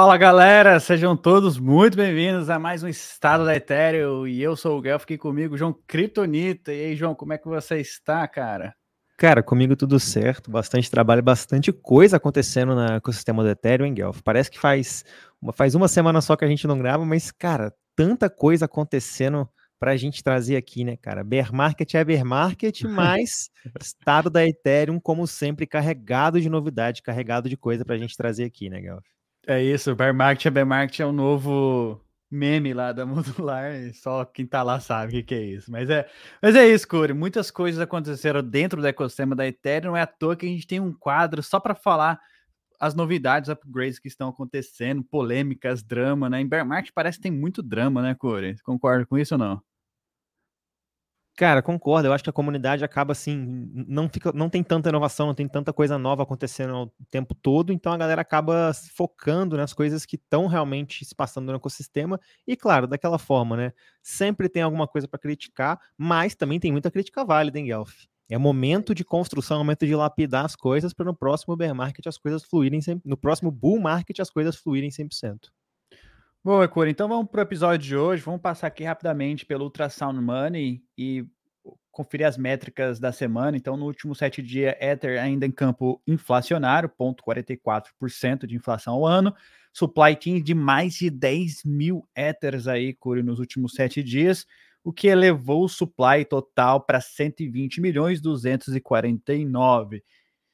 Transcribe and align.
Fala 0.00 0.16
galera, 0.16 0.80
sejam 0.80 1.14
todos 1.14 1.58
muito 1.58 1.94
bem-vindos 1.94 2.48
a 2.48 2.58
mais 2.58 2.82
um 2.82 2.88
Estado 2.88 3.44
da 3.44 3.54
Ethereum 3.54 4.26
e 4.26 4.40
eu 4.40 4.56
sou 4.56 4.78
o 4.78 4.80
Guelph, 4.80 5.02
aqui 5.02 5.18
comigo, 5.18 5.58
João 5.58 5.78
Kryptonita. 5.86 6.72
E 6.72 6.86
aí, 6.86 6.96
João, 6.96 7.14
como 7.14 7.34
é 7.34 7.38
que 7.38 7.46
você 7.46 7.82
está, 7.82 8.26
cara? 8.26 8.74
Cara, 9.18 9.42
comigo 9.42 9.76
tudo 9.76 10.00
certo, 10.00 10.50
bastante 10.50 10.90
trabalho, 10.90 11.22
bastante 11.22 11.70
coisa 11.70 12.16
acontecendo 12.16 12.74
no 12.74 12.94
ecossistema 12.94 13.42
do 13.42 13.50
Ethereum, 13.50 13.84
hein, 13.84 13.92
Guelph? 13.92 14.22
Parece 14.24 14.50
que 14.50 14.58
faz 14.58 15.04
uma, 15.38 15.52
faz 15.52 15.74
uma 15.74 15.86
semana 15.86 16.22
só 16.22 16.34
que 16.34 16.46
a 16.46 16.48
gente 16.48 16.66
não 16.66 16.78
grava, 16.78 17.04
mas, 17.04 17.30
cara, 17.30 17.70
tanta 17.94 18.30
coisa 18.30 18.64
acontecendo 18.64 19.46
para 19.78 19.90
a 19.90 19.96
gente 19.98 20.24
trazer 20.24 20.56
aqui, 20.56 20.82
né, 20.82 20.96
cara? 20.96 21.22
Bear 21.22 21.52
market 21.52 21.94
é 21.94 22.02
bear 22.02 22.24
market, 22.24 22.84
mas 22.88 23.50
estado 23.78 24.30
da 24.30 24.46
Ethereum, 24.46 24.98
como 24.98 25.26
sempre, 25.26 25.66
carregado 25.66 26.40
de 26.40 26.48
novidade, 26.48 27.02
carregado 27.02 27.50
de 27.50 27.56
coisa 27.58 27.84
para 27.84 27.96
a 27.96 27.98
gente 27.98 28.16
trazer 28.16 28.44
aqui, 28.44 28.70
né, 28.70 28.80
Guelph? 28.80 29.04
É 29.46 29.62
isso, 29.62 29.94
bear 29.94 30.14
market 30.14 30.52
bear 30.52 30.66
market 30.66 31.00
é 31.00 31.06
o 31.06 31.12
novo 31.12 32.00
meme 32.30 32.72
lá 32.72 32.92
da 32.92 33.04
modular, 33.06 33.72
só 33.94 34.24
quem 34.24 34.46
tá 34.46 34.62
lá 34.62 34.78
sabe 34.78 35.08
o 35.08 35.10
que, 35.16 35.22
que, 35.22 35.34
é 35.34 35.42
isso. 35.42 35.70
Mas 35.70 35.90
é, 35.90 36.08
mas 36.40 36.54
é 36.54 36.68
isso, 36.68 36.86
Corey. 36.86 37.14
Muitas 37.14 37.50
coisas 37.50 37.80
aconteceram 37.80 38.42
dentro 38.42 38.80
do 38.80 38.86
ecossistema 38.86 39.34
da 39.34 39.46
Ethereum, 39.46 39.90
não 39.90 39.96
é 39.96 40.02
à 40.02 40.06
toa 40.06 40.36
que 40.36 40.46
a 40.46 40.48
gente 40.48 40.66
tem 40.66 40.78
um 40.80 40.92
quadro 40.92 41.42
só 41.42 41.58
para 41.58 41.74
falar 41.74 42.20
as 42.78 42.94
novidades, 42.94 43.50
upgrades 43.50 43.98
que 43.98 44.08
estão 44.08 44.28
acontecendo, 44.28 45.04
polêmicas, 45.04 45.82
drama, 45.82 46.30
né? 46.30 46.40
Em 46.40 46.48
bear 46.48 46.64
market 46.64 46.92
parece 46.94 47.18
que 47.18 47.22
tem 47.22 47.32
muito 47.32 47.62
drama, 47.62 48.00
né, 48.00 48.14
Corey? 48.14 48.56
Concorda 48.62 49.04
com 49.04 49.18
isso 49.18 49.34
ou 49.34 49.38
não? 49.38 49.62
Cara, 51.40 51.62
concordo. 51.62 52.06
Eu 52.06 52.12
acho 52.12 52.22
que 52.22 52.28
a 52.28 52.32
comunidade 52.34 52.84
acaba 52.84 53.12
assim, 53.12 53.34
não 53.88 54.10
fica, 54.10 54.30
não 54.30 54.50
tem 54.50 54.62
tanta 54.62 54.90
inovação, 54.90 55.26
não 55.28 55.34
tem 55.34 55.48
tanta 55.48 55.72
coisa 55.72 55.96
nova 55.96 56.22
acontecendo 56.22 56.82
o 56.82 56.92
tempo 57.10 57.34
todo, 57.34 57.72
então 57.72 57.94
a 57.94 57.96
galera 57.96 58.20
acaba 58.20 58.72
focando 58.94 59.56
nas 59.56 59.72
coisas 59.72 60.04
que 60.04 60.16
estão 60.16 60.46
realmente 60.46 61.02
se 61.02 61.14
passando 61.14 61.46
no 61.50 61.56
ecossistema. 61.56 62.20
E 62.46 62.54
claro, 62.54 62.86
daquela 62.86 63.18
forma, 63.18 63.56
né? 63.56 63.72
Sempre 64.02 64.50
tem 64.50 64.62
alguma 64.62 64.86
coisa 64.86 65.08
para 65.08 65.18
criticar, 65.18 65.80
mas 65.96 66.34
também 66.34 66.60
tem 66.60 66.70
muita 66.72 66.90
crítica 66.90 67.24
válida 67.24 67.58
em 67.58 67.64
Guelph. 67.64 68.04
É 68.28 68.36
momento 68.36 68.94
de 68.94 69.02
construção, 69.02 69.56
é 69.56 69.60
momento 69.60 69.86
de 69.86 69.94
lapidar 69.96 70.44
as 70.44 70.54
coisas 70.54 70.92
para 70.92 71.06
no 71.06 71.16
próximo 71.16 71.56
bear 71.56 71.74
market 71.74 72.06
as 72.06 72.18
coisas 72.18 72.44
fluírem, 72.44 72.80
no 73.02 73.16
próximo 73.16 73.50
bull 73.50 73.80
market 73.80 74.20
as 74.20 74.28
coisas 74.28 74.56
fluírem 74.56 74.90
100%. 74.90 75.50
Boa, 76.42 76.66
Cor. 76.66 76.88
Então 76.88 77.06
vamos 77.06 77.30
para 77.30 77.40
o 77.40 77.42
episódio 77.42 77.86
de 77.86 77.94
hoje. 77.94 78.22
Vamos 78.22 78.40
passar 78.40 78.66
aqui 78.68 78.82
rapidamente 78.82 79.44
pelo 79.44 79.64
Ultrasound 79.64 80.18
Money 80.22 80.82
e 80.96 81.26
conferir 81.92 82.26
as 82.26 82.38
métricas 82.38 82.98
da 82.98 83.12
semana. 83.12 83.58
Então, 83.58 83.76
no 83.76 83.84
último 83.84 84.14
sete 84.14 84.40
dias, 84.40 84.74
Ether 84.80 85.20
ainda 85.22 85.44
em 85.44 85.50
campo 85.50 86.00
inflacionário, 86.06 86.88
0,44% 86.88 88.46
de 88.46 88.56
inflação 88.56 88.94
ao 88.94 89.06
ano. 89.06 89.34
Supply 89.70 90.16
chain 90.18 90.42
de 90.42 90.54
mais 90.54 90.94
de 90.94 91.10
10 91.10 91.62
mil 91.62 92.08
Ethers 92.16 92.66
aí, 92.66 92.94
Curi, 92.94 93.22
nos 93.22 93.38
últimos 93.38 93.74
sete 93.74 94.02
dias, 94.02 94.46
o 94.82 94.94
que 94.94 95.08
elevou 95.08 95.64
o 95.64 95.68
supply 95.68 96.24
total 96.24 96.80
para 96.80 97.02
120 97.02 97.82
milhões 97.82 98.18
249. 98.18 100.02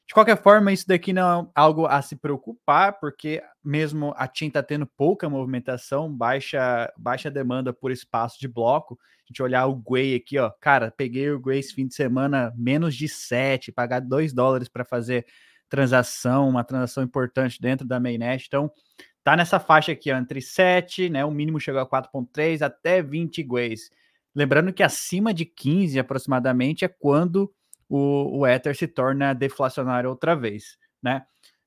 De 0.06 0.14
qualquer 0.14 0.40
forma, 0.40 0.72
isso 0.72 0.86
daqui 0.86 1.12
não 1.12 1.42
é 1.42 1.48
algo 1.54 1.84
a 1.84 2.00
se 2.00 2.14
preocupar, 2.14 3.00
porque 3.00 3.42
mesmo 3.62 4.14
a 4.16 4.28
TIM 4.28 4.46
está 4.46 4.62
tendo 4.62 4.86
pouca 4.86 5.28
movimentação, 5.28 6.12
baixa, 6.12 6.92
baixa 6.96 7.28
demanda 7.28 7.72
por 7.72 7.90
espaço 7.90 8.38
de 8.38 8.46
bloco. 8.46 8.96
A 9.00 9.26
gente 9.26 9.42
olhar 9.42 9.66
o 9.66 9.74
Gwei 9.74 10.14
aqui, 10.14 10.38
ó, 10.38 10.48
cara, 10.60 10.92
peguei 10.96 11.28
o 11.30 11.40
Gwei 11.40 11.58
esse 11.58 11.74
fim 11.74 11.88
de 11.88 11.94
semana 11.94 12.54
menos 12.56 12.94
de 12.94 13.08
7, 13.08 13.72
pagar 13.72 13.98
2 13.98 14.32
dólares 14.32 14.68
para 14.68 14.84
fazer 14.84 15.26
transação, 15.68 16.48
uma 16.48 16.62
transação 16.62 17.02
importante 17.02 17.60
dentro 17.60 17.84
da 17.84 17.98
mainnet. 17.98 18.44
Então, 18.46 18.70
tá 19.24 19.36
nessa 19.36 19.58
faixa 19.58 19.90
aqui, 19.90 20.12
ó, 20.12 20.16
entre 20.16 20.40
7, 20.40 21.10
né, 21.10 21.24
o 21.24 21.32
mínimo 21.32 21.58
chegou 21.58 21.80
a 21.80 21.86
4.3 21.86 22.62
até 22.62 23.02
20 23.02 23.42
Gweis. 23.42 23.90
Lembrando 24.32 24.72
que 24.72 24.84
acima 24.84 25.34
de 25.34 25.44
15 25.44 25.98
aproximadamente 25.98 26.84
é 26.84 26.88
quando 26.88 27.52
o, 27.88 28.40
o 28.40 28.46
Ether 28.46 28.76
se 28.76 28.86
torna 28.86 29.32
deflacionário 29.32 30.10
outra 30.10 30.34
vez, 30.34 30.78
né? 31.02 31.24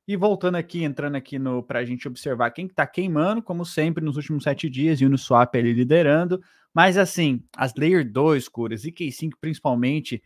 E 0.08 0.16
voltando 0.16 0.56
aqui, 0.56 0.84
entrando 0.84 1.16
aqui 1.16 1.38
no 1.38 1.62
para 1.62 1.80
a 1.80 1.86
gente 1.86 2.08
observar 2.08 2.50
quem 2.52 2.66
está 2.66 2.86
queimando, 2.88 3.44
como 3.44 3.64
sempre, 3.64 4.04
nos 4.04 4.18
últimos 4.18 4.44
sete 4.44 4.68
dias, 4.68 5.00
e 5.00 5.06
o 5.06 5.08
Uniswap 5.08 5.54
ele 5.56 5.72
liderando. 5.72 6.42
Mas 6.74 6.98
assim, 6.98 7.44
as 7.56 7.76
Layer 7.76 8.10
2, 8.10 8.48
Curas, 8.50 8.84
ZK5 8.84 9.34
principalmente, 9.40 10.22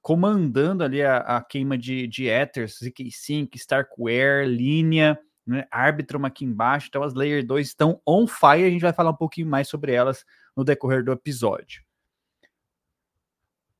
comandando 0.00 0.84
ali 0.84 1.02
a, 1.02 1.18
a 1.18 1.42
queima 1.42 1.76
de, 1.76 2.06
de 2.06 2.26
Ethers, 2.26 2.78
ZK5, 2.80 3.56
Starkware, 3.56 4.46
linha, 4.46 5.18
né, 5.46 5.66
Arbitrum 5.70 6.24
aqui 6.24 6.44
embaixo. 6.44 6.86
Então 6.88 7.02
as 7.02 7.14
Layer 7.14 7.44
2 7.44 7.66
estão 7.66 8.00
on 8.06 8.26
fire, 8.26 8.64
a 8.64 8.70
gente 8.70 8.82
vai 8.82 8.92
falar 8.92 9.10
um 9.10 9.16
pouquinho 9.16 9.48
mais 9.48 9.68
sobre 9.68 9.92
elas 9.92 10.24
no 10.56 10.64
decorrer 10.64 11.04
do 11.04 11.12
episódio. 11.12 11.82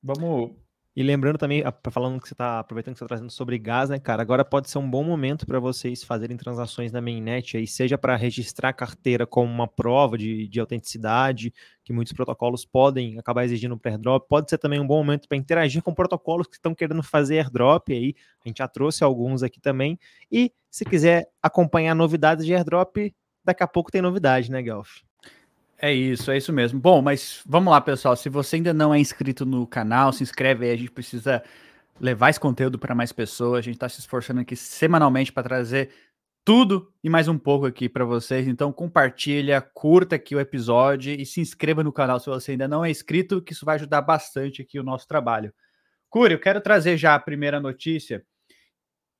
Vamos 0.03 0.66
e 0.97 1.03
lembrando 1.03 1.37
também, 1.37 1.63
falando 1.91 2.19
que 2.19 2.27
você 2.27 2.33
está 2.33 2.59
aproveitando 2.59 2.95
que 2.95 2.99
você 2.99 3.05
está 3.05 3.15
trazendo 3.15 3.31
sobre 3.31 3.59
gás, 3.59 3.91
né, 3.91 3.99
cara? 3.99 4.23
Agora 4.23 4.43
pode 4.43 4.71
ser 4.71 4.79
um 4.79 4.91
bom 4.91 5.05
momento 5.05 5.47
para 5.47 5.61
vocês 5.61 6.03
fazerem 6.03 6.39
transações 6.39 6.91
na 6.91 7.03
mainnet 7.03 7.55
aí, 7.59 7.67
seja 7.67 7.99
para 7.99 8.17
registrar 8.17 8.71
a 8.71 8.73
carteira 8.73 9.27
como 9.27 9.53
uma 9.53 9.69
prova 9.69 10.17
de, 10.17 10.49
de 10.49 10.59
autenticidade, 10.59 11.53
que 11.85 11.93
muitos 11.93 12.15
protocolos 12.15 12.65
podem 12.65 13.19
acabar 13.19 13.45
exigindo 13.45 13.77
para 13.77 13.91
airdrop. 13.91 14.27
Pode 14.27 14.49
ser 14.49 14.57
também 14.57 14.81
um 14.81 14.87
bom 14.87 14.97
momento 14.97 15.29
para 15.29 15.37
interagir 15.37 15.83
com 15.83 15.93
protocolos 15.93 16.47
que 16.47 16.55
estão 16.57 16.75
querendo 16.75 17.03
fazer 17.03 17.41
airdrop 17.41 17.91
aí. 17.91 18.15
A 18.43 18.49
gente 18.49 18.59
já 18.59 18.67
trouxe 18.67 19.05
alguns 19.05 19.43
aqui 19.43 19.61
também. 19.61 19.99
E 20.33 20.51
se 20.71 20.87
quiser 20.87 21.29
acompanhar 21.43 21.95
novidades 21.95 22.47
de 22.47 22.55
airdrop, 22.55 23.15
daqui 23.45 23.63
a 23.63 23.69
pouco 23.69 23.91
tem 23.93 24.01
novidade, 24.01 24.51
né, 24.51 24.63
Guelph? 24.63 25.06
É 25.79 25.93
isso, 25.93 26.31
é 26.31 26.37
isso 26.39 26.53
mesmo. 26.53 26.81
Bom, 26.81 27.03
mas 27.03 27.43
vamos 27.47 27.71
lá, 27.71 27.81
pessoal. 27.81 28.17
Se 28.17 28.29
você 28.29 28.57
ainda 28.57 28.73
não 28.73 28.95
é 28.95 28.99
inscrito 28.99 29.45
no 29.45 29.67
canal, 29.67 30.13
se 30.13 30.23
inscreve 30.23 30.65
aí. 30.65 30.73
A 30.73 30.77
gente 30.77 30.91
precisa 30.91 31.43
levar 32.01 32.31
esse 32.31 32.41
conteúdo 32.41 32.79
para 32.79 32.95
mais 32.95 33.13
pessoas. 33.13 33.59
A 33.59 33.63
gente 33.63 33.75
está 33.75 33.89
se 33.89 34.01
esforçando 34.01 34.41
aqui 34.41 34.57
semanalmente 34.57 35.33
para 35.33 35.43
trazer 35.43 35.91
tudo 36.47 36.93
e 37.03 37.11
mais 37.11 37.29
um 37.29 37.37
pouco 37.37 37.67
aqui 37.67 37.89
para 37.89 38.05
vocês. 38.05 38.47
Então, 38.47 38.73
compartilha, 38.73 39.61
curta 39.61 40.17
aqui 40.17 40.35
o 40.35 40.41
episódio 40.41 41.13
e 41.13 41.27
se 41.27 41.41
inscreva 41.41 41.83
no 41.83 41.93
canal 41.93 42.21
se 42.21 42.27
você 42.27 42.53
ainda 42.53 42.69
não 42.69 42.85
é 42.85 42.91
inscrito, 42.91 43.43
que 43.43 43.53
isso 43.53 43.67
vai 43.67 43.75
ajudar 43.75 44.01
bastante 44.01 44.63
aqui 44.63 44.79
o 44.79 44.85
nosso 44.85 45.07
trabalho. 45.07 45.53
Curi, 46.09 46.35
eu 46.35 46.41
quero 46.41 46.61
trazer 46.61 46.97
já 46.97 47.15
a 47.15 47.21
primeira 47.21 47.61
notícia, 47.61 48.25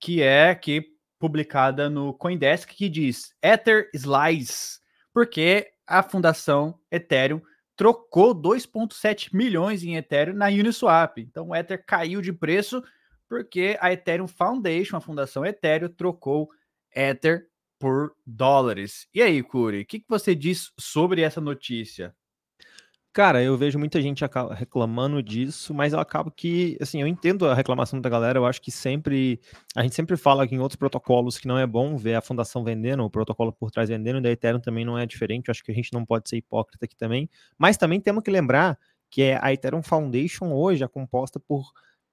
que 0.01 0.23
é 0.23 0.51
aqui 0.51 0.85
publicada 1.19 1.91
no 1.91 2.15
CoinDesk, 2.15 2.69
que 2.71 2.89
diz 2.89 3.35
Ether 3.43 3.91
Slides, 3.93 4.81
porque 5.13 5.69
a 5.87 6.03
fundação 6.03 6.79
Ethereum 6.91 7.41
trocou 7.77 8.35
2,7 8.35 9.35
milhões 9.35 9.85
em 9.85 9.97
Ethereum 9.97 10.35
na 10.35 10.47
Uniswap. 10.47 11.19
Então 11.19 11.49
o 11.49 11.55
Ether 11.55 11.85
caiu 11.85 12.21
de 12.23 12.33
preço 12.33 12.83
porque 13.29 13.77
a 13.81 13.93
Ethereum 13.93 14.27
Foundation, 14.27 14.97
a 14.97 15.01
fundação 15.01 15.45
Ethereum, 15.45 15.89
trocou 15.89 16.49
Ether 16.95 17.49
por 17.79 18.15
dólares. 18.25 19.07
E 19.13 19.21
aí, 19.21 19.43
Curi, 19.43 19.83
o 19.83 19.87
que, 19.87 20.01
que 20.01 20.09
você 20.09 20.35
diz 20.35 20.73
sobre 20.79 21.21
essa 21.21 21.41
notícia? 21.41 22.15
Cara, 23.17 23.43
eu 23.43 23.57
vejo 23.57 23.79
muita 23.79 23.99
gente 24.03 24.23
reclamando 24.55 25.23
disso, 25.23 25.73
mas 25.73 25.95
eu 25.95 25.99
acabo 25.99 26.31
que, 26.31 26.77
assim, 26.83 27.01
eu 27.01 27.07
entendo 27.07 27.49
a 27.49 27.55
reclamação 27.55 27.99
da 27.99 28.11
galera, 28.11 28.39
eu 28.39 28.45
acho 28.45 28.61
que 28.61 28.71
sempre, 28.71 29.41
a 29.75 29.83
gente 29.83 29.95
sempre 29.95 30.19
fala 30.19 30.47
que 30.47 30.55
em 30.55 30.59
outros 30.59 30.77
protocolos 30.77 31.39
que 31.39 31.49
não 31.49 31.59
é 31.59 31.67
bom 31.67 31.97
ver 31.97 32.17
a 32.17 32.21
fundação 32.21 32.63
vendendo, 32.63 33.03
o 33.03 33.09
protocolo 33.09 33.55
por 33.55 33.71
trás 33.71 33.89
vendendo, 33.89 34.19
e 34.19 34.21
da 34.21 34.31
Ethereum 34.31 34.61
também 34.61 34.85
não 34.85 34.99
é 34.99 35.07
diferente, 35.07 35.49
eu 35.49 35.53
acho 35.53 35.65
que 35.65 35.73
a 35.73 35.75
gente 35.75 35.95
não 35.95 36.05
pode 36.05 36.29
ser 36.29 36.37
hipócrita 36.37 36.85
aqui 36.85 36.95
também, 36.95 37.27
mas 37.57 37.79
também 37.79 38.03
temos 38.03 38.23
que 38.23 38.31
lembrar 38.31 38.79
que 39.11 39.23
é 39.23 39.39
a 39.43 39.51
Ethereum 39.51 39.83
Foundation 39.83 40.53
hoje 40.53 40.85
é 40.85 40.89
composta 40.89 41.41
por, 41.41 41.63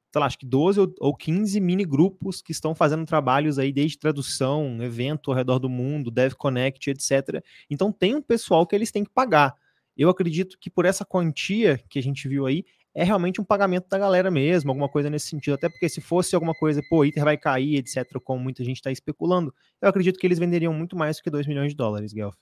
sei 0.09 0.21
lá, 0.21 0.25
acho 0.25 0.39
que 0.39 0.45
12 0.45 0.79
ou 1.01 1.13
15 1.13 1.59
mini 1.59 1.83
grupos 1.83 2.41
que 2.41 2.53
estão 2.53 2.73
fazendo 2.73 3.05
trabalhos 3.05 3.59
aí 3.59 3.73
desde 3.73 3.99
tradução, 3.99 4.81
evento 4.81 5.31
ao 5.31 5.35
redor 5.35 5.59
do 5.59 5.67
mundo, 5.67 6.09
Dev 6.09 6.31
Connect, 6.35 6.91
etc. 6.91 7.43
Então 7.69 7.91
tem 7.91 8.15
um 8.15 8.21
pessoal 8.21 8.65
que 8.65 8.73
eles 8.73 8.89
têm 8.89 9.03
que 9.03 9.11
pagar. 9.11 9.53
Eu 9.97 10.09
acredito 10.09 10.57
que 10.59 10.69
por 10.69 10.85
essa 10.85 11.05
quantia 11.05 11.79
que 11.89 11.99
a 11.99 12.03
gente 12.03 12.27
viu 12.27 12.45
aí, 12.45 12.65
é 12.95 13.03
realmente 13.03 13.41
um 13.41 13.43
pagamento 13.43 13.87
da 13.89 13.97
galera 13.97 14.29
mesmo, 14.29 14.69
alguma 14.69 14.87
coisa 14.87 15.09
nesse 15.09 15.27
sentido. 15.27 15.55
Até 15.55 15.67
porque 15.67 15.89
se 15.89 15.99
fosse 15.99 16.35
alguma 16.35 16.53
coisa, 16.53 16.81
pô, 16.89 17.03
Ether 17.03 17.23
vai 17.23 17.37
cair, 17.37 17.77
etc., 17.77 18.19
como 18.23 18.41
muita 18.41 18.63
gente 18.63 18.77
está 18.77 18.91
especulando, 18.91 19.53
eu 19.81 19.89
acredito 19.89 20.19
que 20.19 20.27
eles 20.27 20.39
venderiam 20.39 20.73
muito 20.73 20.95
mais 20.95 21.17
do 21.17 21.23
que 21.23 21.29
2 21.29 21.47
milhões 21.47 21.71
de 21.71 21.75
dólares, 21.75 22.13
Guelph. 22.13 22.35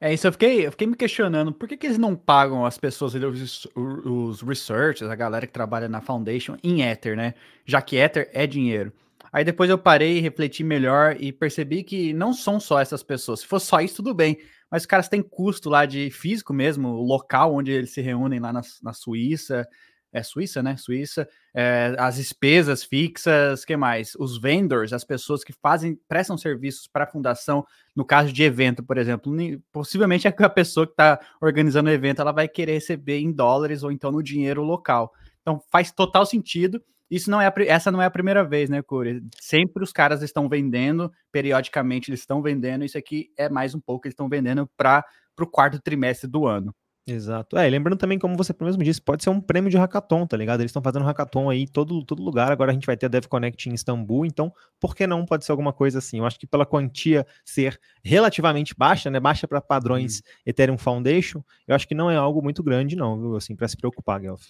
É 0.00 0.14
isso, 0.14 0.28
eu 0.28 0.32
fiquei, 0.32 0.64
eu 0.64 0.70
fiquei 0.70 0.86
me 0.86 0.94
questionando 0.94 1.52
por 1.52 1.68
que, 1.68 1.76
que 1.76 1.84
eles 1.84 1.98
não 1.98 2.14
pagam 2.14 2.64
as 2.64 2.78
pessoas, 2.78 3.14
os, 3.14 3.66
os 3.74 4.42
researchers, 4.42 5.10
a 5.10 5.16
galera 5.16 5.44
que 5.44 5.52
trabalha 5.52 5.88
na 5.88 6.00
Foundation, 6.00 6.56
em 6.62 6.82
Ether, 6.82 7.16
né? 7.16 7.34
Já 7.66 7.82
que 7.82 7.96
Ether 7.96 8.30
é 8.32 8.46
dinheiro. 8.46 8.92
Aí 9.32 9.44
depois 9.44 9.68
eu 9.70 9.78
parei, 9.78 10.20
refleti 10.20 10.64
melhor 10.64 11.16
e 11.18 11.32
percebi 11.32 11.82
que 11.82 12.12
não 12.12 12.32
são 12.32 12.58
só 12.58 12.80
essas 12.80 13.02
pessoas. 13.02 13.40
Se 13.40 13.46
fosse 13.46 13.66
só 13.66 13.80
isso, 13.80 13.96
tudo 13.96 14.14
bem. 14.14 14.38
Mas 14.70 14.82
os 14.82 14.86
caras 14.86 15.08
têm 15.08 15.22
custo 15.22 15.70
lá 15.70 15.86
de 15.86 16.10
físico 16.10 16.52
mesmo, 16.52 16.88
o 16.88 17.02
local 17.02 17.54
onde 17.54 17.70
eles 17.70 17.90
se 17.90 18.00
reúnem 18.00 18.38
lá 18.40 18.52
na, 18.52 18.60
na 18.82 18.92
Suíça. 18.92 19.66
É 20.10 20.22
Suíça, 20.22 20.62
né? 20.62 20.76
Suíça. 20.76 21.28
É, 21.54 21.94
as 21.98 22.16
despesas 22.16 22.82
fixas, 22.82 23.64
que 23.64 23.76
mais? 23.76 24.14
Os 24.14 24.40
vendors, 24.40 24.92
as 24.92 25.04
pessoas 25.04 25.44
que 25.44 25.52
fazem, 25.52 25.98
prestam 26.08 26.36
serviços 26.38 26.86
para 26.86 27.04
a 27.04 27.06
fundação, 27.06 27.66
no 27.94 28.04
caso 28.04 28.32
de 28.32 28.42
evento, 28.42 28.82
por 28.82 28.96
exemplo. 28.96 29.32
Possivelmente 29.70 30.26
a 30.26 30.32
pessoa 30.48 30.86
que 30.86 30.92
está 30.92 31.20
organizando 31.40 31.90
o 31.90 31.92
evento 31.92 32.22
ela 32.22 32.32
vai 32.32 32.48
querer 32.48 32.72
receber 32.72 33.18
em 33.18 33.30
dólares 33.32 33.82
ou 33.82 33.92
então 33.92 34.10
no 34.10 34.22
dinheiro 34.22 34.62
local. 34.62 35.12
Então 35.42 35.60
faz 35.70 35.92
total 35.92 36.24
sentido. 36.24 36.82
Isso 37.10 37.30
não 37.30 37.40
é 37.40 37.46
a, 37.46 37.54
essa 37.66 37.90
não 37.90 38.02
é 38.02 38.06
a 38.06 38.10
primeira 38.10 38.44
vez, 38.44 38.68
né, 38.68 38.82
Curi? 38.82 39.22
Sempre 39.40 39.82
os 39.82 39.92
caras 39.92 40.22
estão 40.22 40.48
vendendo, 40.48 41.10
periodicamente 41.32 42.10
eles 42.10 42.20
estão 42.20 42.42
vendendo. 42.42 42.84
Isso 42.84 42.98
aqui 42.98 43.30
é 43.36 43.48
mais 43.48 43.74
um 43.74 43.80
pouco, 43.80 44.06
eles 44.06 44.12
estão 44.12 44.28
vendendo 44.28 44.68
para 44.76 45.04
o 45.40 45.46
quarto 45.46 45.80
trimestre 45.80 46.28
do 46.28 46.46
ano. 46.46 46.74
Exato. 47.10 47.56
É, 47.56 47.68
lembrando 47.70 47.96
também, 47.98 48.18
como 48.18 48.36
você 48.36 48.54
mesmo 48.60 48.82
disse, 48.82 49.00
pode 49.00 49.24
ser 49.24 49.30
um 49.30 49.40
prêmio 49.40 49.70
de 49.70 49.78
hackathon, 49.78 50.26
tá 50.26 50.36
ligado? 50.36 50.60
Eles 50.60 50.68
estão 50.68 50.82
fazendo 50.82 51.06
hackathon 51.06 51.48
aí 51.48 51.62
em 51.62 51.66
todo, 51.66 52.04
todo 52.04 52.22
lugar. 52.22 52.52
Agora 52.52 52.70
a 52.70 52.74
gente 52.74 52.86
vai 52.86 52.96
ter 52.98 53.06
a 53.06 53.08
DevConnect 53.08 53.68
em 53.68 53.72
Istambul, 53.72 54.26
então 54.26 54.52
por 54.78 54.94
que 54.94 55.06
não 55.06 55.24
pode 55.24 55.44
ser 55.46 55.52
alguma 55.52 55.72
coisa 55.72 55.98
assim? 56.00 56.18
Eu 56.18 56.26
acho 56.26 56.38
que 56.38 56.46
pela 56.46 56.66
quantia 56.66 57.26
ser 57.44 57.80
relativamente 58.04 58.74
baixa, 58.76 59.10
né? 59.10 59.18
Baixa 59.18 59.48
para 59.48 59.60
padrões 59.60 60.18
hum. 60.18 60.30
Ethereum 60.44 60.76
Foundation, 60.76 61.42
eu 61.66 61.74
acho 61.74 61.88
que 61.88 61.94
não 61.94 62.10
é 62.10 62.16
algo 62.16 62.42
muito 62.42 62.62
grande, 62.62 62.94
não, 62.94 63.18
viu? 63.18 63.36
Assim, 63.36 63.56
para 63.56 63.68
se 63.68 63.76
preocupar, 63.76 64.20
Guelph. 64.20 64.48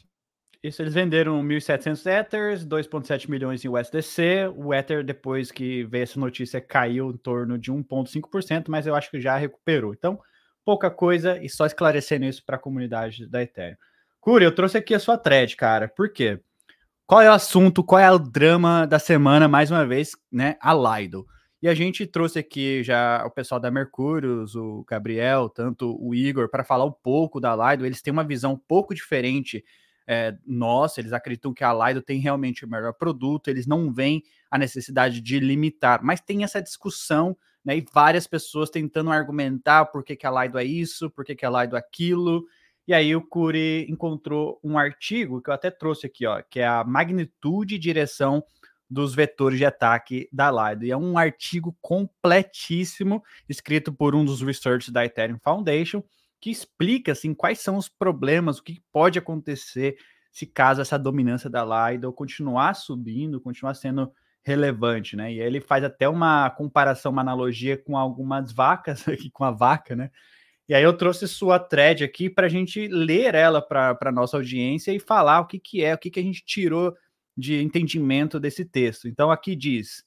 Isso, 0.61 0.83
eles 0.83 0.93
venderam 0.93 1.41
1.700 1.41 2.05
Ethers, 2.07 2.67
2,7 2.67 3.31
milhões 3.31 3.65
em 3.65 3.69
USDC. 3.69 4.53
O 4.57 4.75
Ether, 4.75 5.05
depois 5.05 5.53
que 5.53 5.85
veio 5.85 6.03
essa 6.03 6.19
notícia, 6.19 6.61
caiu 6.61 7.11
em 7.11 7.17
torno 7.17 7.57
de 7.57 7.71
1,5%, 7.71 8.65
mas 8.69 8.85
eu 8.85 8.95
acho 8.97 9.09
que 9.09 9.21
já 9.21 9.37
recuperou. 9.37 9.95
Então, 9.95 10.19
pouca 10.65 10.91
coisa 10.91 11.39
e 11.43 11.49
só 11.49 11.65
esclarecendo 11.65 12.25
isso 12.25 12.45
para 12.45 12.57
a 12.57 12.59
comunidade 12.59 13.29
da 13.29 13.41
Ethereum. 13.41 13.77
Curi, 14.21 14.45
eu 14.45 14.55
trouxe 14.55 14.77
aqui 14.77 14.95
a 14.95 14.99
sua 14.99 15.17
thread, 15.17 15.55
cara. 15.55 15.87
Por 15.87 16.13
quê? 16.13 16.41
Qual 17.07 17.23
é 17.23 17.31
o 17.31 17.33
assunto, 17.33 17.85
qual 17.85 18.01
é 18.01 18.11
o 18.11 18.19
drama 18.19 18.85
da 18.85 18.99
semana, 18.99 19.47
mais 19.47 19.71
uma 19.71 19.87
vez, 19.87 20.11
né? 20.31 20.57
A 20.61 20.75
Lido. 20.75 21.25
E 21.63 21.69
a 21.69 21.75
gente 21.75 22.05
trouxe 22.05 22.41
aqui 22.41 22.83
já 22.83 23.25
o 23.25 23.31
pessoal 23.31 23.61
da 23.61 23.71
Mercúrios, 23.71 24.57
o 24.57 24.85
Gabriel, 24.87 25.49
tanto 25.49 25.97
o 26.01 26.15
Igor, 26.15 26.51
para 26.51 26.65
falar 26.65 26.85
um 26.85 26.93
pouco 26.93 27.41
da 27.41 27.55
Lido. 27.55 27.87
Eles 27.87 28.03
têm 28.03 28.13
uma 28.13 28.25
visão 28.25 28.55
um 28.55 28.59
pouco 28.59 28.93
diferente 28.93 29.65
é, 30.11 30.35
nossa, 30.47 31.01
eles 31.01 31.13
acreditam 31.13 31.53
que 31.53 31.63
a 31.63 31.73
Lido 31.73 32.01
tem 32.01 32.19
realmente 32.19 32.65
o 32.65 32.69
melhor 32.69 32.95
produto, 32.95 33.49
eles 33.49 33.67
não 33.67 33.93
veem 33.93 34.23
a 34.51 34.57
necessidade 34.57 35.21
de 35.21 35.39
limitar, 35.39 36.03
mas 36.03 36.19
tem 36.23 36.43
essa 36.43 36.63
discussão, 36.63 37.37
né, 37.63 37.77
e 37.77 37.85
várias 37.93 38.27
pessoas 38.27 38.71
tentando 38.71 39.13
argumentar 39.13 39.85
por 39.85 40.03
que, 40.03 40.17
que 40.17 40.27
a 40.27 40.43
Lido 40.43 40.59
é 40.59 40.65
isso, 40.65 41.11
por 41.11 41.27
que, 41.27 41.35
que 41.35 41.45
a 41.45 41.51
Lido 41.51 41.77
é 41.77 41.79
aquilo, 41.79 42.43
e 42.87 42.95
aí 42.95 43.15
o 43.15 43.21
Curi 43.21 43.87
encontrou 43.91 44.59
um 44.65 44.79
artigo 44.79 45.43
que 45.43 45.51
eu 45.51 45.55
até 45.55 45.71
trouxe 45.71 46.07
aqui, 46.07 46.25
ó, 46.25 46.41
que 46.41 46.59
é 46.59 46.67
a 46.67 46.83
magnitude 46.83 47.75
e 47.75 47.79
direção 47.79 48.43
dos 48.89 49.15
vetores 49.15 49.59
de 49.59 49.67
ataque 49.67 50.27
da 50.33 50.51
Lido. 50.51 50.87
E 50.87 50.91
é 50.91 50.97
um 50.97 51.19
artigo 51.19 51.77
completíssimo, 51.83 53.23
escrito 53.47 53.93
por 53.93 54.15
um 54.15 54.25
dos 54.25 54.41
researchers 54.41 54.89
da 54.89 55.05
Ethereum 55.05 55.39
Foundation, 55.45 56.03
que 56.41 56.51
explica 56.51 57.13
assim 57.13 57.35
quais 57.35 57.61
são 57.61 57.77
os 57.77 57.89
problemas, 57.89 58.59
o 58.59 58.63
que 58.63 58.83
pode 58.93 59.19
acontecer 59.19 59.97
se 60.31 60.47
caso 60.47 60.81
essa 60.81 60.99
dominância 60.99 61.51
da 61.51 61.65
Lido 61.65 62.13
continuar 62.13 62.75
subindo, 62.75 63.41
continuar 63.41 63.75
sendo 63.75 64.13
relevante, 64.45 65.17
né? 65.17 65.33
E 65.33 65.41
ele 65.41 65.61
faz 65.61 65.85
até 65.85 66.09
uma 66.09 66.49
comparação, 66.51 67.13
uma 67.13 67.23
analogia 67.23 67.77
com 67.77 67.97
algumas 67.97 68.53
vacas 68.53 69.07
aqui 69.09 69.31
com 69.31 69.45
a 69.45 69.51
vaca, 69.51 69.97
né? 69.97 70.11
E 70.69 70.75
aí 70.75 70.83
eu 70.83 70.93
trouxe 70.97 71.27
sua 71.27 71.59
thread 71.59 72.05
aqui 72.05 72.29
para 72.29 72.47
a 72.47 72.49
gente 72.49 72.89
ler 72.89 73.35
ela 73.35 73.63
para 73.63 73.97
a 74.01 74.13
nossa 74.13 74.37
audiência 74.37 74.93
e 74.93 75.01
falar 75.01 75.41
o 75.41 75.47
que, 75.47 75.59
que 75.59 75.83
é, 75.83 75.95
o 75.95 75.99
que, 75.99 76.11
que 76.11 76.21
a 76.21 76.23
gente 76.23 76.45
tirou 76.45 76.95
de 77.37 77.63
entendimento 77.63 78.39
desse 78.39 78.65
texto. 78.65 79.09
Então 79.09 79.31
aqui 79.31 79.57
diz: 79.57 80.05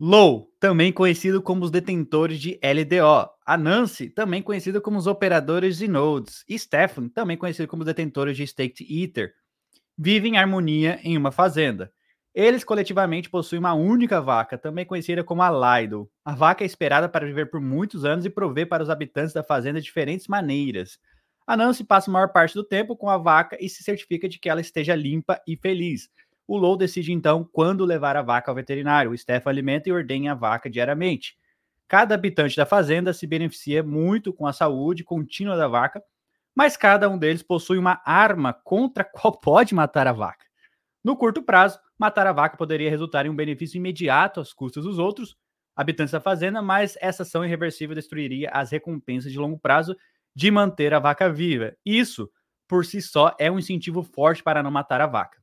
Low, 0.00 0.52
também 0.60 0.92
conhecido 0.92 1.42
como 1.42 1.64
os 1.64 1.72
detentores 1.72 2.38
de 2.38 2.58
LDO. 2.62 3.28
A 3.44 3.56
Nancy, 3.56 4.08
também 4.08 4.40
conhecido 4.40 4.80
como 4.80 4.96
os 4.96 5.08
operadores 5.08 5.78
de 5.78 5.88
nodes. 5.88 6.44
E 6.48 6.56
Stefan, 6.56 7.08
também 7.08 7.36
conhecido 7.36 7.66
como 7.66 7.82
os 7.82 7.86
detentores 7.86 8.36
de 8.36 8.46
Staked 8.46 8.86
Ether. 8.88 9.32
Vivem 9.96 10.34
em 10.34 10.38
harmonia 10.38 11.00
em 11.02 11.16
uma 11.16 11.32
fazenda. 11.32 11.92
Eles 12.32 12.62
coletivamente 12.62 13.28
possuem 13.28 13.58
uma 13.58 13.74
única 13.74 14.20
vaca, 14.20 14.56
também 14.56 14.86
conhecida 14.86 15.24
como 15.24 15.42
a 15.42 15.80
Lido. 15.80 16.08
A 16.24 16.32
vaca 16.32 16.62
é 16.62 16.66
esperada 16.66 17.08
para 17.08 17.26
viver 17.26 17.50
por 17.50 17.60
muitos 17.60 18.04
anos 18.04 18.24
e 18.24 18.30
prover 18.30 18.68
para 18.68 18.84
os 18.84 18.90
habitantes 18.90 19.32
da 19.32 19.42
fazenda 19.42 19.80
diferentes 19.80 20.28
maneiras. 20.28 21.00
A 21.44 21.56
Nancy 21.56 21.82
passa 21.82 22.08
a 22.08 22.12
maior 22.12 22.28
parte 22.28 22.54
do 22.54 22.62
tempo 22.62 22.94
com 22.94 23.10
a 23.10 23.18
vaca 23.18 23.56
e 23.58 23.68
se 23.68 23.82
certifica 23.82 24.28
de 24.28 24.38
que 24.38 24.48
ela 24.48 24.60
esteja 24.60 24.94
limpa 24.94 25.40
e 25.48 25.56
feliz. 25.56 26.08
O 26.48 26.56
Low 26.56 26.78
decide 26.78 27.12
então 27.12 27.44
quando 27.44 27.84
levar 27.84 28.16
a 28.16 28.22
vaca 28.22 28.50
ao 28.50 28.54
veterinário. 28.54 29.10
O 29.10 29.18
Steph 29.18 29.46
alimenta 29.46 29.90
e 29.90 29.92
ordenha 29.92 30.32
a 30.32 30.34
vaca 30.34 30.70
diariamente. 30.70 31.36
Cada 31.86 32.14
habitante 32.14 32.56
da 32.56 32.64
fazenda 32.64 33.12
se 33.12 33.26
beneficia 33.26 33.82
muito 33.82 34.32
com 34.32 34.46
a 34.46 34.52
saúde 34.52 35.04
contínua 35.04 35.58
da 35.58 35.68
vaca, 35.68 36.02
mas 36.54 36.74
cada 36.74 37.06
um 37.08 37.18
deles 37.18 37.42
possui 37.42 37.76
uma 37.76 38.00
arma 38.02 38.54
contra 38.54 39.02
a 39.02 39.06
qual 39.06 39.36
pode 39.38 39.74
matar 39.74 40.06
a 40.06 40.12
vaca. 40.12 40.46
No 41.04 41.16
curto 41.16 41.42
prazo, 41.42 41.78
matar 41.98 42.26
a 42.26 42.32
vaca 42.32 42.56
poderia 42.56 42.88
resultar 42.88 43.26
em 43.26 43.28
um 43.28 43.36
benefício 43.36 43.76
imediato 43.76 44.40
às 44.40 44.52
custas 44.52 44.84
dos 44.84 44.98
outros 44.98 45.36
habitantes 45.76 46.12
da 46.12 46.20
fazenda, 46.20 46.62
mas 46.62 46.96
essa 47.00 47.24
ação 47.24 47.44
irreversível 47.44 47.94
destruiria 47.94 48.50
as 48.50 48.70
recompensas 48.70 49.30
de 49.30 49.38
longo 49.38 49.58
prazo 49.58 49.94
de 50.34 50.50
manter 50.50 50.92
a 50.94 50.98
vaca 50.98 51.30
viva. 51.30 51.76
Isso, 51.84 52.28
por 52.66 52.84
si 52.84 53.02
só, 53.02 53.36
é 53.38 53.50
um 53.50 53.58
incentivo 53.58 54.02
forte 54.02 54.42
para 54.42 54.62
não 54.62 54.70
matar 54.70 55.00
a 55.00 55.06
vaca. 55.06 55.37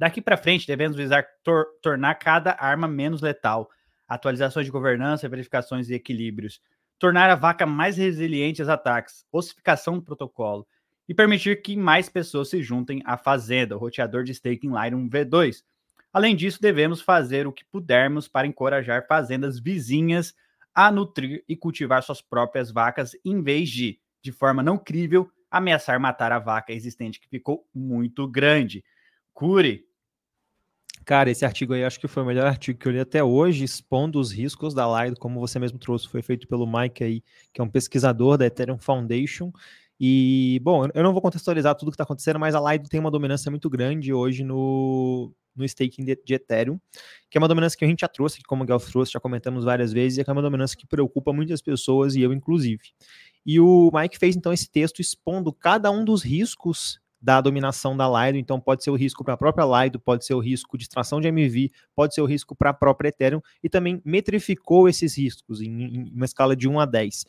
Daqui 0.00 0.22
para 0.22 0.38
frente, 0.38 0.66
devemos 0.66 0.96
visar 0.96 1.26
tor 1.44 1.66
tornar 1.82 2.14
cada 2.14 2.56
arma 2.58 2.88
menos 2.88 3.20
letal, 3.20 3.68
atualizações 4.08 4.64
de 4.64 4.72
governança, 4.72 5.28
verificações 5.28 5.90
e 5.90 5.94
equilíbrios, 5.94 6.58
tornar 6.98 7.28
a 7.28 7.34
vaca 7.34 7.66
mais 7.66 7.98
resiliente 7.98 8.62
aos 8.62 8.70
ataques, 8.70 9.26
ossificação 9.30 9.96
do 9.96 10.02
protocolo. 10.02 10.66
E 11.06 11.12
permitir 11.12 11.60
que 11.60 11.76
mais 11.76 12.08
pessoas 12.08 12.48
se 12.48 12.62
juntem 12.62 13.02
à 13.04 13.18
fazenda, 13.18 13.76
o 13.76 13.78
roteador 13.78 14.24
de 14.24 14.32
staking 14.32 14.70
Lightroom 14.70 15.06
V2. 15.06 15.62
Além 16.10 16.34
disso, 16.34 16.62
devemos 16.62 17.02
fazer 17.02 17.46
o 17.46 17.52
que 17.52 17.66
pudermos 17.66 18.26
para 18.26 18.46
encorajar 18.46 19.06
fazendas 19.06 19.60
vizinhas 19.60 20.34
a 20.74 20.90
nutrir 20.90 21.44
e 21.46 21.54
cultivar 21.54 22.02
suas 22.02 22.22
próprias 22.22 22.70
vacas, 22.70 23.14
em 23.22 23.42
vez 23.42 23.68
de, 23.68 24.00
de 24.22 24.32
forma 24.32 24.62
não 24.62 24.78
crível, 24.78 25.30
ameaçar 25.50 26.00
matar 26.00 26.32
a 26.32 26.38
vaca 26.38 26.72
existente 26.72 27.20
que 27.20 27.28
ficou 27.28 27.68
muito 27.74 28.26
grande. 28.26 28.82
Cure, 29.34 29.89
Cara, 31.10 31.28
esse 31.28 31.44
artigo 31.44 31.74
aí 31.74 31.82
acho 31.82 31.98
que 31.98 32.06
foi 32.06 32.22
o 32.22 32.26
melhor 32.26 32.46
artigo 32.46 32.78
que 32.78 32.86
eu 32.86 32.92
li 32.92 33.00
até 33.00 33.20
hoje, 33.24 33.64
expondo 33.64 34.20
os 34.20 34.30
riscos 34.30 34.72
da 34.72 34.86
Lido, 34.86 35.18
como 35.18 35.40
você 35.40 35.58
mesmo 35.58 35.76
trouxe, 35.76 36.06
foi 36.06 36.22
feito 36.22 36.46
pelo 36.46 36.64
Mike 36.64 37.02
aí, 37.02 37.20
que 37.52 37.60
é 37.60 37.64
um 37.64 37.68
pesquisador 37.68 38.38
da 38.38 38.46
Ethereum 38.46 38.78
Foundation. 38.78 39.50
E, 39.98 40.60
bom, 40.62 40.86
eu 40.94 41.02
não 41.02 41.12
vou 41.12 41.20
contextualizar 41.20 41.74
tudo 41.74 41.90
que 41.90 41.96
está 41.96 42.04
acontecendo, 42.04 42.38
mas 42.38 42.54
a 42.54 42.60
Lido 42.60 42.88
tem 42.88 43.00
uma 43.00 43.10
dominância 43.10 43.50
muito 43.50 43.68
grande 43.68 44.12
hoje 44.12 44.44
no, 44.44 45.34
no 45.56 45.64
staking 45.64 46.04
de, 46.04 46.16
de, 46.24 46.34
Ethereum, 46.34 46.78
que 47.28 47.36
é 47.36 47.40
uma 47.40 47.48
dominância 47.48 47.76
que 47.76 47.84
a 47.84 47.88
gente 47.88 48.02
já 48.02 48.08
trouxe, 48.08 48.40
como 48.44 48.62
o 48.62 48.66
Guelph 48.66 48.88
trouxe, 48.88 49.10
já 49.10 49.18
comentamos 49.18 49.64
várias 49.64 49.92
vezes, 49.92 50.16
e 50.16 50.20
é, 50.20 50.24
é 50.24 50.32
uma 50.32 50.40
dominância 50.40 50.78
que 50.78 50.86
preocupa 50.86 51.32
muitas 51.32 51.60
pessoas, 51.60 52.14
e 52.14 52.20
eu 52.20 52.32
inclusive. 52.32 52.84
E 53.44 53.58
o 53.58 53.90
Mike 53.92 54.16
fez 54.16 54.36
então 54.36 54.52
esse 54.52 54.70
texto 54.70 55.00
expondo 55.00 55.52
cada 55.52 55.90
um 55.90 56.04
dos 56.04 56.22
riscos 56.22 57.00
da 57.20 57.40
dominação 57.40 57.96
da 57.96 58.08
Lido, 58.08 58.38
então 58.38 58.60
pode 58.60 58.82
ser 58.82 58.90
o 58.90 58.96
risco 58.96 59.22
para 59.24 59.34
a 59.34 59.36
própria 59.36 59.84
Lido, 59.84 60.00
pode 60.00 60.24
ser 60.24 60.34
o 60.34 60.40
risco 60.40 60.78
de 60.78 60.84
extração 60.84 61.20
de 61.20 61.28
MV, 61.28 61.70
pode 61.94 62.14
ser 62.14 62.22
o 62.22 62.26
risco 62.26 62.56
para 62.56 62.70
a 62.70 62.74
própria 62.74 63.08
Ethereum, 63.08 63.40
e 63.62 63.68
também 63.68 64.00
metrificou 64.04 64.88
esses 64.88 65.16
riscos 65.16 65.60
em, 65.60 65.68
em 65.68 66.12
uma 66.14 66.24
escala 66.24 66.56
de 66.56 66.68
1 66.68 66.80
a 66.80 66.86
10. 66.86 67.24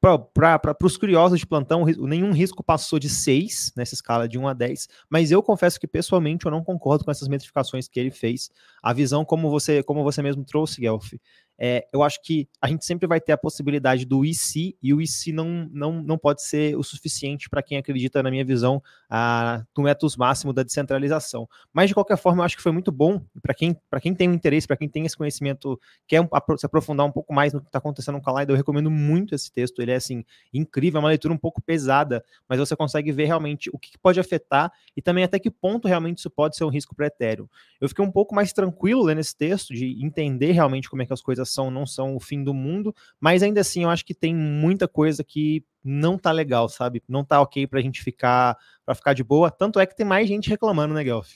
Para 0.00 0.76
os 0.84 0.96
curiosos 0.96 1.40
de 1.40 1.46
plantão, 1.46 1.84
nenhum 1.84 2.30
risco 2.30 2.62
passou 2.62 2.98
de 2.98 3.08
6 3.08 3.72
nessa 3.76 3.94
escala 3.94 4.28
de 4.28 4.38
1 4.38 4.46
a 4.46 4.52
10, 4.52 4.88
mas 5.10 5.30
eu 5.32 5.42
confesso 5.42 5.80
que 5.80 5.86
pessoalmente 5.86 6.44
eu 6.44 6.50
não 6.50 6.62
concordo 6.62 7.04
com 7.04 7.10
essas 7.10 7.26
metrificações 7.26 7.88
que 7.88 7.98
ele 7.98 8.10
fez. 8.10 8.50
A 8.82 8.92
visão, 8.92 9.24
como 9.24 9.50
você, 9.50 9.82
como 9.82 10.04
você 10.04 10.22
mesmo 10.22 10.44
trouxe, 10.44 10.80
Guelph, 10.80 11.14
é, 11.58 11.86
eu 11.92 12.02
acho 12.02 12.20
que 12.22 12.48
a 12.60 12.68
gente 12.68 12.84
sempre 12.84 13.06
vai 13.06 13.20
ter 13.20 13.32
a 13.32 13.38
possibilidade 13.38 14.04
do 14.04 14.24
IC, 14.24 14.76
e 14.82 14.92
o 14.92 15.00
IC 15.00 15.32
não, 15.32 15.68
não, 15.72 16.02
não 16.02 16.18
pode 16.18 16.42
ser 16.42 16.76
o 16.76 16.82
suficiente 16.82 17.48
para 17.48 17.62
quem 17.62 17.78
acredita, 17.78 18.22
na 18.22 18.30
minha 18.30 18.44
visão, 18.44 18.82
a, 19.08 19.64
no 19.76 19.84
método 19.84 20.12
máximo 20.18 20.52
da 20.52 20.62
descentralização. 20.62 21.48
Mas, 21.72 21.88
de 21.88 21.94
qualquer 21.94 22.16
forma, 22.16 22.42
eu 22.42 22.44
acho 22.44 22.56
que 22.56 22.62
foi 22.62 22.72
muito 22.72 22.92
bom 22.92 23.20
para 23.42 23.54
quem, 23.54 23.76
quem 24.00 24.14
tem 24.14 24.28
um 24.28 24.34
interesse, 24.34 24.66
para 24.66 24.76
quem 24.76 24.88
tem 24.88 25.06
esse 25.06 25.16
conhecimento, 25.16 25.80
quer 26.06 26.26
se 26.58 26.66
aprofundar 26.66 27.06
um 27.06 27.12
pouco 27.12 27.32
mais 27.32 27.52
no 27.52 27.60
que 27.60 27.66
está 27.66 27.78
acontecendo 27.78 28.20
com 28.20 28.30
a 28.30 28.40
Lido, 28.40 28.52
eu 28.52 28.56
recomendo 28.56 28.90
muito 28.90 29.34
esse 29.34 29.50
texto. 29.50 29.80
Ele 29.80 29.92
é, 29.92 29.96
assim, 29.96 30.24
incrível, 30.52 30.98
é 30.98 31.02
uma 31.02 31.08
leitura 31.08 31.32
um 31.32 31.38
pouco 31.38 31.62
pesada, 31.62 32.24
mas 32.48 32.58
você 32.58 32.76
consegue 32.76 33.12
ver 33.12 33.24
realmente 33.24 33.70
o 33.72 33.78
que 33.78 33.96
pode 33.98 34.20
afetar 34.20 34.72
e 34.96 35.02
também 35.02 35.24
até 35.24 35.38
que 35.38 35.50
ponto 35.50 35.88
realmente 35.88 36.18
isso 36.18 36.30
pode 36.30 36.56
ser 36.56 36.64
um 36.64 36.68
risco 36.68 36.94
para 36.94 37.06
Ethereum. 37.06 37.48
Eu 37.80 37.88
fiquei 37.88 38.04
um 38.04 38.10
pouco 38.10 38.34
mais 38.34 38.52
tranquilo 38.52 39.02
lendo 39.02 39.20
esse 39.20 39.36
texto, 39.36 39.74
de 39.74 40.02
entender 40.04 40.52
realmente 40.52 40.88
como 40.88 41.02
é 41.02 41.06
que 41.06 41.12
as 41.12 41.22
coisas 41.22 41.45
são, 41.46 41.70
não 41.70 41.86
são 41.86 42.14
o 42.16 42.20
fim 42.20 42.42
do 42.42 42.52
mundo, 42.52 42.94
mas 43.18 43.42
ainda 43.42 43.60
assim 43.60 43.84
eu 43.84 43.90
acho 43.90 44.04
que 44.04 44.14
tem 44.14 44.34
muita 44.34 44.86
coisa 44.86 45.24
que 45.24 45.64
não 45.82 46.18
tá 46.18 46.32
legal, 46.32 46.68
sabe? 46.68 47.02
Não 47.08 47.24
tá 47.24 47.40
ok 47.40 47.66
pra 47.66 47.80
gente 47.80 48.02
ficar 48.02 48.58
para 48.84 48.94
ficar 48.94 49.12
de 49.14 49.24
boa. 49.24 49.50
Tanto 49.50 49.80
é 49.80 49.86
que 49.86 49.96
tem 49.96 50.06
mais 50.06 50.28
gente 50.28 50.50
reclamando, 50.50 50.94
né, 50.94 51.02
Guelph? 51.04 51.34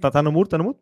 Tá, 0.00 0.10
tá 0.10 0.22
no 0.22 0.32
muro? 0.32 0.48
Tá 0.48 0.58
no 0.58 0.64
muro? 0.64 0.78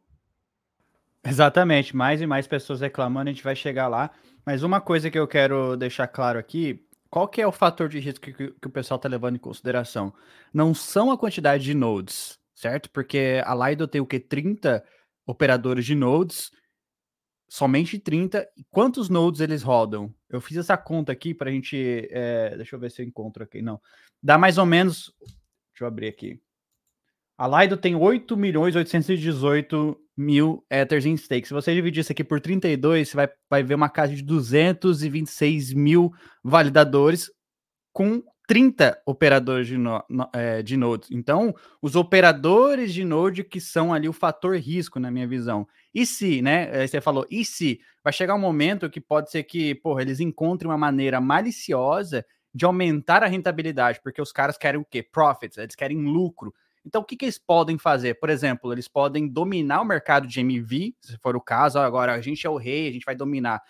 Exatamente, 1.24 1.94
mais 1.94 2.20
e 2.22 2.26
mais 2.26 2.46
pessoas 2.46 2.80
reclamando, 2.80 3.28
a 3.28 3.32
gente 3.32 3.42
vai 3.42 3.54
chegar 3.54 3.88
lá. 3.88 4.10
Mas 4.46 4.62
uma 4.62 4.80
coisa 4.80 5.10
que 5.10 5.18
eu 5.18 5.28
quero 5.28 5.76
deixar 5.76 6.06
claro 6.08 6.38
aqui, 6.38 6.86
qual 7.10 7.28
que 7.28 7.40
é 7.40 7.46
o 7.46 7.52
fator 7.52 7.88
de 7.88 7.98
risco 7.98 8.20
que, 8.20 8.32
que 8.32 8.66
o 8.66 8.70
pessoal 8.70 8.96
está 8.96 9.08
levando 9.08 9.36
em 9.36 9.40
consideração? 9.40 10.14
Não 10.52 10.74
são 10.74 11.10
a 11.10 11.18
quantidade 11.18 11.64
de 11.64 11.74
nodes, 11.74 12.38
certo? 12.54 12.90
Porque 12.90 13.42
a 13.44 13.54
Lido 13.54 13.88
tem 13.88 14.00
o 14.00 14.06
que? 14.06 14.20
30 14.20 14.84
operadores 15.26 15.84
de 15.84 15.94
nodes, 15.94 16.50
somente 17.48 17.98
30. 17.98 18.46
E 18.56 18.64
quantos 18.70 19.08
nodes 19.08 19.40
eles 19.40 19.62
rodam? 19.62 20.14
Eu 20.28 20.40
fiz 20.40 20.56
essa 20.56 20.76
conta 20.76 21.12
aqui 21.12 21.32
para 21.34 21.50
a 21.50 21.52
gente. 21.52 22.08
É, 22.10 22.56
deixa 22.56 22.76
eu 22.76 22.80
ver 22.80 22.90
se 22.90 23.02
eu 23.02 23.06
encontro 23.06 23.42
aqui. 23.42 23.62
Não. 23.62 23.80
Dá 24.22 24.36
mais 24.36 24.58
ou 24.58 24.66
menos. 24.66 25.12
Deixa 25.20 25.82
eu 25.82 25.86
abrir 25.86 26.08
aqui. 26.08 26.40
A 27.38 27.46
Lido 27.46 27.76
tem 27.76 27.94
8 27.94 28.36
milhões 28.36 28.74
818 28.74 29.96
mil 30.16 30.66
Ethers 30.68 31.06
em 31.06 31.16
stake. 31.16 31.46
Se 31.46 31.54
você 31.54 31.72
dividir 31.72 32.00
isso 32.00 32.10
aqui 32.10 32.24
por 32.24 32.40
32, 32.40 33.08
você 33.08 33.16
vai, 33.16 33.28
vai 33.48 33.62
ver 33.62 33.74
uma 33.74 33.88
casa 33.88 34.12
de 34.12 34.22
226 34.22 35.72
mil 35.72 36.12
validadores 36.42 37.30
com 37.92 38.22
30 38.48 38.98
operadores 39.04 39.66
de, 39.66 39.76
no, 39.76 40.02
é, 40.32 40.62
de 40.62 40.74
nodes. 40.74 41.10
Então, 41.12 41.54
os 41.82 41.94
operadores 41.94 42.94
de 42.94 43.04
node 43.04 43.44
que 43.44 43.60
são 43.60 43.92
ali 43.92 44.08
o 44.08 44.12
fator 44.12 44.56
risco, 44.56 44.98
na 44.98 45.10
minha 45.10 45.28
visão. 45.28 45.68
E 45.94 46.06
se, 46.06 46.40
né? 46.40 46.86
Você 46.86 46.98
falou, 46.98 47.26
e 47.30 47.44
se 47.44 47.78
vai 48.02 48.10
chegar 48.10 48.34
um 48.34 48.40
momento 48.40 48.88
que 48.88 49.02
pode 49.02 49.30
ser 49.30 49.42
que, 49.42 49.74
porra, 49.74 50.00
eles 50.00 50.18
encontrem 50.18 50.70
uma 50.70 50.78
maneira 50.78 51.20
maliciosa 51.20 52.24
de 52.54 52.64
aumentar 52.64 53.22
a 53.22 53.26
rentabilidade, 53.26 54.00
porque 54.02 54.22
os 54.22 54.32
caras 54.32 54.56
querem 54.56 54.80
o 54.80 54.84
quê? 54.84 55.02
Profits, 55.02 55.58
eles 55.58 55.74
querem 55.74 55.98
lucro. 56.06 56.54
Então, 56.86 57.02
o 57.02 57.04
que, 57.04 57.16
que 57.18 57.26
eles 57.26 57.38
podem 57.38 57.76
fazer? 57.76 58.14
Por 58.14 58.30
exemplo, 58.30 58.72
eles 58.72 58.88
podem 58.88 59.28
dominar 59.28 59.82
o 59.82 59.84
mercado 59.84 60.26
de 60.26 60.40
MV, 60.40 60.94
se 61.02 61.18
for 61.18 61.36
o 61.36 61.40
caso, 61.40 61.78
agora 61.78 62.14
a 62.14 62.20
gente 62.22 62.46
é 62.46 62.50
o 62.50 62.56
rei, 62.56 62.88
a 62.88 62.92
gente 62.92 63.04
vai 63.04 63.14
dominar. 63.14 63.60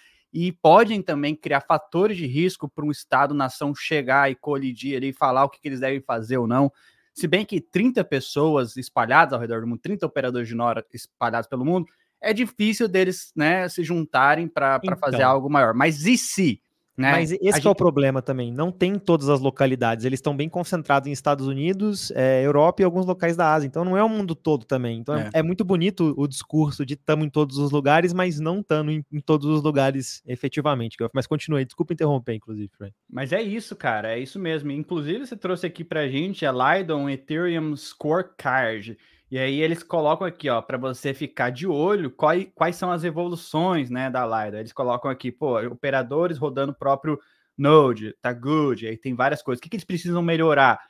E 0.40 0.52
podem 0.52 1.02
também 1.02 1.34
criar 1.34 1.62
fatores 1.62 2.16
de 2.16 2.24
risco 2.24 2.68
para 2.68 2.84
um 2.84 2.92
Estado-nação 2.92 3.74
chegar 3.74 4.30
e 4.30 4.36
colidir 4.36 4.96
ali 4.96 5.08
e 5.08 5.12
falar 5.12 5.44
o 5.44 5.48
que, 5.48 5.60
que 5.60 5.66
eles 5.66 5.80
devem 5.80 6.00
fazer 6.00 6.38
ou 6.38 6.46
não. 6.46 6.70
Se 7.12 7.26
bem 7.26 7.44
que 7.44 7.60
30 7.60 8.04
pessoas 8.04 8.76
espalhadas 8.76 9.32
ao 9.32 9.40
redor 9.40 9.62
do 9.62 9.66
mundo, 9.66 9.80
30 9.80 10.06
operadores 10.06 10.46
de 10.46 10.54
Nora 10.54 10.86
espalhados 10.94 11.48
pelo 11.48 11.64
mundo, 11.64 11.88
é 12.20 12.32
difícil 12.32 12.86
deles 12.86 13.32
né, 13.34 13.68
se 13.68 13.82
juntarem 13.82 14.46
para 14.46 14.78
então, 14.80 14.96
fazer 14.96 15.22
algo 15.22 15.50
maior. 15.50 15.74
Mas 15.74 16.06
e 16.06 16.16
se? 16.16 16.62
Né? 16.98 17.12
Mas 17.12 17.30
esse 17.30 17.44
gente... 17.44 17.66
é 17.68 17.70
o 17.70 17.76
problema 17.76 18.20
também. 18.20 18.52
Não 18.52 18.72
tem 18.72 18.98
todas 18.98 19.28
as 19.28 19.38
localidades. 19.38 20.04
Eles 20.04 20.18
estão 20.18 20.36
bem 20.36 20.48
concentrados 20.48 21.08
em 21.08 21.12
Estados 21.12 21.46
Unidos, 21.46 22.10
é, 22.10 22.44
Europa 22.44 22.82
e 22.82 22.84
alguns 22.84 23.06
locais 23.06 23.36
da 23.36 23.54
Ásia. 23.54 23.68
Então 23.68 23.84
não 23.84 23.96
é 23.96 24.02
o 24.02 24.08
mundo 24.08 24.34
todo 24.34 24.64
também. 24.64 24.98
Então 24.98 25.14
é, 25.14 25.30
é, 25.32 25.38
é 25.38 25.42
muito 25.42 25.64
bonito 25.64 26.12
o 26.16 26.26
discurso 26.26 26.84
de 26.84 26.94
estamos 26.94 27.24
em 27.24 27.30
todos 27.30 27.56
os 27.56 27.70
lugares, 27.70 28.12
mas 28.12 28.40
não 28.40 28.58
estando 28.58 28.90
em, 28.90 29.04
em, 29.12 29.20
todos 29.20 29.46
os 29.46 29.62
lugares 29.62 30.20
efetivamente. 30.26 30.96
Mas 31.14 31.24
continue. 31.24 31.64
Desculpa 31.64 31.92
interromper, 31.92 32.34
inclusive. 32.34 32.68
Mas 33.08 33.32
é 33.32 33.40
isso, 33.40 33.76
cara. 33.76 34.14
É 34.14 34.18
isso 34.18 34.40
mesmo. 34.40 34.72
Inclusive, 34.72 35.24
você 35.24 35.36
trouxe 35.36 35.66
aqui 35.66 35.84
pra 35.84 36.08
gente 36.08 36.44
a 36.44 36.50
Lydon 36.50 37.08
Ethereum 37.08 37.76
Scorecard. 37.76 38.98
E 39.30 39.38
aí 39.38 39.60
eles 39.60 39.82
colocam 39.82 40.26
aqui, 40.26 40.48
ó, 40.48 40.62
para 40.62 40.78
você 40.78 41.12
ficar 41.12 41.50
de 41.50 41.66
olho 41.66 42.10
quais, 42.10 42.48
quais 42.54 42.76
são 42.76 42.90
as 42.90 43.04
evoluções, 43.04 43.90
né, 43.90 44.08
da 44.08 44.24
Lida. 44.24 44.58
Eles 44.58 44.72
colocam 44.72 45.10
aqui, 45.10 45.30
pô, 45.30 45.60
operadores 45.66 46.38
rodando 46.38 46.72
o 46.72 46.74
próprio 46.74 47.18
Node, 47.56 48.14
tá 48.22 48.32
good. 48.32 48.86
Aí 48.86 48.96
tem 48.96 49.14
várias 49.14 49.42
coisas. 49.42 49.58
O 49.58 49.62
que, 49.62 49.68
que 49.68 49.76
eles 49.76 49.84
precisam 49.84 50.22
melhorar? 50.22 50.80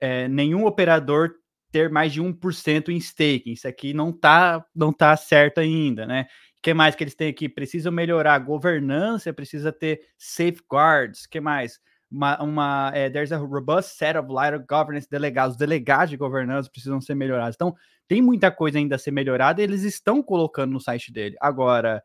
É, 0.00 0.26
nenhum 0.26 0.64
operador 0.66 1.34
ter 1.70 1.90
mais 1.90 2.12
de 2.12 2.22
1% 2.22 2.88
em 2.88 2.96
staking. 2.96 3.52
Isso 3.52 3.68
aqui 3.68 3.92
não 3.92 4.12
tá, 4.12 4.64
não 4.74 4.92
tá 4.92 5.16
certo 5.16 5.58
ainda, 5.58 6.06
né? 6.06 6.26
O 6.58 6.62
que 6.62 6.72
mais 6.72 6.94
que 6.94 7.04
eles 7.04 7.14
têm 7.14 7.28
aqui? 7.28 7.48
Precisam 7.48 7.92
melhorar 7.92 8.34
a 8.34 8.38
governança, 8.38 9.32
precisa 9.32 9.70
ter 9.70 10.00
safeguards. 10.16 11.24
O 11.24 11.28
que 11.28 11.40
mais? 11.40 11.78
Uma, 12.14 12.40
uma 12.40 12.92
é, 12.94 13.10
there's 13.10 13.32
a 13.32 13.38
robust 13.38 13.96
set 13.96 14.16
of 14.16 14.32
lighter 14.32 14.64
governance 14.66 15.08
delegados, 15.10 15.54
os 15.54 15.58
delegados 15.58 16.10
de 16.10 16.16
governança 16.16 16.70
precisam 16.70 17.00
ser 17.00 17.16
melhorados. 17.16 17.56
Então, 17.56 17.74
tem 18.06 18.22
muita 18.22 18.52
coisa 18.52 18.78
ainda 18.78 18.94
a 18.94 18.98
ser 18.98 19.10
melhorada 19.10 19.60
eles 19.60 19.82
estão 19.82 20.22
colocando 20.22 20.72
no 20.72 20.80
site 20.80 21.12
dele. 21.12 21.36
Agora, 21.40 22.02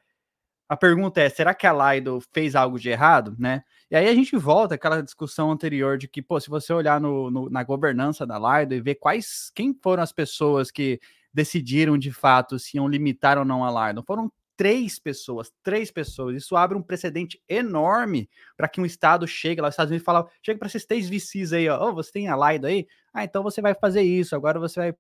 a 0.68 0.75
pergunta 0.75 1.22
é, 1.22 1.30
será 1.30 1.54
que 1.54 1.68
a 1.68 1.94
Lido 1.94 2.20
fez 2.34 2.56
algo 2.56 2.80
de 2.80 2.89
errado, 2.89 3.36
né? 3.38 3.63
E 3.92 3.96
aí 3.96 4.08
a 4.08 4.16
gente 4.16 4.36
volta 4.36 4.75
àquela 4.75 5.01
discussão 5.01 5.51
anterior 5.51 5.98
de 5.98 6.08
que, 6.08 6.22
pô, 6.22 6.39
se 6.39 6.50
você 6.50 6.74
olhar 6.74 7.00
no, 7.00 7.30
no, 7.30 7.50
na 7.50 7.63
governança 7.63 8.25
da 8.25 8.38
Lido 8.39 8.74
e 8.74 8.82
ver 8.82 8.96
quais, 8.96 9.51
quem 9.54 9.78
foram 9.80 10.01
as 10.01 10.12
pessoas 10.12 10.72
que 10.72 11.00
decidiram 11.32 11.98
de 11.98 12.12
fato 12.12 12.58
se 12.58 12.78
iam 12.78 12.88
limitar 12.88 13.38
ou 13.38 13.46
não 13.46 13.63
a 13.63 13.88
Lido, 13.88 14.04
foram 14.04 14.32
três 14.60 15.00
pessoas, 15.00 15.50
três 15.63 15.89
pessoas. 15.89 16.36
Isso 16.36 16.54
abre 16.58 16.78
um 16.78 16.82
precedente 16.82 17.42
enorme 17.48 18.30
para 18.58 18.68
que 18.68 18.82
um 18.82 18.86
estado 18.86 19.25
chegue 19.25 19.62
lá, 19.62 19.70
os 19.70 19.74
Estados 19.74 19.89
Unidos 19.89 20.04
fala, 20.06 20.30
chega 20.44 20.60
para 20.60 20.68
esses 20.68 20.86
três 20.86 21.08
VCs 21.08 21.54
aí, 21.54 21.70
ó, 21.70 21.88
oh, 21.88 21.94
você 21.94 22.12
tem 22.12 22.28
a 22.28 22.36
Lido 22.36 22.68
aí? 22.68 22.86
Ah, 23.13 23.24
então 23.24 23.42
você 23.42 23.62
vai 23.62 23.74
fazer 23.74 24.01
isso, 24.01 24.36
agora 24.36 24.60
você 24.60 24.78
vai 24.82 24.94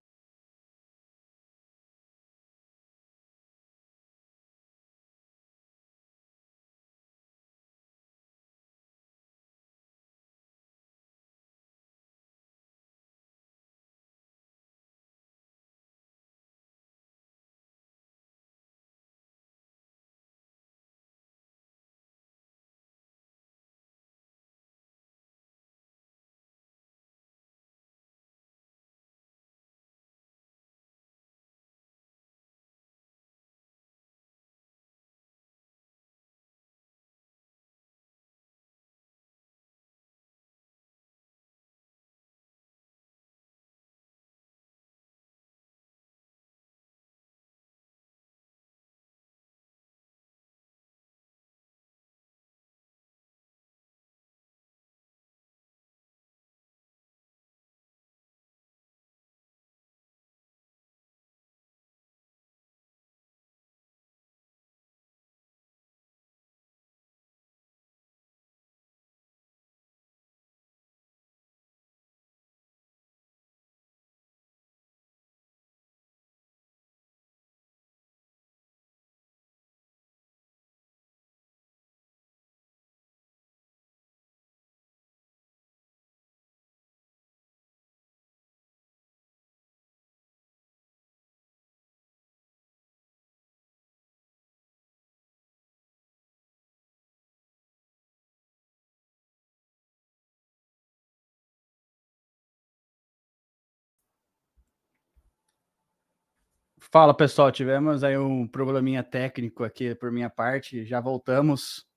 Fala 106.91 107.13
pessoal, 107.13 107.51
tivemos 107.51 108.03
aí 108.03 108.17
um 108.17 108.47
probleminha 108.47 109.03
técnico 109.03 109.63
aqui 109.63 109.93
por 109.93 110.11
minha 110.11 110.27
parte, 110.27 110.83
já 110.85 110.99
voltamos. 110.99 111.87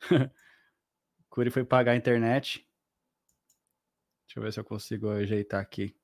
Curi 1.30 1.50
foi 1.50 1.64
pagar 1.64 1.92
a 1.92 1.96
internet. 1.96 2.68
Deixa 4.26 4.38
eu 4.38 4.42
ver 4.42 4.52
se 4.52 4.60
eu 4.60 4.64
consigo 4.64 5.08
ajeitar 5.08 5.58
aqui. 5.58 5.96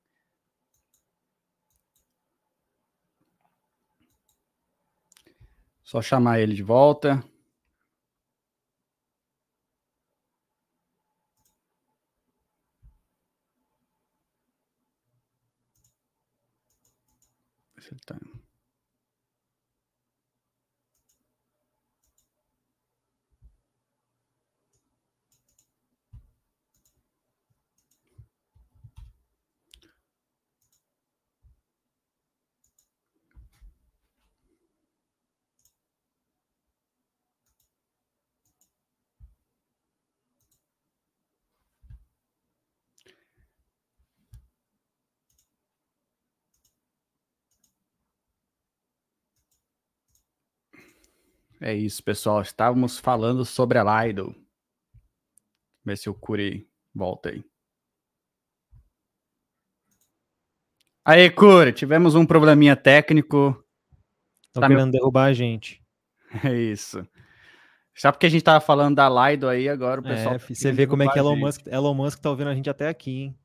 Só 5.83 6.01
chamar 6.01 6.41
ele 6.41 6.55
de 6.55 6.63
volta. 6.63 7.23
É 51.61 51.75
isso, 51.75 52.03
pessoal. 52.03 52.41
Estávamos 52.41 52.99
falando 52.99 53.45
sobre 53.45 53.79
a 53.79 54.05
Lido. 54.07 54.35
Ver 55.85 55.97
se 55.97 56.09
o 56.09 56.15
Curi 56.15 56.69
volta 56.95 57.31
aí. 57.31 57.45
Aí, 61.05 61.31
Curi, 61.31 61.73
tivemos 61.73 62.15
um 62.15 62.27
probleminha 62.27 62.77
técnico. 62.77 63.65
Estão 64.47 64.61
tá 64.61 64.69
querendo 64.69 64.87
me... 64.87 64.93
derrubar 64.93 65.25
a 65.25 65.33
gente. 65.33 65.83
É 66.45 66.55
isso. 66.55 67.09
Só 67.97 68.13
porque 68.13 68.27
a 68.27 68.29
gente 68.29 68.43
estava 68.43 68.61
falando 68.61 68.97
da 68.97 69.09
Lido 69.09 69.49
aí, 69.49 69.67
agora 69.67 70.01
o 70.01 70.05
pessoal. 70.05 70.35
É, 70.35 70.39
tá 70.39 70.45
você 70.47 70.71
vê 70.71 70.87
como 70.87 71.03
é 71.03 71.09
que 71.11 71.19
Elon 71.19 71.37
Musk, 71.37 71.67
Elon 71.67 71.95
Musk 71.95 72.21
tá 72.21 72.29
ouvindo 72.29 72.51
a 72.51 72.55
gente 72.55 72.69
até 72.69 72.87
aqui, 72.87 73.23
hein? 73.23 73.39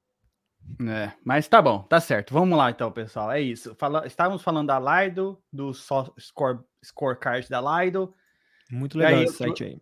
É, 0.81 1.11
mas 1.23 1.47
tá 1.47 1.61
bom, 1.61 1.83
tá 1.83 1.99
certo. 1.99 2.33
Vamos 2.33 2.57
lá 2.57 2.71
então, 2.71 2.91
pessoal. 2.91 3.31
É 3.31 3.39
isso. 3.39 3.75
Fala, 3.75 4.05
estávamos 4.05 4.41
falando 4.41 4.67
da 4.67 4.79
Lido, 4.79 5.41
do 5.51 5.73
so, 5.73 6.13
score, 6.19 6.59
scorecard 6.83 7.47
da 7.49 7.61
Lido. 7.61 8.13
Muito 8.71 8.97
legal 8.97 9.19
aí, 9.19 9.25
esse 9.25 9.37
site 9.37 9.63
aí. 9.63 9.81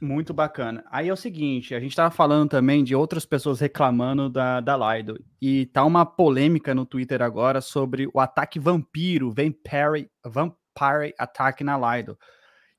Muito 0.00 0.34
bacana. 0.34 0.84
Aí 0.90 1.08
é 1.08 1.12
o 1.12 1.16
seguinte, 1.16 1.74
a 1.74 1.80
gente 1.80 1.90
estava 1.92 2.10
falando 2.10 2.50
também 2.50 2.84
de 2.84 2.94
outras 2.94 3.24
pessoas 3.24 3.60
reclamando 3.60 4.28
da, 4.28 4.60
da 4.60 4.76
Lido. 4.76 5.18
E 5.40 5.66
tá 5.66 5.84
uma 5.84 6.04
polêmica 6.04 6.74
no 6.74 6.84
Twitter 6.84 7.22
agora 7.22 7.60
sobre 7.60 8.08
o 8.12 8.20
ataque 8.20 8.58
vampiro, 8.58 9.30
Vampire, 9.30 10.10
Vampire 10.24 11.14
Attack 11.18 11.64
na 11.64 11.96
Lido. 11.96 12.18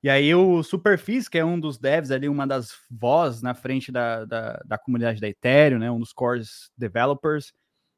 E 0.02 0.10
aí 0.10 0.34
o 0.34 0.62
Superfície, 0.64 1.30
que 1.30 1.38
é 1.38 1.44
um 1.44 1.58
dos 1.58 1.78
devs 1.78 2.10
ali, 2.10 2.28
uma 2.28 2.46
das 2.46 2.76
vozes 2.90 3.40
na 3.40 3.54
frente 3.54 3.92
da, 3.92 4.24
da, 4.24 4.60
da, 4.64 4.76
comunidade 4.76 5.20
da 5.20 5.28
Ethereum, 5.28 5.78
né, 5.78 5.90
um 5.90 6.00
dos 6.00 6.12
core 6.12 6.42
developers, 6.76 7.52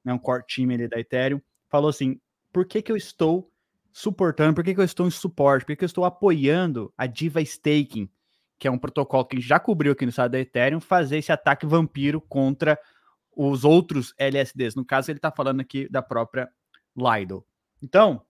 né, 0.04 0.12
um 0.12 0.18
core 0.18 0.44
time 0.46 0.74
ali 0.74 0.86
da 0.86 1.00
Ethereum, 1.00 1.40
falou 1.70 1.88
assim, 1.88 2.20
por 2.52 2.66
que 2.66 2.82
que 2.82 2.92
eu 2.92 2.96
estou 2.96 3.50
suportando, 3.90 4.54
por 4.54 4.62
que 4.62 4.74
que 4.74 4.80
eu 4.80 4.84
estou 4.84 5.06
em 5.06 5.10
suporte, 5.10 5.64
por 5.64 5.68
que 5.68 5.76
que 5.76 5.84
eu 5.84 5.86
estou 5.86 6.04
apoiando 6.04 6.92
a 6.98 7.06
Diva 7.06 7.40
Staking, 7.40 8.10
que 8.58 8.68
é 8.68 8.70
um 8.70 8.78
protocolo 8.78 9.24
que 9.24 9.40
já 9.40 9.58
cobriu 9.58 9.92
aqui 9.92 10.04
no 10.04 10.12
site 10.12 10.32
da 10.32 10.40
Ethereum, 10.40 10.80
fazer 10.80 11.18
esse 11.18 11.32
ataque 11.32 11.64
vampiro 11.64 12.20
contra 12.20 12.78
os 13.36 13.64
outros 13.64 14.14
LSDs. 14.18 14.74
No 14.74 14.84
caso, 14.84 15.10
ele 15.10 15.18
está 15.18 15.30
falando 15.30 15.60
aqui 15.60 15.88
da 15.88 16.02
própria 16.02 16.48
Lido. 16.96 17.44
Então, 17.82 18.22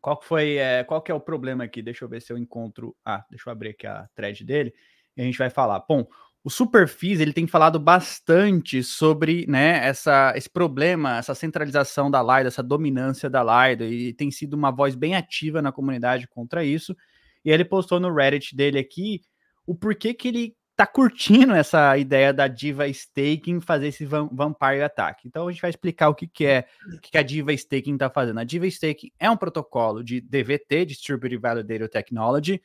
qual 0.00 0.16
que 0.18 0.26
foi, 0.26 0.56
é, 0.56 0.84
qual 0.84 1.02
que 1.02 1.10
é 1.10 1.14
o 1.14 1.20
problema 1.20 1.64
aqui? 1.64 1.82
Deixa 1.82 2.04
eu 2.04 2.08
ver 2.08 2.22
se 2.22 2.32
eu 2.32 2.38
encontro. 2.38 2.96
Ah, 3.04 3.24
deixa 3.30 3.48
eu 3.48 3.52
abrir 3.52 3.70
aqui 3.70 3.86
a 3.86 4.08
thread 4.14 4.44
dele 4.44 4.72
e 5.16 5.22
a 5.22 5.24
gente 5.24 5.38
vai 5.38 5.50
falar. 5.50 5.84
Bom, 5.88 6.06
o 6.44 6.50
Superfis 6.50 7.20
ele 7.20 7.32
tem 7.32 7.46
falado 7.46 7.78
bastante 7.78 8.82
sobre 8.82 9.44
né, 9.48 9.86
essa, 9.86 10.32
esse 10.36 10.48
problema, 10.48 11.18
essa 11.18 11.34
centralização 11.34 12.10
da 12.10 12.22
Lido, 12.22 12.48
essa 12.48 12.62
dominância 12.62 13.28
da 13.28 13.42
Lido, 13.42 13.84
e 13.84 14.14
tem 14.14 14.30
sido 14.30 14.54
uma 14.54 14.70
voz 14.70 14.94
bem 14.94 15.16
ativa 15.16 15.60
na 15.60 15.72
comunidade 15.72 16.28
contra 16.28 16.64
isso. 16.64 16.96
E 17.44 17.50
ele 17.50 17.64
postou 17.64 17.98
no 17.98 18.14
Reddit 18.14 18.54
dele 18.54 18.78
aqui 18.78 19.20
o 19.66 19.74
porquê 19.74 20.14
que 20.14 20.28
ele 20.28 20.56
tá 20.78 20.86
curtindo 20.86 21.54
essa 21.54 21.98
ideia 21.98 22.32
da 22.32 22.46
Diva 22.46 22.86
Staking 22.86 23.60
fazer 23.60 23.88
esse 23.88 24.06
Vampire 24.06 24.80
Attack. 24.80 25.26
Então 25.26 25.48
a 25.48 25.50
gente 25.50 25.60
vai 25.60 25.70
explicar 25.70 26.08
o 26.08 26.14
que, 26.14 26.28
que 26.28 26.46
é, 26.46 26.68
o 26.94 27.00
que, 27.00 27.10
que 27.10 27.18
a 27.18 27.22
Diva 27.24 27.52
Staking 27.52 27.94
está 27.94 28.08
fazendo. 28.08 28.38
A 28.38 28.44
Diva 28.44 28.64
Staking 28.68 29.10
é 29.18 29.28
um 29.28 29.36
protocolo 29.36 30.04
de 30.04 30.20
DVT, 30.20 30.86
Distributed 30.86 31.36
Validated 31.36 31.90
Technology, 31.90 32.62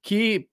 que 0.00 0.48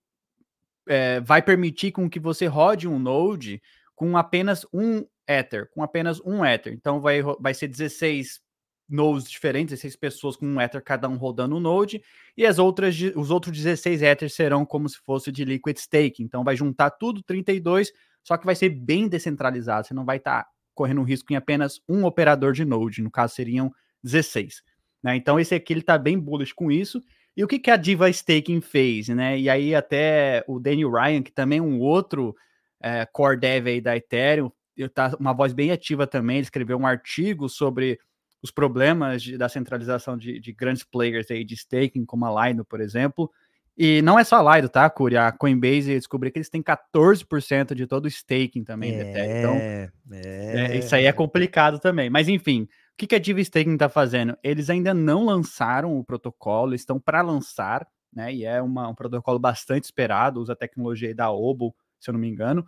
é, 0.88 1.20
vai 1.20 1.40
permitir 1.40 1.92
com 1.92 2.10
que 2.10 2.18
você 2.18 2.46
rode 2.46 2.88
um 2.88 2.98
node 2.98 3.62
com 3.94 4.16
apenas 4.16 4.66
um 4.72 5.06
Ether, 5.28 5.70
com 5.70 5.84
apenas 5.84 6.20
um 6.22 6.44
Ether. 6.44 6.72
Então 6.72 7.00
vai, 7.00 7.22
vai 7.22 7.54
ser 7.54 7.68
16 7.68 8.40
nodes 8.88 9.30
diferentes, 9.30 9.74
16 9.74 9.96
pessoas 9.96 10.36
com 10.36 10.46
um 10.46 10.60
Ether 10.60 10.82
cada 10.82 11.08
um 11.08 11.16
rodando 11.16 11.56
um 11.56 11.60
node, 11.60 12.02
e 12.36 12.46
as 12.46 12.58
outras, 12.58 12.96
os 13.14 13.30
outros 13.30 13.56
16 13.56 14.02
Ethers 14.02 14.34
serão 14.34 14.64
como 14.64 14.88
se 14.88 14.98
fosse 14.98 15.32
de 15.32 15.44
Liquid 15.44 15.76
Stake. 15.78 16.22
Então 16.22 16.44
vai 16.44 16.56
juntar 16.56 16.90
tudo, 16.90 17.22
32, 17.22 17.92
só 18.22 18.36
que 18.36 18.46
vai 18.46 18.54
ser 18.54 18.70
bem 18.70 19.08
descentralizado. 19.08 19.86
Você 19.86 19.94
não 19.94 20.04
vai 20.04 20.18
estar 20.18 20.44
tá 20.44 20.50
correndo 20.74 21.02
risco 21.02 21.32
em 21.32 21.36
apenas 21.36 21.80
um 21.88 22.04
operador 22.04 22.52
de 22.52 22.64
node, 22.64 23.02
no 23.02 23.10
caso 23.10 23.34
seriam 23.34 23.72
16. 24.02 24.62
Né? 25.02 25.16
Então 25.16 25.40
esse 25.40 25.54
aqui 25.54 25.72
ele 25.72 25.80
está 25.80 25.98
bem 25.98 26.18
bullish 26.18 26.52
com 26.52 26.70
isso. 26.70 27.02
E 27.36 27.44
o 27.44 27.46
que, 27.48 27.58
que 27.58 27.70
a 27.70 27.76
Diva 27.76 28.08
Staking 28.08 28.62
fez, 28.62 29.08
né? 29.08 29.38
E 29.38 29.50
aí 29.50 29.74
até 29.74 30.42
o 30.48 30.58
Daniel 30.58 30.90
Ryan, 30.90 31.22
que 31.22 31.30
também 31.30 31.58
é 31.58 31.62
um 31.62 31.78
outro 31.80 32.34
é, 32.80 33.04
core 33.04 33.38
dev 33.38 33.66
aí 33.66 33.80
da 33.80 33.94
Ethereum, 33.94 34.50
tá 34.94 35.14
uma 35.20 35.34
voz 35.34 35.52
bem 35.52 35.70
ativa 35.70 36.06
também, 36.06 36.36
ele 36.36 36.44
escreveu 36.44 36.78
um 36.78 36.86
artigo 36.86 37.48
sobre 37.48 37.98
os 38.42 38.50
problemas 38.50 39.22
de, 39.22 39.36
da 39.36 39.48
centralização 39.48 40.16
de, 40.16 40.38
de, 40.38 40.52
grandes 40.52 40.84
players 40.84 41.30
aí 41.30 41.44
de 41.44 41.54
staking, 41.54 42.04
como 42.04 42.26
a 42.26 42.48
Lido, 42.48 42.64
por 42.64 42.80
exemplo. 42.80 43.30
E 43.76 44.00
não 44.02 44.18
é 44.18 44.24
só 44.24 44.46
a 44.46 44.56
Lido, 44.56 44.68
tá, 44.68 44.88
Curi? 44.88 45.16
A 45.16 45.30
Coinbase 45.32 45.94
descobriu 45.94 46.32
que 46.32 46.38
eles 46.38 46.48
têm 46.48 46.62
14% 46.62 47.74
de 47.74 47.86
todo 47.86 48.06
o 48.06 48.08
staking 48.08 48.64
também 48.64 48.94
é, 48.94 49.00
Ethereum. 49.00 49.38
Então, 49.38 49.54
é, 49.56 49.90
é, 50.12 50.78
isso 50.78 50.94
aí 50.94 51.04
é 51.04 51.12
complicado 51.12 51.78
também. 51.78 52.08
Mas 52.08 52.28
enfim, 52.28 52.62
o 52.62 52.68
que, 52.96 53.06
que 53.06 53.14
a 53.14 53.18
Diva 53.18 53.40
Staking 53.40 53.74
está 53.74 53.88
fazendo? 53.88 54.36
Eles 54.42 54.70
ainda 54.70 54.94
não 54.94 55.26
lançaram 55.26 55.98
o 55.98 56.04
protocolo, 56.04 56.74
estão 56.74 56.98
para 56.98 57.20
lançar, 57.20 57.86
né? 58.12 58.32
E 58.32 58.44
é 58.44 58.62
uma, 58.62 58.88
um 58.88 58.94
protocolo 58.94 59.38
bastante 59.38 59.84
esperado, 59.84 60.40
usa 60.40 60.54
a 60.54 60.56
tecnologia 60.56 61.14
da 61.14 61.30
Obo, 61.30 61.74
se 62.00 62.08
eu 62.08 62.14
não 62.14 62.20
me 62.20 62.28
engano 62.28 62.64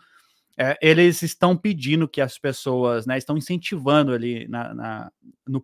é, 0.59 0.77
eles 0.83 1.23
estão 1.23 1.57
pedindo 1.57 2.09
que 2.09 2.21
as 2.21 2.37
pessoas, 2.37 3.07
né, 3.07 3.17
estão 3.17 3.37
incentivando 3.37 4.13
ali 4.13 4.49
na, 4.49 4.75
na 4.75 5.13
no 5.47 5.61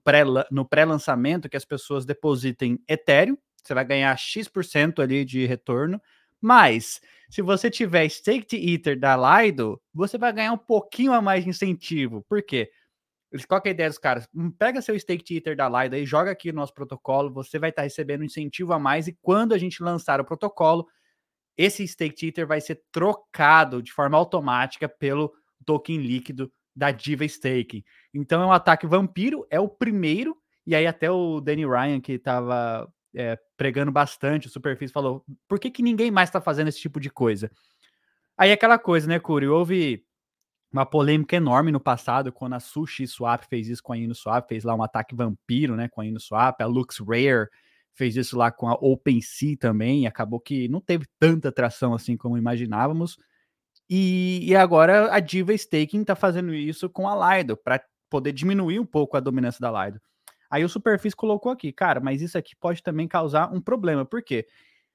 pré-lançamento 0.64 1.42
pré 1.42 1.50
que 1.50 1.56
as 1.56 1.64
pessoas 1.64 2.06
depositem 2.06 2.78
Ethereum, 2.88 3.36
você 3.62 3.74
vai 3.74 3.84
ganhar 3.84 4.16
X% 4.16 5.02
ali 5.02 5.24
de 5.24 5.46
retorno, 5.46 6.00
mas 6.40 7.00
se 7.28 7.42
você 7.42 7.70
tiver 7.70 8.08
Staked 8.08 8.54
Ether 8.54 8.98
da 8.98 9.16
Lido, 9.16 9.80
você 9.92 10.16
vai 10.16 10.32
ganhar 10.32 10.52
um 10.52 10.58
pouquinho 10.58 11.12
a 11.12 11.20
mais 11.20 11.42
de 11.42 11.50
incentivo. 11.50 12.24
Por 12.28 12.42
quê? 12.42 12.70
Qual 13.48 13.60
é 13.64 13.68
a 13.68 13.72
ideia 13.72 13.88
dos 13.88 13.98
caras? 13.98 14.28
Hum, 14.32 14.50
pega 14.50 14.80
seu 14.80 14.96
Staked 14.96 15.36
Ether 15.36 15.56
da 15.56 15.68
Lido 15.68 15.96
e 15.96 16.06
joga 16.06 16.30
aqui 16.30 16.52
no 16.52 16.60
nosso 16.60 16.72
protocolo, 16.72 17.32
você 17.32 17.58
vai 17.58 17.70
estar 17.70 17.82
recebendo 17.82 18.20
um 18.20 18.24
incentivo 18.24 18.72
a 18.72 18.78
mais, 18.78 19.08
e 19.08 19.18
quando 19.20 19.54
a 19.54 19.58
gente 19.58 19.82
lançar 19.82 20.20
o 20.20 20.24
protocolo, 20.24 20.86
esse 21.56 21.86
stake 21.86 22.28
ether 22.28 22.46
vai 22.46 22.60
ser 22.60 22.82
trocado 22.90 23.82
de 23.82 23.92
forma 23.92 24.16
automática 24.16 24.88
pelo 24.88 25.32
token 25.64 25.98
líquido 25.98 26.52
da 26.74 26.90
Diva 26.90 27.24
Staking. 27.24 27.84
Então 28.12 28.42
é 28.42 28.46
um 28.46 28.52
ataque 28.52 28.86
vampiro, 28.86 29.46
é 29.48 29.60
o 29.60 29.68
primeiro, 29.68 30.36
e 30.66 30.74
aí 30.74 30.86
até 30.86 31.10
o 31.10 31.40
Danny 31.40 31.64
Ryan, 31.64 32.00
que 32.00 32.12
estava 32.12 32.90
é, 33.14 33.38
pregando 33.56 33.92
bastante 33.92 34.48
o 34.48 34.50
Superfície, 34.50 34.92
falou, 34.92 35.24
por 35.46 35.60
que, 35.60 35.70
que 35.70 35.82
ninguém 35.82 36.10
mais 36.10 36.28
está 36.28 36.40
fazendo 36.40 36.68
esse 36.68 36.80
tipo 36.80 36.98
de 36.98 37.10
coisa? 37.10 37.50
Aí 38.36 38.50
aquela 38.50 38.78
coisa, 38.78 39.06
né, 39.06 39.20
Curi, 39.20 39.46
houve 39.46 40.04
uma 40.72 40.84
polêmica 40.84 41.36
enorme 41.36 41.70
no 41.70 41.78
passado, 41.78 42.32
quando 42.32 42.54
a 42.54 42.60
Sushi 42.60 43.06
Swap 43.06 43.44
fez 43.44 43.68
isso 43.68 43.82
com 43.82 43.92
a 43.92 44.14
Swap, 44.14 44.48
fez 44.48 44.64
lá 44.64 44.74
um 44.74 44.82
ataque 44.82 45.14
vampiro, 45.14 45.76
né, 45.76 45.88
com 45.88 46.00
a 46.00 46.04
Swap, 46.18 46.60
a 46.60 46.66
Lux 46.66 46.98
Rare 46.98 47.48
fez 47.94 48.16
isso 48.16 48.36
lá 48.36 48.50
com 48.50 48.68
a 48.68 48.74
OpenSea 48.74 49.56
também, 49.56 50.06
acabou 50.06 50.40
que 50.40 50.68
não 50.68 50.80
teve 50.80 51.06
tanta 51.18 51.48
atração 51.48 51.94
assim 51.94 52.16
como 52.16 52.36
imaginávamos. 52.36 53.16
E, 53.88 54.40
e 54.42 54.56
agora 54.56 55.14
a 55.14 55.20
Diva 55.20 55.52
Staking 55.52 56.02
está 56.02 56.14
fazendo 56.14 56.54
isso 56.54 56.88
com 56.88 57.08
a 57.08 57.36
Lido, 57.36 57.56
para 57.56 57.82
poder 58.10 58.32
diminuir 58.32 58.78
um 58.80 58.86
pouco 58.86 59.16
a 59.16 59.20
dominância 59.20 59.60
da 59.60 59.86
Lido. 59.86 60.00
Aí 60.50 60.64
o 60.64 60.68
Superfície 60.68 61.16
colocou 61.16 61.50
aqui, 61.50 61.72
cara, 61.72 62.00
mas 62.00 62.22
isso 62.22 62.38
aqui 62.38 62.54
pode 62.56 62.82
também 62.82 63.08
causar 63.08 63.52
um 63.52 63.60
problema. 63.60 64.04
Por 64.04 64.22
quê? 64.22 64.46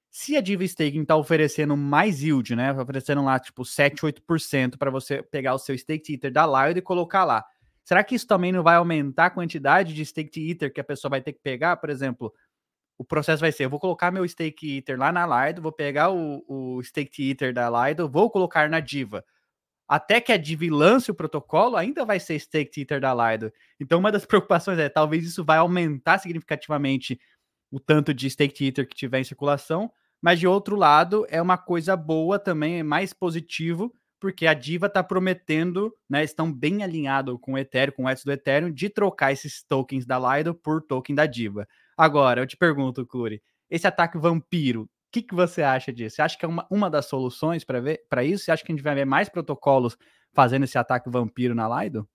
Se 0.09 0.35
a 0.35 0.41
Diva 0.41 0.63
Staking 0.63 1.01
está 1.03 1.15
oferecendo 1.15 1.77
mais 1.77 2.23
yield, 2.23 2.55
né? 2.55 2.71
Oferecendo 2.73 3.23
lá 3.23 3.39
tipo 3.39 3.63
7, 3.63 4.01
8% 4.01 4.77
para 4.77 4.89
você 4.89 5.21
pegar 5.21 5.53
o 5.53 5.59
seu 5.59 5.77
Stake 5.77 6.13
Ether 6.13 6.31
da 6.31 6.47
Lido 6.47 6.79
e 6.79 6.81
colocar 6.81 7.25
lá. 7.25 7.45
Será 7.83 8.03
que 8.03 8.15
isso 8.15 8.27
também 8.27 8.51
não 8.51 8.63
vai 8.63 8.75
aumentar 8.75 9.27
a 9.27 9.29
quantidade 9.29 9.93
de 9.93 10.05
Stake 10.05 10.49
Ether 10.49 10.73
que 10.73 10.81
a 10.81 10.83
pessoa 10.83 11.09
vai 11.09 11.21
ter 11.21 11.33
que 11.33 11.39
pegar? 11.41 11.77
Por 11.77 11.89
exemplo, 11.89 12.33
o 12.99 13.05
processo 13.05 13.39
vai 13.39 13.51
ser: 13.51 13.63
eu 13.65 13.69
vou 13.69 13.79
colocar 13.79 14.12
meu 14.12 14.27
Stake 14.27 14.77
Ether 14.77 14.99
lá 14.99 15.12
na 15.12 15.25
Lido, 15.47 15.62
vou 15.62 15.71
pegar 15.71 16.12
o, 16.12 16.43
o 16.47 16.83
Stake 16.83 17.31
Ether 17.31 17.53
da 17.53 17.69
Lido, 17.69 18.09
vou 18.09 18.29
colocar 18.29 18.69
na 18.69 18.81
Diva. 18.81 19.23
Até 19.88 20.21
que 20.21 20.31
a 20.33 20.38
Diva 20.38 20.65
lance 20.69 21.09
o 21.09 21.15
protocolo, 21.15 21.77
ainda 21.77 22.05
vai 22.05 22.19
ser 22.19 22.38
Stake 22.38 22.81
Ether 22.81 22.99
da 22.99 23.13
Lido. 23.15 23.51
Então, 23.79 23.99
uma 23.99 24.12
das 24.12 24.25
preocupações 24.27 24.77
é: 24.77 24.89
talvez 24.89 25.25
isso 25.25 25.45
vai 25.45 25.57
aumentar 25.57 26.19
significativamente 26.19 27.19
o 27.71 27.79
tanto 27.79 28.13
de 28.13 28.29
Stake 28.29 28.67
Ether 28.67 28.88
que 28.88 28.95
tiver 28.95 29.19
em 29.21 29.23
circulação, 29.23 29.91
mas 30.21 30.39
de 30.39 30.47
outro 30.47 30.75
lado, 30.75 31.25
é 31.29 31.41
uma 31.41 31.57
coisa 31.57 31.95
boa 31.95 32.38
também, 32.38 32.79
é 32.79 32.83
mais 32.83 33.13
positivo, 33.13 33.93
porque 34.19 34.45
a 34.45 34.53
Diva 34.53 34.88
está 34.88 35.01
prometendo, 35.01 35.95
né, 36.09 36.23
estão 36.23 36.51
bem 36.51 36.83
alinhados 36.83 37.38
com 37.39 37.53
o 37.53 37.57
Ethereum, 37.57 37.93
com 37.95 38.03
o 38.05 38.09
X 38.09 38.25
do 38.25 38.31
Ethereum, 38.31 38.71
de 38.71 38.89
trocar 38.89 39.31
esses 39.31 39.63
tokens 39.63 40.05
da 40.05 40.19
Lido 40.19 40.53
por 40.53 40.81
token 40.81 41.15
da 41.15 41.25
Diva. 41.25 41.65
Agora, 41.99 42.39
eu 42.39 42.47
te 42.47 42.55
pergunto, 42.55 43.05
Curi, 43.05 43.43
esse 43.69 43.85
ataque 43.85 44.17
vampiro, 44.17 44.83
o 44.83 44.89
que, 45.12 45.21
que 45.21 45.35
você 45.35 45.62
acha 45.62 45.91
disso? 45.91 46.15
Você 46.15 46.21
acha 46.21 46.38
que 46.38 46.45
é 46.45 46.47
uma, 46.47 46.65
uma 46.71 46.89
das 46.89 47.07
soluções 47.07 47.65
para 47.65 48.23
isso? 48.23 48.45
Você 48.45 48.51
acha 48.53 48.63
que 48.63 48.71
a 48.71 48.75
gente 48.75 48.81
vai 48.81 48.95
ver 48.95 49.03
mais 49.03 49.27
protocolos 49.27 49.97
fazendo 50.31 50.63
esse 50.63 50.77
ataque 50.77 51.09
vampiro 51.09 51.53
na 51.53 51.67
Lido? 51.83 52.07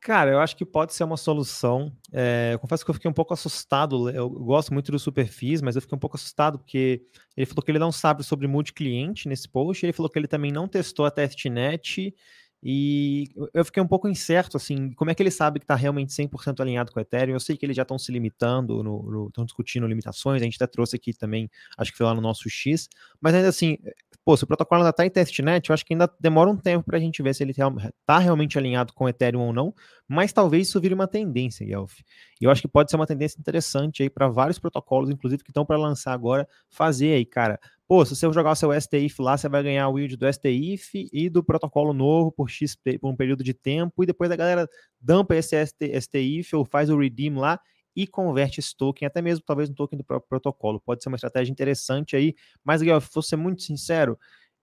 Cara, 0.00 0.30
eu 0.30 0.38
acho 0.38 0.56
que 0.56 0.64
pode 0.64 0.94
ser 0.94 1.02
uma 1.02 1.16
solução. 1.16 1.92
É, 2.12 2.50
eu 2.52 2.58
confesso 2.60 2.84
que 2.84 2.90
eu 2.92 2.94
fiquei 2.94 3.10
um 3.10 3.14
pouco 3.14 3.34
assustado. 3.34 4.08
Eu 4.10 4.30
gosto 4.30 4.72
muito 4.72 4.92
do 4.92 4.98
Superfis, 4.98 5.60
mas 5.60 5.74
eu 5.74 5.82
fiquei 5.82 5.96
um 5.96 5.98
pouco 5.98 6.16
assustado 6.16 6.56
porque 6.56 7.02
ele 7.36 7.46
falou 7.46 7.64
que 7.64 7.72
ele 7.72 7.80
não 7.80 7.90
sabe 7.90 8.22
sobre 8.22 8.46
multi-cliente 8.46 9.28
nesse 9.28 9.48
post. 9.48 9.84
Ele 9.84 9.92
falou 9.92 10.08
que 10.08 10.16
ele 10.16 10.28
também 10.28 10.52
não 10.52 10.68
testou 10.68 11.04
a 11.04 11.10
testnet 11.10 12.14
e 12.62 13.28
eu 13.54 13.64
fiquei 13.64 13.82
um 13.82 13.86
pouco 13.86 14.08
incerto, 14.08 14.56
assim, 14.56 14.90
como 14.92 15.10
é 15.10 15.14
que 15.14 15.22
ele 15.22 15.30
sabe 15.30 15.60
que 15.60 15.64
está 15.64 15.74
realmente 15.74 16.12
100% 16.12 16.60
alinhado 16.60 16.90
com 16.90 16.98
o 16.98 17.02
Ethereum? 17.02 17.34
Eu 17.34 17.40
sei 17.40 17.56
que 17.56 17.64
eles 17.64 17.76
já 17.76 17.82
estão 17.82 17.98
se 17.98 18.10
limitando, 18.10 19.28
estão 19.28 19.44
discutindo 19.44 19.86
limitações, 19.86 20.42
a 20.42 20.44
gente 20.44 20.56
até 20.56 20.66
trouxe 20.66 20.96
aqui 20.96 21.12
também, 21.12 21.48
acho 21.76 21.92
que 21.92 21.98
foi 21.98 22.06
lá 22.06 22.14
no 22.14 22.20
nosso 22.20 22.50
X, 22.50 22.88
mas 23.20 23.34
ainda 23.34 23.48
assim, 23.48 23.78
pô, 24.28 24.36
se 24.36 24.44
o 24.44 24.46
protocolo 24.46 24.82
ainda 24.82 24.90
está 24.90 25.06
em 25.06 25.10
testnet, 25.10 25.70
eu 25.70 25.72
acho 25.72 25.86
que 25.86 25.94
ainda 25.94 26.06
demora 26.20 26.50
um 26.50 26.56
tempo 26.58 26.84
para 26.84 26.98
a 26.98 27.00
gente 27.00 27.22
ver 27.22 27.34
se 27.34 27.42
ele 27.42 27.52
está 27.52 28.18
realmente 28.18 28.58
alinhado 28.58 28.92
com 28.92 29.06
o 29.06 29.08
Ethereum 29.08 29.40
ou 29.40 29.54
não, 29.54 29.74
mas 30.06 30.34
talvez 30.34 30.68
isso 30.68 30.78
vire 30.78 30.92
uma 30.92 31.08
tendência, 31.08 31.64
Guelph. 31.64 32.00
E 32.38 32.44
eu 32.44 32.50
acho 32.50 32.60
que 32.60 32.68
pode 32.68 32.90
ser 32.90 32.96
uma 32.96 33.06
tendência 33.06 33.40
interessante 33.40 34.02
aí 34.02 34.10
para 34.10 34.28
vários 34.28 34.58
protocolos, 34.58 35.08
inclusive 35.08 35.42
que 35.42 35.48
estão 35.48 35.64
para 35.64 35.78
lançar 35.78 36.12
agora, 36.12 36.46
fazer 36.68 37.14
aí, 37.14 37.24
cara, 37.24 37.58
Pô, 37.86 38.04
se 38.04 38.14
você 38.14 38.30
jogar 38.30 38.50
o 38.50 38.54
seu 38.54 38.78
STIF 38.78 39.18
lá, 39.22 39.38
você 39.38 39.48
vai 39.48 39.62
ganhar 39.62 39.88
o 39.88 39.98
yield 39.98 40.14
do 40.14 40.30
STIF 40.30 41.08
e 41.10 41.30
do 41.30 41.42
protocolo 41.42 41.94
novo 41.94 42.30
por 42.30 42.50
X 42.50 42.76
por 43.00 43.08
um 43.08 43.16
período 43.16 43.42
de 43.42 43.54
tempo, 43.54 44.04
e 44.04 44.06
depois 44.06 44.30
a 44.30 44.36
galera 44.36 44.68
dampa 45.00 45.34
esse 45.34 45.56
STIF 45.98 46.54
ou 46.54 46.66
faz 46.66 46.90
o 46.90 46.98
redeem 46.98 47.34
lá 47.34 47.58
e 47.98 48.06
converte 48.06 48.60
esse 48.60 48.76
token, 48.76 49.06
até 49.06 49.20
mesmo 49.20 49.44
talvez 49.44 49.68
no 49.68 49.74
token 49.74 49.98
do 49.98 50.04
próprio 50.04 50.28
protocolo. 50.28 50.80
Pode 50.80 51.02
ser 51.02 51.08
uma 51.08 51.16
estratégia 51.16 51.50
interessante 51.50 52.14
aí, 52.14 52.32
mas, 52.62 52.80
Guilherme, 52.80 53.04
vou 53.12 53.22
ser 53.22 53.34
muito 53.34 53.62
sincero, 53.62 54.16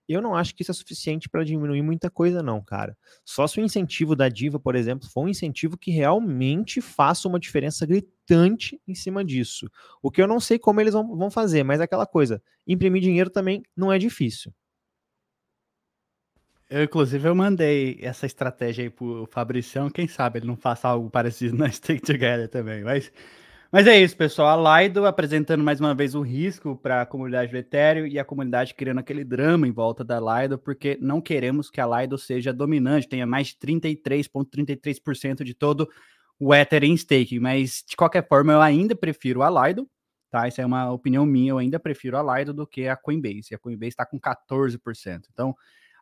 eu 0.07 0.21
não 0.21 0.35
acho 0.35 0.55
que 0.55 0.61
isso 0.61 0.71
é 0.71 0.73
suficiente 0.73 1.27
para 1.27 1.43
diminuir 1.43 1.81
muita 1.81 2.09
coisa, 2.09 2.41
não, 2.41 2.63
cara. 2.63 2.95
Só 3.25 3.45
se 3.45 3.59
o 3.59 3.63
incentivo 3.63 4.15
da 4.15 4.29
Diva, 4.29 4.57
por 4.57 4.75
exemplo, 4.75 5.09
for 5.09 5.25
um 5.25 5.27
incentivo 5.27 5.77
que 5.77 5.91
realmente 5.91 6.79
faça 6.79 7.27
uma 7.27 7.39
diferença 7.39 7.85
gritante 7.85 8.79
em 8.87 8.95
cima 8.95 9.25
disso. 9.25 9.69
O 10.01 10.09
que 10.09 10.21
eu 10.21 10.27
não 10.27 10.39
sei 10.39 10.57
como 10.57 10.79
eles 10.79 10.93
vão, 10.93 11.17
vão 11.17 11.29
fazer, 11.29 11.63
mas 11.63 11.81
é 11.81 11.83
aquela 11.83 12.05
coisa: 12.05 12.41
imprimir 12.65 13.01
dinheiro 13.01 13.29
também 13.29 13.63
não 13.75 13.91
é 13.91 13.97
difícil. 13.97 14.53
Eu, 16.69 16.83
inclusive, 16.83 17.27
eu 17.27 17.35
mandei 17.35 17.97
essa 18.01 18.25
estratégia 18.25 18.83
aí 18.83 18.89
pro 18.89 19.27
Fabricião. 19.31 19.89
Quem 19.89 20.07
sabe 20.07 20.39
ele 20.39 20.47
não 20.47 20.57
faça 20.57 20.87
algo 20.87 21.09
parecido 21.09 21.55
na 21.57 21.69
Stake 21.69 22.01
Together 22.01 22.49
também. 22.49 22.83
Mas 22.83 23.11
mas 23.75 23.87
é 23.87 24.01
isso, 24.01 24.15
pessoal. 24.15 24.65
A 24.65 24.81
Lido 24.81 25.05
apresentando 25.05 25.61
mais 25.61 25.81
uma 25.81 25.93
vez 25.93 26.15
o 26.15 26.21
risco 26.21 26.77
para 26.77 27.01
a 27.01 27.05
comunidade 27.05 27.51
do 27.51 27.57
Ethereum 27.57 28.07
e 28.07 28.17
a 28.17 28.23
comunidade 28.23 28.73
criando 28.73 28.99
aquele 28.99 29.25
drama 29.25 29.67
em 29.67 29.71
volta 29.73 30.01
da 30.01 30.17
Lido, 30.17 30.57
porque 30.57 30.97
não 31.01 31.19
queremos 31.19 31.69
que 31.69 31.81
a 31.81 31.85
Lido 31.85 32.17
seja 32.17 32.53
dominante, 32.53 33.09
tenha 33.09 33.25
mais 33.25 33.47
de 33.47 33.55
33,33% 33.55 34.45
,33 34.49 35.43
de 35.43 35.53
todo 35.53 35.89
o 36.39 36.55
Ether 36.55 36.85
em 36.85 36.93
staking. 36.93 37.39
Mas, 37.39 37.83
de 37.85 37.97
qualquer 37.97 38.25
forma, 38.25 38.53
eu 38.53 38.61
ainda 38.61 38.95
prefiro 38.95 39.43
a 39.43 39.67
Lido, 39.67 39.89
tá? 40.31 40.47
Essa 40.47 40.61
é 40.61 40.65
uma 40.65 40.89
opinião 40.93 41.25
minha, 41.25 41.49
eu 41.51 41.57
ainda 41.57 41.77
prefiro 41.77 42.17
a 42.17 42.37
Lido 42.39 42.53
do 42.53 42.65
que 42.65 42.87
a 42.87 42.95
Coinbase. 42.95 43.49
E 43.51 43.55
a 43.55 43.59
Coinbase 43.59 43.89
está 43.89 44.05
com 44.05 44.17
14%. 44.17 45.23
Então, 45.33 45.53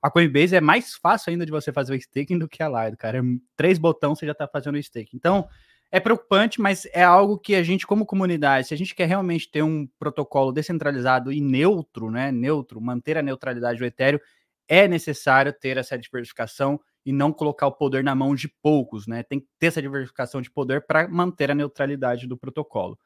a 0.04 0.12
Coinbase 0.12 0.54
é 0.54 0.60
mais 0.60 0.96
fácil 0.96 1.32
ainda 1.32 1.46
de 1.46 1.52
você 1.52 1.72
fazer 1.72 1.94
o 1.94 1.96
staking 1.96 2.38
do 2.38 2.50
que 2.50 2.62
a 2.62 2.68
Lido, 2.68 2.98
cara. 2.98 3.20
É 3.20 3.22
três 3.56 3.80
botões 3.80 4.20
você 4.20 4.26
já 4.26 4.34
está 4.34 4.46
fazendo 4.46 4.76
o 4.76 4.78
staking. 4.78 5.16
Então, 5.16 5.48
é 5.90 5.98
preocupante, 5.98 6.60
mas 6.60 6.86
é 6.88 7.02
algo 7.02 7.40
que 7.40 7.56
a 7.56 7.64
gente, 7.64 7.88
como 7.88 8.06
comunidade, 8.06 8.68
se 8.68 8.74
a 8.74 8.78
gente 8.78 8.94
quer 8.94 9.08
realmente 9.08 9.50
ter 9.50 9.64
um 9.64 9.88
protocolo 9.98 10.52
descentralizado 10.52 11.32
e 11.32 11.40
neutro, 11.40 12.12
né? 12.12 12.34
Neutro, 12.34 12.82
manter 12.82 13.18
a 13.18 13.22
neutralidade 13.22 13.80
do 13.80 13.86
Ethereum, 13.86 14.20
é 14.68 14.90
necessário 14.90 15.54
ter 15.54 15.78
essa 15.78 15.98
diversificação 15.98 16.82
e 17.06 17.14
não 17.14 17.32
colocar 17.32 17.68
o 17.68 17.72
poder 17.72 18.04
na 18.04 18.14
mão 18.14 18.36
de 18.36 18.50
poucos, 18.62 19.08
né? 19.08 19.24
Tem 19.24 19.40
que 19.40 19.48
ter 19.58 19.68
essa 19.68 19.82
diversificação 19.82 20.42
de 20.42 20.52
poder 20.52 20.86
para 20.86 21.08
manter 21.08 21.50
a 21.50 21.56
neutralidade 21.56 22.28
do 22.28 22.38
protocolo. 22.38 23.00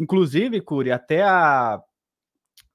Inclusive, 0.00 0.60
Curi, 0.60 0.90
até 0.90 1.22
a. 1.22 1.80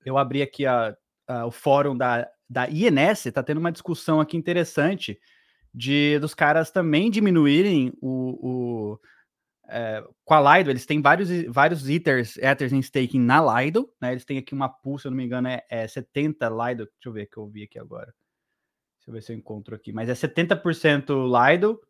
Eu 0.06 0.18
abri 0.18 0.42
aqui 0.42 0.66
a, 0.66 0.96
a, 1.28 1.46
o 1.46 1.52
fórum 1.52 1.98
da, 1.98 2.30
da 2.50 2.70
INS, 2.70 3.26
está 3.26 3.44
tendo 3.44 3.60
uma 3.60 3.72
discussão 3.72 4.20
aqui 4.20 4.38
interessante 4.38 5.20
de 5.74 6.18
dos 6.20 6.34
caras 6.34 6.72
também 6.72 7.12
diminuírem 7.12 7.92
o, 8.02 8.40
o 8.94 9.00
é, 9.68 10.04
com 10.24 10.34
a 10.34 10.58
Lido, 10.58 10.70
eles 10.70 10.86
têm 10.86 11.02
vários, 11.02 11.30
vários 11.46 11.90
Ethers, 11.90 12.38
Ethers 12.38 12.72
em 12.72 12.80
staking 12.80 13.20
na 13.20 13.42
Lido, 13.42 13.92
né? 14.00 14.12
Eles 14.12 14.26
têm 14.26 14.38
aqui 14.38 14.54
uma 14.54 14.70
pool, 14.70 15.00
se 15.00 15.08
eu 15.08 15.12
não 15.12 15.18
me 15.18 15.26
engano, 15.26 15.48
é, 15.48 15.64
é 15.70 15.88
70 15.88 16.48
Lido. 16.50 16.86
Deixa 16.86 17.08
eu 17.08 17.14
ver 17.14 17.26
que 17.28 17.38
eu 17.38 17.48
vi 17.48 17.64
aqui 17.64 17.80
agora. 17.80 18.14
Deixa 18.98 19.10
eu 19.10 19.14
ver 19.14 19.22
se 19.22 19.34
eu 19.34 19.38
encontro 19.38 19.76
aqui. 19.76 19.92
Mas 19.92 20.10
é 20.10 20.14
70% 20.14 21.52
Lido. 21.52 21.82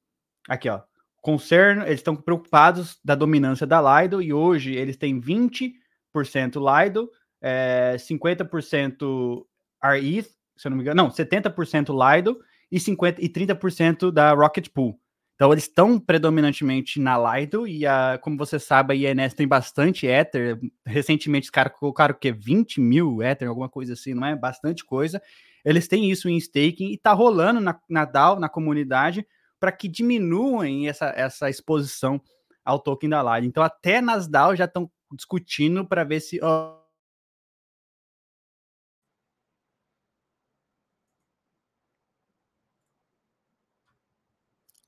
Aqui, 0.48 0.70
ó. 0.70 0.82
Concerno, 1.22 1.82
eles 1.84 2.00
estão 2.00 2.15
preocupados 2.15 3.00
da 3.04 3.15
dominância 3.15 3.65
da 3.65 4.02
Lido 4.02 4.22
e 4.22 4.32
hoje 4.32 4.76
eles 4.76 4.96
têm 4.96 5.20
20% 5.20 5.74
Lido, 6.13 7.10
é, 7.41 7.96
50% 7.98 9.46
RETH, 9.84 10.30
se 10.58 10.68
eu 10.68 10.70
não 10.70 10.78
me 10.78 10.84
engano, 10.84 11.04
não, 11.04 11.10
70% 11.10 12.15
Lido 12.15 12.39
e 12.72 12.80
50 12.80 13.24
e 13.24 13.30
30% 13.30 14.12
da 14.12 14.34
Rocket 14.34 14.70
Pool. 14.70 15.00
Então 15.36 15.52
eles 15.52 15.65
estão 15.65 16.00
predominantemente 16.00 17.00
na 17.00 17.18
Lido 17.18 17.68
e 17.68 17.86
a, 17.86 18.18
como 18.22 18.38
você 18.38 18.58
sabe, 18.58 18.94
a 18.94 19.12
INS 19.12 19.34
tem 19.34 19.46
bastante 19.46 20.08
Ether. 20.08 20.58
Recentemente 20.86 21.46
os 21.46 21.50
caras 21.50 21.74
colocaram 21.78 22.15
o 22.15 22.18
quê? 22.18 22.32
20 22.32 22.80
mil 22.80 23.22
Ether, 23.22 23.50
alguma 23.50 23.68
coisa 23.68 23.94
assim, 23.94 24.13
não 24.13 24.26
é? 24.26 24.36
Bastante 24.36 24.86
coisa. 24.86 25.22
Eles 25.63 25.88
têm 25.89 26.10
isso 26.10 26.30
em 26.30 26.38
staking 26.38 26.91
e 26.91 26.98
tá 26.98 27.12
rolando 27.12 27.60
na, 27.60 27.78
na 27.89 28.06
DAO, 28.06 28.39
na 28.39 28.48
comunidade, 28.48 29.28
para 29.60 29.74
que 29.74 29.89
diminuem 29.89 30.88
essa, 30.88 31.08
essa 31.08 31.50
exposição 31.50 32.22
ao 32.63 32.80
token 32.80 33.10
da 33.10 33.22
Lido. 33.22 33.48
Então 33.48 33.62
até 33.62 34.00
nas 34.00 34.28
DAO 34.30 34.56
já 34.56 34.65
estão 34.65 34.89
discutindo 35.12 35.86
para 35.86 36.06
ver 36.06 36.22
se. 36.22 36.39
Oh, 36.41 36.85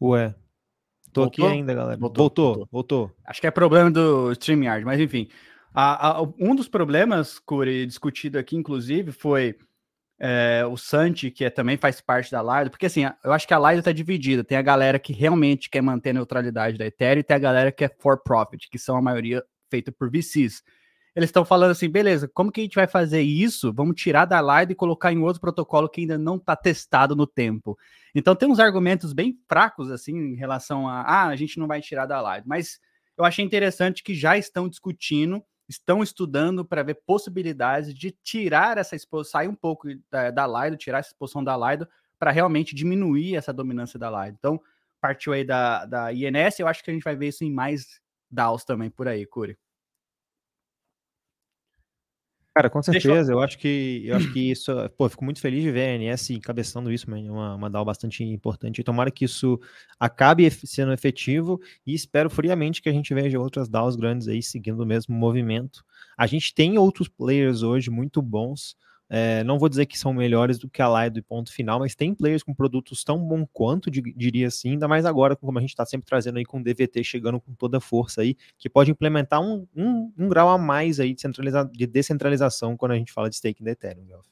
Ué. 0.01 0.35
Tô 1.11 1.21
voltou? 1.21 1.45
aqui 1.45 1.55
ainda, 1.55 1.73
galera. 1.73 1.97
Voltou 1.97 2.23
voltou, 2.23 2.45
voltou, 2.45 2.67
voltou, 2.71 3.11
Acho 3.25 3.41
que 3.41 3.47
é 3.47 3.51
problema 3.51 3.89
do 3.89 4.31
StreamYard, 4.31 4.85
mas 4.85 4.99
enfim. 4.99 5.27
A, 5.73 6.17
a, 6.17 6.21
um 6.39 6.55
dos 6.55 6.67
problemas, 6.67 7.39
Curi, 7.39 7.85
discutido 7.85 8.37
aqui, 8.37 8.55
inclusive, 8.55 9.11
foi 9.11 9.55
é, 10.19 10.65
o 10.65 10.75
Santi, 10.75 11.29
que 11.29 11.45
é, 11.45 11.49
também 11.49 11.77
faz 11.77 12.01
parte 12.01 12.31
da 12.31 12.41
Lido, 12.41 12.71
porque 12.71 12.87
assim, 12.87 13.03
eu 13.23 13.31
acho 13.31 13.47
que 13.47 13.53
a 13.53 13.59
Lido 13.59 13.83
tá 13.83 13.91
dividida. 13.91 14.43
Tem 14.43 14.57
a 14.57 14.61
galera 14.61 14.99
que 14.99 15.13
realmente 15.13 15.69
quer 15.69 15.81
manter 15.81 16.11
a 16.11 16.13
neutralidade 16.13 16.77
da 16.77 16.85
Ethereum 16.85 17.19
e 17.19 17.23
tem 17.23 17.35
a 17.35 17.39
galera 17.39 17.71
que 17.71 17.85
é 17.85 17.89
for 17.99 18.21
profit, 18.21 18.69
que 18.69 18.79
são 18.79 18.97
a 18.97 19.01
maioria 19.01 19.43
feita 19.69 19.91
por 19.91 20.09
VCs 20.09 20.63
eles 21.17 21.29
estão 21.29 21.43
falando 21.43 21.71
assim, 21.71 21.89
beleza, 21.89 22.27
como 22.27 22.51
que 22.51 22.61
a 22.61 22.63
gente 22.63 22.75
vai 22.75 22.85
fazer 22.85 23.21
isso? 23.23 23.73
Vamos 23.73 23.99
tirar 23.99 24.25
da 24.25 24.39
Lido 24.39 24.71
e 24.71 24.75
colocar 24.75 25.11
em 25.11 25.17
outro 25.17 25.41
protocolo 25.41 25.89
que 25.89 26.01
ainda 26.01 26.15
não 26.15 26.35
está 26.35 26.55
testado 26.55 27.15
no 27.15 27.25
tempo. 27.25 27.75
Então 28.13 28.35
tem 28.35 28.47
uns 28.47 28.59
argumentos 28.59 29.13
bem 29.13 29.35
fracos 29.49 29.89
assim 29.89 30.15
em 30.15 30.35
relação 30.35 30.87
a, 30.87 31.01
ah, 31.01 31.27
a 31.29 31.35
gente 31.35 31.57
não 31.57 31.65
vai 31.65 31.81
tirar 31.81 32.05
da 32.05 32.21
Lido, 32.21 32.47
mas 32.47 32.79
eu 33.17 33.25
achei 33.25 33.43
interessante 33.43 34.03
que 34.03 34.13
já 34.13 34.37
estão 34.37 34.69
discutindo, 34.69 35.43
estão 35.67 36.03
estudando 36.03 36.63
para 36.63 36.83
ver 36.83 37.01
possibilidades 37.03 37.95
de 37.95 38.11
tirar 38.23 38.77
essa 38.77 38.95
exposição, 38.95 39.39
sair 39.39 39.47
um 39.47 39.55
pouco 39.55 39.87
da, 40.11 40.29
da 40.29 40.45
Lido, 40.45 40.77
tirar 40.77 40.99
essa 40.99 41.09
exposição 41.09 41.43
da 41.43 41.57
Lido 41.57 41.87
para 42.19 42.29
realmente 42.29 42.75
diminuir 42.75 43.35
essa 43.35 43.51
dominância 43.51 43.97
da 43.97 44.11
Lido. 44.23 44.37
Então, 44.37 44.61
partiu 45.01 45.33
aí 45.33 45.43
da, 45.43 45.83
da 45.83 46.13
INS, 46.13 46.59
eu 46.59 46.67
acho 46.67 46.83
que 46.83 46.91
a 46.91 46.93
gente 46.93 47.03
vai 47.03 47.15
ver 47.15 47.29
isso 47.29 47.43
em 47.43 47.51
mais 47.51 47.99
DAOs 48.29 48.63
também 48.63 48.91
por 48.91 49.07
aí, 49.07 49.25
Curi. 49.25 49.57
Cara, 52.57 52.71
com 52.71 52.81
certeza, 52.81 53.31
eu... 53.31 53.37
eu... 53.37 53.43
acho 53.43 53.55
que 53.59 54.01
eu 54.03 54.15
acho 54.15 54.33
que 54.33 54.49
isso, 54.49 54.71
pô, 54.97 55.07
fico 55.07 55.23
muito 55.23 55.39
feliz 55.39 55.61
de 55.61 55.69
ver 55.69 55.89
a 55.89 56.11
ANS 56.11 56.31
encabeçando 56.31 56.91
isso, 56.91 57.05
é 57.11 57.31
uma, 57.31 57.53
uma 57.53 57.69
DAO 57.69 57.85
bastante 57.85 58.23
importante. 58.23 58.83
Tomara 58.83 59.11
que 59.11 59.25
isso 59.25 59.59
acabe 59.99 60.49
sendo 60.49 60.91
efetivo 60.91 61.61
e 61.85 61.93
espero 61.93 62.31
friamente 62.31 62.81
que 62.81 62.89
a 62.89 62.91
gente 62.91 63.13
veja 63.13 63.39
outras 63.39 63.69
DAOs 63.69 63.95
grandes 63.95 64.27
aí 64.27 64.41
seguindo 64.41 64.79
o 64.79 64.87
mesmo 64.87 65.13
movimento. 65.13 65.85
A 66.17 66.25
gente 66.25 66.51
tem 66.51 66.79
outros 66.79 67.07
players 67.07 67.61
hoje 67.61 67.91
muito 67.91 68.23
bons, 68.23 68.75
é, 69.09 69.43
não 69.43 69.57
vou 69.57 69.69
dizer 69.69 69.85
que 69.85 69.97
são 69.97 70.13
melhores 70.13 70.57
do 70.57 70.69
que 70.69 70.81
a 70.81 71.03
Lido 71.03 71.19
e 71.19 71.21
ponto 71.21 71.51
final, 71.51 71.79
mas 71.79 71.95
tem 71.95 72.13
players 72.13 72.43
com 72.43 72.53
produtos 72.53 73.03
tão 73.03 73.17
bom 73.19 73.45
quanto, 73.45 73.89
diria 73.89 74.47
assim, 74.47 74.71
ainda 74.71 74.87
mais 74.87 75.05
agora, 75.05 75.35
como 75.35 75.57
a 75.57 75.61
gente 75.61 75.69
está 75.69 75.85
sempre 75.85 76.07
trazendo 76.07 76.37
aí 76.37 76.45
com 76.45 76.59
o 76.59 76.63
DVT 76.63 77.03
chegando 77.03 77.39
com 77.39 77.53
toda 77.53 77.77
a 77.77 77.81
força 77.81 78.21
aí, 78.21 78.35
que 78.57 78.69
pode 78.69 78.91
implementar 78.91 79.41
um, 79.41 79.67
um, 79.75 80.11
um 80.17 80.27
grau 80.27 80.49
a 80.49 80.57
mais 80.57 80.99
aí 80.99 81.13
de, 81.13 81.23
de, 81.71 81.87
descentralização 81.87 82.75
quando 82.75 82.91
a 82.91 82.95
gente 82.95 83.13
fala 83.13 83.29
de 83.29 83.35
staking 83.35 83.63
da 83.63 83.71
Ethereum, 83.71 84.05
Gelf. 84.05 84.25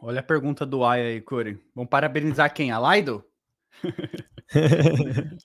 Olha 0.00 0.20
a 0.20 0.22
pergunta 0.22 0.64
do 0.64 0.84
Aya 0.84 1.08
aí, 1.08 1.20
Curi. 1.20 1.58
Vamos 1.74 1.90
parabenizar 1.90 2.52
quem? 2.52 2.70
A 2.70 2.78
Lido? 2.78 3.24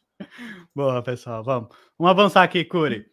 Boa, 0.76 1.02
pessoal, 1.02 1.44
vamos. 1.44 1.70
Vamos 1.98 2.12
avançar 2.12 2.44
aqui, 2.44 2.64
Curi. 2.64 3.11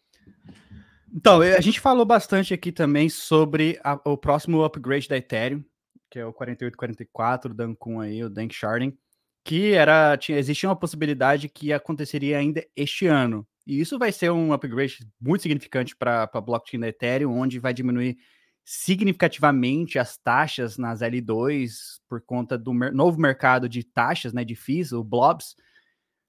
Então, 1.15 1.41
a 1.41 1.61
gente 1.61 1.81
falou 1.81 2.05
bastante 2.05 2.53
aqui 2.53 2.71
também 2.71 3.09
sobre 3.09 3.81
a, 3.83 3.99
o 4.05 4.17
próximo 4.17 4.63
upgrade 4.63 5.09
da 5.09 5.17
Ethereum, 5.17 5.65
que 6.11 6.19
é 6.19 6.25
o 6.25 6.33
4844, 6.33 7.51
o 7.51 7.55
Dankun 7.55 8.01
aí, 8.01 8.23
o 8.23 8.31
Dank 8.31 8.55
Sharding, 8.55 8.97
que 9.45 9.73
era 9.73 10.17
tinha 10.17 10.39
existia 10.39 10.69
uma 10.69 10.77
possibilidade 10.77 11.49
que 11.49 11.73
aconteceria 11.73 12.39
ainda 12.39 12.65
este 12.77 13.07
ano. 13.07 13.47
E 13.67 13.81
isso 13.81 13.99
vai 13.99 14.13
ser 14.13 14.31
um 14.31 14.53
upgrade 14.53 14.99
muito 15.21 15.43
significante 15.43 15.95
para 15.97 16.29
a 16.33 16.41
blockchain 16.41 16.81
da 16.81 16.89
Ethereum, 16.89 17.39
onde 17.39 17.59
vai 17.59 17.75
diminuir 17.75 18.17
significativamente 18.65 19.99
as 19.99 20.19
taxas 20.19 20.77
nas 20.77 21.01
L2 21.01 22.01
por 22.07 22.21
conta 22.21 22.59
do 22.59 22.75
mer 22.75 22.93
novo 22.93 23.19
mercado 23.19 23.67
de 23.67 23.83
taxas, 23.83 24.35
né, 24.35 24.45
de 24.45 24.55
FIIs, 24.55 24.93
o 24.93 25.03
Blobs, 25.03 25.55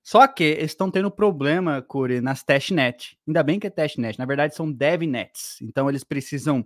só 0.03 0.27
que 0.27 0.43
eles 0.43 0.71
estão 0.71 0.89
tendo 0.89 1.11
problema, 1.11 1.81
Curi, 1.81 2.21
nas 2.21 2.43
testnet. 2.43 3.17
Ainda 3.27 3.43
bem 3.43 3.59
que 3.59 3.67
é 3.67 3.69
testnet. 3.69 4.17
Na 4.17 4.25
verdade, 4.25 4.55
são 4.55 4.71
devnets. 4.71 5.57
Então, 5.61 5.89
eles 5.89 6.03
precisam 6.03 6.65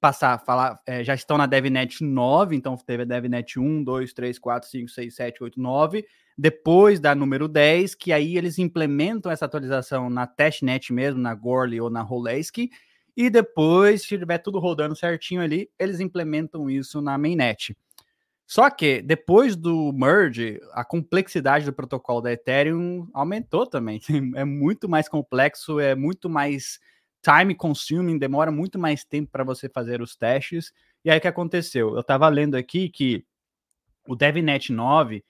passar, 0.00 0.38
falar, 0.44 0.78
é, 0.86 1.02
já 1.02 1.14
estão 1.14 1.38
na 1.38 1.46
devnet 1.46 2.04
9, 2.04 2.54
então 2.54 2.76
teve 2.76 3.04
a 3.04 3.06
devnet 3.06 3.58
1, 3.58 3.82
2, 3.82 4.12
3, 4.12 4.38
4, 4.38 4.68
5, 4.68 4.88
6, 4.90 5.14
7, 5.14 5.42
8, 5.42 5.60
9. 5.60 6.04
Depois 6.36 7.00
da 7.00 7.14
número 7.14 7.48
10, 7.48 7.94
que 7.94 8.12
aí 8.12 8.36
eles 8.36 8.58
implementam 8.58 9.32
essa 9.32 9.46
atualização 9.46 10.10
na 10.10 10.26
testnet 10.26 10.92
mesmo, 10.92 11.20
na 11.20 11.34
Gorley 11.34 11.80
ou 11.80 11.88
na 11.88 12.02
Roleski. 12.02 12.68
E 13.16 13.30
depois, 13.30 14.02
se 14.02 14.18
tiver 14.18 14.38
tudo 14.38 14.58
rodando 14.58 14.94
certinho 14.94 15.40
ali, 15.40 15.70
eles 15.78 16.00
implementam 16.00 16.68
isso 16.68 17.00
na 17.00 17.16
mainnet. 17.16 17.74
Só 18.54 18.70
que 18.70 19.02
depois 19.02 19.56
do 19.56 19.92
merge, 19.92 20.60
a 20.74 20.84
complexidade 20.84 21.64
do 21.64 21.72
protocolo 21.72 22.20
da 22.20 22.30
Ethereum 22.30 23.08
aumentou 23.12 23.66
também. 23.66 23.98
É 24.36 24.44
muito 24.44 24.88
mais 24.88 25.08
complexo, 25.08 25.80
é 25.80 25.96
muito 25.96 26.30
mais 26.30 26.78
time 27.20 27.52
consuming, 27.52 28.16
demora 28.16 28.52
muito 28.52 28.78
mais 28.78 29.04
tempo 29.04 29.28
para 29.32 29.42
você 29.42 29.68
fazer 29.68 30.00
os 30.00 30.14
testes. 30.14 30.72
E 31.04 31.10
aí 31.10 31.18
o 31.18 31.20
que 31.20 31.26
aconteceu? 31.26 31.94
Eu 31.94 32.00
estava 32.00 32.28
lendo 32.28 32.54
aqui 32.54 32.88
que 32.88 33.24
o 34.06 34.14
DevNet 34.14 34.72
9, 34.72 35.24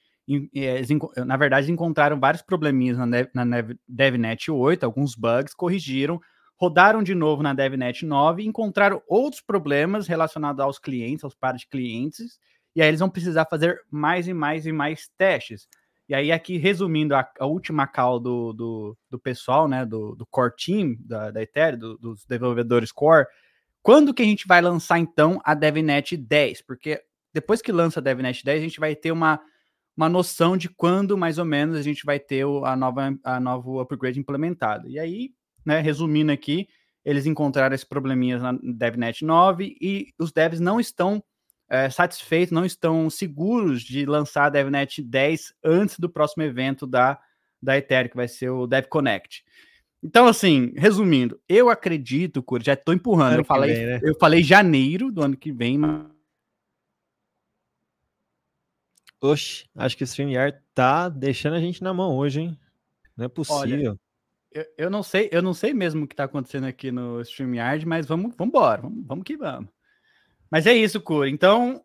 eles, 0.52 0.88
na 1.24 1.38
verdade, 1.38 1.72
encontraram 1.72 2.20
vários 2.20 2.42
probleminhas 2.42 2.98
na, 2.98 3.06
na 3.06 3.62
DevNet 3.88 4.50
8, 4.50 4.84
alguns 4.84 5.14
bugs, 5.14 5.54
corrigiram, 5.54 6.20
rodaram 6.56 7.02
de 7.02 7.14
novo 7.14 7.42
na 7.42 7.54
DevNet 7.54 8.04
9 8.04 8.42
e 8.42 8.46
encontraram 8.46 9.02
outros 9.08 9.40
problemas 9.40 10.06
relacionados 10.06 10.62
aos 10.62 10.78
clientes, 10.78 11.24
aos 11.24 11.34
pares 11.34 11.62
de 11.62 11.68
clientes, 11.68 12.38
e 12.74 12.82
aí 12.82 12.88
eles 12.88 13.00
vão 13.00 13.10
precisar 13.10 13.46
fazer 13.46 13.80
mais 13.90 14.26
e 14.26 14.34
mais 14.34 14.66
e 14.66 14.72
mais 14.72 15.08
testes. 15.16 15.68
E 16.08 16.14
aí, 16.14 16.30
aqui, 16.30 16.58
resumindo 16.58 17.14
a, 17.14 17.26
a 17.40 17.46
última 17.46 17.86
call 17.86 18.20
do, 18.20 18.52
do, 18.52 18.98
do, 19.08 19.18
pessoal, 19.18 19.66
né, 19.66 19.86
do, 19.86 20.14
do 20.14 20.26
core 20.26 20.52
team 20.54 20.96
da, 21.00 21.30
da 21.30 21.42
Ethereum, 21.42 21.78
do, 21.78 21.98
dos 21.98 22.26
desenvolvedores 22.26 22.92
core, 22.92 23.26
quando 23.82 24.12
que 24.12 24.22
a 24.22 24.26
gente 24.26 24.46
vai 24.46 24.60
lançar, 24.60 24.98
então, 24.98 25.40
a 25.44 25.54
DevNet 25.54 26.16
10? 26.16 26.62
Porque 26.62 27.02
depois 27.32 27.62
que 27.62 27.72
lança 27.72 28.00
a 28.00 28.02
DevNet 28.02 28.44
10, 28.44 28.60
a 28.60 28.62
gente 28.62 28.80
vai 28.80 28.94
ter 28.94 29.12
uma, 29.12 29.40
uma 29.96 30.08
noção 30.08 30.56
de 30.56 30.68
quando, 30.68 31.16
mais 31.16 31.38
ou 31.38 31.44
menos, 31.44 31.76
a 31.76 31.82
gente 31.82 32.04
vai 32.04 32.18
ter 32.18 32.44
o, 32.44 32.64
a, 32.66 32.76
nova, 32.76 33.16
a 33.24 33.40
novo 33.40 33.80
upgrade 33.80 34.20
implementado. 34.20 34.88
E 34.88 34.98
aí, 34.98 35.30
né, 35.64 35.80
resumindo 35.80 36.32
aqui, 36.32 36.68
eles 37.04 37.24
encontraram 37.24 37.74
esses 37.74 37.86
probleminhas 37.86 38.42
na 38.42 38.52
DevNet 38.52 39.24
9 39.24 39.76
e 39.80 40.12
os 40.18 40.32
devs 40.32 40.60
não 40.60 40.78
estão 40.78 41.22
é, 41.68 41.88
satisfeitos, 41.90 42.52
não 42.52 42.64
estão 42.64 43.08
seguros 43.08 43.82
de 43.82 44.04
lançar 44.04 44.46
a 44.46 44.50
DevNet 44.50 45.02
10 45.02 45.54
antes 45.64 45.98
do 45.98 46.08
próximo 46.08 46.42
evento 46.42 46.86
da, 46.86 47.18
da 47.62 47.76
Ethereum, 47.76 48.10
que 48.10 48.16
vai 48.16 48.28
ser 48.28 48.50
o 48.50 48.66
DevConnect. 48.66 49.44
Então, 50.02 50.26
assim, 50.26 50.74
resumindo, 50.76 51.40
eu 51.48 51.70
acredito, 51.70 52.42
Curi, 52.42 52.62
já 52.62 52.74
estou 52.74 52.92
empurrando. 52.94 53.38
Eu 53.38 53.44
falei, 53.44 53.74
vem, 53.74 53.86
né? 53.86 54.00
eu 54.02 54.14
falei 54.20 54.42
janeiro 54.42 55.10
do 55.10 55.22
ano 55.22 55.36
que 55.36 55.50
vem, 55.50 55.78
mas. 55.78 56.06
Oxe, 59.18 59.64
acho 59.74 59.96
que 59.96 60.02
o 60.02 60.06
StreamYard 60.06 60.58
tá 60.74 61.08
deixando 61.08 61.54
a 61.54 61.60
gente 61.60 61.82
na 61.82 61.94
mão 61.94 62.14
hoje, 62.14 62.42
hein? 62.42 62.58
Não 63.16 63.24
é 63.24 63.28
possível. 63.28 63.92
Olha, 63.92 63.98
eu, 64.52 64.66
eu 64.76 64.90
não 64.90 65.02
sei, 65.02 65.30
eu 65.32 65.40
não 65.40 65.54
sei 65.54 65.72
mesmo 65.72 66.04
o 66.04 66.06
que 66.06 66.12
está 66.12 66.24
acontecendo 66.24 66.64
aqui 66.64 66.92
no 66.92 67.22
StreamYard, 67.22 67.86
mas 67.86 68.06
vamos, 68.06 68.34
vamos 68.36 68.52
embora, 68.52 68.82
vamos, 68.82 69.06
vamos 69.06 69.24
que 69.24 69.38
vamos. 69.38 69.70
Mas 70.50 70.66
é 70.66 70.74
isso, 70.74 71.00
Cura. 71.00 71.28
Então, 71.28 71.82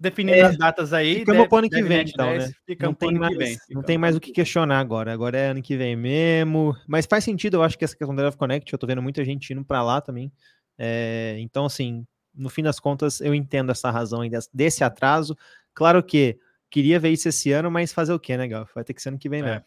definindo 0.00 0.38
é, 0.38 0.42
as 0.42 0.56
datas 0.56 0.92
aí. 0.92 1.20
Ficamos 1.20 1.46
pro 1.46 1.58
ano 1.58 1.68
que 1.68 1.82
vem, 1.82 2.02
então, 2.08 2.26
né? 2.26 2.50
Não 2.80 2.94
tem, 2.94 3.12
mais, 3.12 3.36
vem, 3.36 3.56
não 3.70 3.82
tem 3.82 3.98
mais 3.98 4.16
o 4.16 4.20
que 4.20 4.32
questionar 4.32 4.78
agora. 4.78 5.12
Agora 5.12 5.38
é 5.38 5.48
ano 5.48 5.62
que 5.62 5.76
vem 5.76 5.94
mesmo. 5.94 6.74
Mas 6.88 7.06
faz 7.06 7.22
sentido, 7.22 7.58
eu 7.58 7.62
acho 7.62 7.78
que 7.78 7.84
essa 7.84 7.96
questão 7.96 8.14
da 8.14 8.24
Love 8.24 8.36
Connect, 8.36 8.72
eu 8.72 8.78
tô 8.78 8.86
vendo 8.86 9.02
muita 9.02 9.24
gente 9.24 9.52
indo 9.52 9.64
para 9.64 9.82
lá 9.82 10.00
também. 10.00 10.32
É, 10.78 11.36
então, 11.38 11.66
assim, 11.66 12.06
no 12.34 12.48
fim 12.48 12.62
das 12.62 12.80
contas, 12.80 13.20
eu 13.20 13.34
entendo 13.34 13.70
essa 13.70 13.90
razão 13.90 14.20
desse 14.52 14.82
atraso. 14.82 15.36
Claro 15.74 16.02
que 16.02 16.38
queria 16.70 16.98
ver 16.98 17.10
isso 17.10 17.28
esse 17.28 17.52
ano, 17.52 17.70
mas 17.70 17.92
fazer 17.92 18.14
o 18.14 18.18
quê, 18.18 18.36
né, 18.36 18.48
Gal? 18.48 18.66
Vai 18.74 18.84
ter 18.84 18.94
que 18.94 19.02
ser 19.02 19.10
ano 19.10 19.18
que 19.18 19.28
vem, 19.28 19.42
né? 19.42 19.62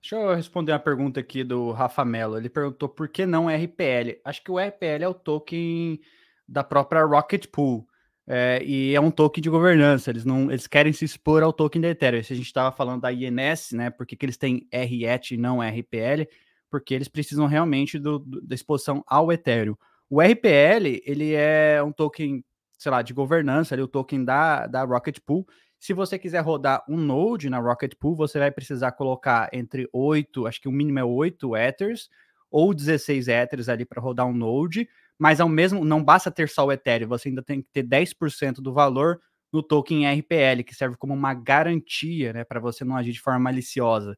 Deixa 0.00 0.16
eu 0.16 0.34
responder 0.34 0.72
uma 0.72 0.80
pergunta 0.80 1.20
aqui 1.20 1.44
do 1.44 1.70
Rafa 1.70 2.04
Mello. 2.04 2.36
Ele 2.36 2.48
perguntou 2.48 2.88
por 2.88 3.08
que 3.08 3.24
não 3.24 3.48
RPL. 3.48 4.20
Acho 4.24 4.42
que 4.42 4.50
o 4.50 4.58
RPL 4.58 5.04
é 5.04 5.08
o 5.08 5.14
token 5.14 6.00
da 6.48 6.64
própria 6.64 7.04
Rocket 7.04 7.46
Pool. 7.46 7.86
É, 8.26 8.62
e 8.64 8.94
é 8.94 9.00
um 9.00 9.10
token 9.10 9.42
de 9.42 9.50
governança, 9.50 10.10
eles 10.10 10.24
não 10.24 10.48
eles 10.48 10.68
querem 10.68 10.92
se 10.92 11.04
expor 11.04 11.42
ao 11.42 11.52
token 11.52 11.82
da 11.82 11.88
Ethereum. 11.88 12.22
Se 12.22 12.32
a 12.32 12.36
gente 12.36 12.46
estava 12.46 12.74
falando 12.74 13.02
da 13.02 13.12
INS, 13.12 13.72
né? 13.72 13.90
Porque 13.90 14.14
que 14.14 14.24
eles 14.24 14.36
têm 14.36 14.66
RET 14.72 15.32
e 15.32 15.36
não 15.36 15.60
RPL, 15.60 16.28
porque 16.70 16.94
eles 16.94 17.08
precisam 17.08 17.46
realmente 17.46 17.98
do, 17.98 18.18
do, 18.18 18.40
da 18.40 18.54
exposição 18.54 19.02
ao 19.06 19.32
Ethereum. 19.32 19.76
O 20.08 20.20
RPL, 20.20 21.00
ele 21.04 21.32
é 21.32 21.82
um 21.82 21.90
token, 21.90 22.44
sei 22.78 22.92
lá, 22.92 23.02
de 23.02 23.12
governança, 23.12 23.74
ali, 23.74 23.82
o 23.82 23.88
token 23.88 24.24
da, 24.24 24.66
da 24.66 24.84
Rocket 24.84 25.18
Pool. 25.24 25.46
Se 25.78 25.92
você 25.92 26.18
quiser 26.18 26.40
rodar 26.40 26.84
um 26.88 26.96
node 26.96 27.50
na 27.50 27.58
Rocket 27.58 27.94
Pool, 27.98 28.14
você 28.14 28.38
vai 28.38 28.52
precisar 28.52 28.92
colocar 28.92 29.48
entre 29.52 29.88
8, 29.92 30.46
acho 30.46 30.60
que 30.60 30.68
o 30.68 30.72
mínimo 30.72 30.98
é 30.98 31.04
8 31.04 31.56
Ethers, 31.56 32.08
ou 32.50 32.72
16 32.72 33.26
Ethers 33.26 33.68
ali 33.68 33.84
para 33.84 34.00
rodar 34.00 34.26
um 34.26 34.34
node 34.34 34.88
mas 35.18 35.40
ao 35.40 35.48
mesmo 35.48 35.84
não 35.84 36.02
basta 36.02 36.30
ter 36.30 36.48
só 36.48 36.66
o 36.66 36.72
Ethereum, 36.72 37.08
você 37.08 37.28
ainda 37.28 37.42
tem 37.42 37.62
que 37.62 37.68
ter 37.72 37.82
10% 37.82 38.54
do 38.56 38.72
valor 38.72 39.20
no 39.52 39.62
token 39.62 40.06
RPL, 40.06 40.64
que 40.64 40.74
serve 40.74 40.96
como 40.96 41.12
uma 41.12 41.34
garantia, 41.34 42.32
né, 42.32 42.44
para 42.44 42.58
você 42.58 42.84
não 42.84 42.96
agir 42.96 43.12
de 43.12 43.20
forma 43.20 43.38
maliciosa. 43.38 44.16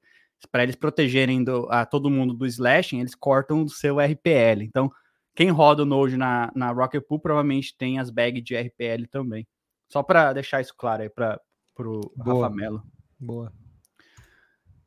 Para 0.52 0.62
eles 0.62 0.76
protegerem 0.76 1.42
do, 1.42 1.66
a 1.70 1.84
todo 1.84 2.10
mundo 2.10 2.34
do 2.34 2.46
slashing, 2.46 3.00
eles 3.00 3.14
cortam 3.14 3.62
o 3.62 3.68
seu 3.68 3.98
RPL. 3.98 4.62
Então, 4.62 4.90
quem 5.34 5.50
roda 5.50 5.82
o 5.82 5.86
Node 5.86 6.16
na, 6.16 6.52
na 6.54 6.70
Rocket 6.70 7.02
Pool 7.02 7.18
provavelmente 7.18 7.76
tem 7.76 7.98
as 7.98 8.10
bags 8.10 8.44
de 8.44 8.54
RPL 8.54 9.08
também. 9.10 9.46
Só 9.88 10.02
para 10.02 10.32
deixar 10.32 10.60
isso 10.60 10.74
claro 10.76 11.02
aí 11.02 11.08
para 11.08 11.40
o 11.78 12.00
Rafa 12.18 12.50
Mello. 12.50 12.82
Boa. 13.18 13.52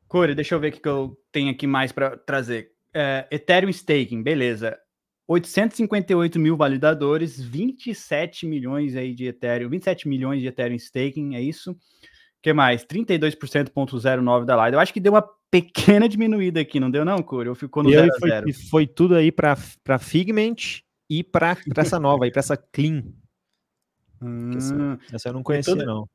Corey, 0.06 0.34
deixa 0.34 0.54
eu 0.54 0.60
ver 0.60 0.72
o 0.72 0.80
que 0.80 0.88
eu 0.88 1.18
tenho 1.30 1.50
aqui 1.50 1.66
mais 1.66 1.92
para 1.92 2.16
trazer. 2.16 2.70
É, 2.94 3.28
Ethereum 3.30 3.68
Staking, 3.68 4.22
beleza. 4.22 4.78
858 5.28 6.38
mil 6.38 6.56
validadores, 6.56 7.38
27 7.38 8.46
milhões 8.46 8.96
aí 8.96 9.14
de 9.14 9.26
Ethereum, 9.26 9.68
27 9.68 10.08
milhões 10.08 10.40
de 10.40 10.48
Ethereum 10.48 10.76
staking, 10.76 11.34
é 11.34 11.42
isso? 11.42 11.72
O 11.72 11.76
que 12.42 12.52
mais? 12.54 12.82
32,09 12.86 14.44
da 14.46 14.64
Lido. 14.64 14.76
Eu 14.76 14.80
acho 14.80 14.92
que 14.92 15.00
deu 15.00 15.12
uma 15.12 15.28
pequena 15.50 16.08
diminuída 16.08 16.60
aqui, 16.60 16.80
não 16.80 16.90
deu 16.90 17.04
não, 17.04 17.22
Curi? 17.22 17.50
Ou 17.50 17.54
ficou 17.54 17.82
no 17.82 17.90
0 17.90 18.10
a 18.10 18.26
0? 18.26 18.42
Foi, 18.44 18.52
foi 18.52 18.86
tudo 18.86 19.16
aí 19.16 19.30
para 19.30 19.54
Figment 19.98 20.80
e 21.10 21.22
para 21.22 21.58
essa 21.76 22.00
nova 22.00 22.24
aí, 22.24 22.30
para 22.30 22.40
essa 22.40 22.56
Clean. 22.56 23.04
Hum, 24.22 24.56
essa, 24.56 24.98
essa, 25.12 25.28
eu 25.28 25.34
não 25.34 25.42
conhecia 25.42 25.76
todo, 25.76 25.84
não. 25.84 26.08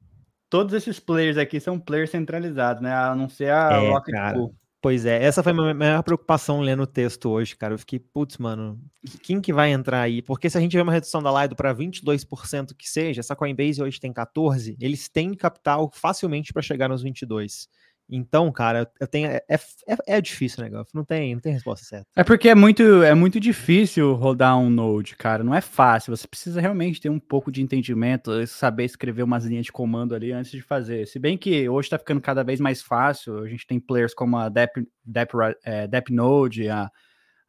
Todos 0.49 0.73
esses 0.73 0.99
players 0.99 1.37
aqui 1.37 1.59
são 1.59 1.79
players 1.79 2.09
centralizados, 2.09 2.81
né? 2.81 2.93
A 2.93 3.15
não 3.15 3.29
ser 3.29 3.51
a 3.51 3.73
é, 3.73 3.89
Rocket. 3.89 4.15
Pool. 4.33 4.55
Pois 4.83 5.05
é, 5.05 5.23
essa 5.23 5.41
foi 5.41 5.53
a 5.53 5.55
minha 5.55 5.73
maior 5.73 6.03
preocupação 6.03 6.59
lendo 6.59 6.83
o 6.83 6.85
texto 6.85 7.29
hoje, 7.29 7.55
cara. 7.55 7.73
Eu 7.73 7.79
fiquei, 7.79 7.99
putz, 7.99 8.37
mano, 8.37 8.77
quem 9.21 9.39
que 9.39 9.53
vai 9.53 9.71
entrar 9.71 10.01
aí? 10.01 10.21
Porque 10.21 10.49
se 10.49 10.57
a 10.57 10.59
gente 10.59 10.75
vê 10.75 10.81
uma 10.81 10.91
redução 10.91 11.23
da 11.23 11.41
Lido 11.41 11.55
para 11.55 11.73
22% 11.73 12.75
que 12.77 12.89
seja, 12.89 13.21
essa 13.21 13.33
Coinbase 13.33 13.81
hoje 13.81 13.97
tem 13.97 14.11
14, 14.11 14.75
eles 14.81 15.07
têm 15.07 15.33
capital 15.35 15.89
facilmente 15.93 16.51
para 16.51 16.61
chegar 16.61 16.89
nos 16.89 17.01
22. 17.01 17.69
Então, 18.09 18.51
cara, 18.51 18.89
eu 18.99 19.07
tenho. 19.07 19.27
É, 19.27 19.43
é, 19.49 19.97
é 20.07 20.21
difícil, 20.21 20.63
né, 20.63 20.69
Golf? 20.69 20.89
Não 20.93 21.03
tem, 21.03 21.33
não 21.33 21.41
tem 21.41 21.53
resposta 21.53 21.85
certa. 21.85 22.07
É 22.15 22.23
porque 22.23 22.49
é 22.49 22.55
muito, 22.55 23.01
é 23.01 23.13
muito 23.13 23.39
difícil 23.39 24.13
rodar 24.13 24.57
um 24.57 24.69
Node, 24.69 25.15
cara. 25.15 25.43
Não 25.43 25.55
é 25.55 25.61
fácil. 25.61 26.15
Você 26.15 26.27
precisa 26.27 26.61
realmente 26.61 27.01
ter 27.01 27.09
um 27.09 27.19
pouco 27.19 27.51
de 27.51 27.61
entendimento, 27.61 28.45
saber 28.45 28.85
escrever 28.85 29.23
umas 29.23 29.45
linhas 29.45 29.65
de 29.65 29.71
comando 29.71 30.13
ali 30.13 30.31
antes 30.31 30.51
de 30.51 30.61
fazer. 30.61 31.07
Se 31.07 31.17
bem 31.17 31.37
que 31.37 31.67
hoje 31.67 31.89
tá 31.89 31.97
ficando 31.97 32.21
cada 32.21 32.43
vez 32.43 32.59
mais 32.59 32.81
fácil. 32.81 33.39
A 33.39 33.47
gente 33.47 33.65
tem 33.65 33.79
players 33.79 34.13
como 34.13 34.37
a 34.37 34.49
Dep, 34.49 34.85
Dep, 35.05 35.31
é, 35.63 35.87
Dep 35.87 36.11
Node, 36.11 36.69
a, 36.69 36.91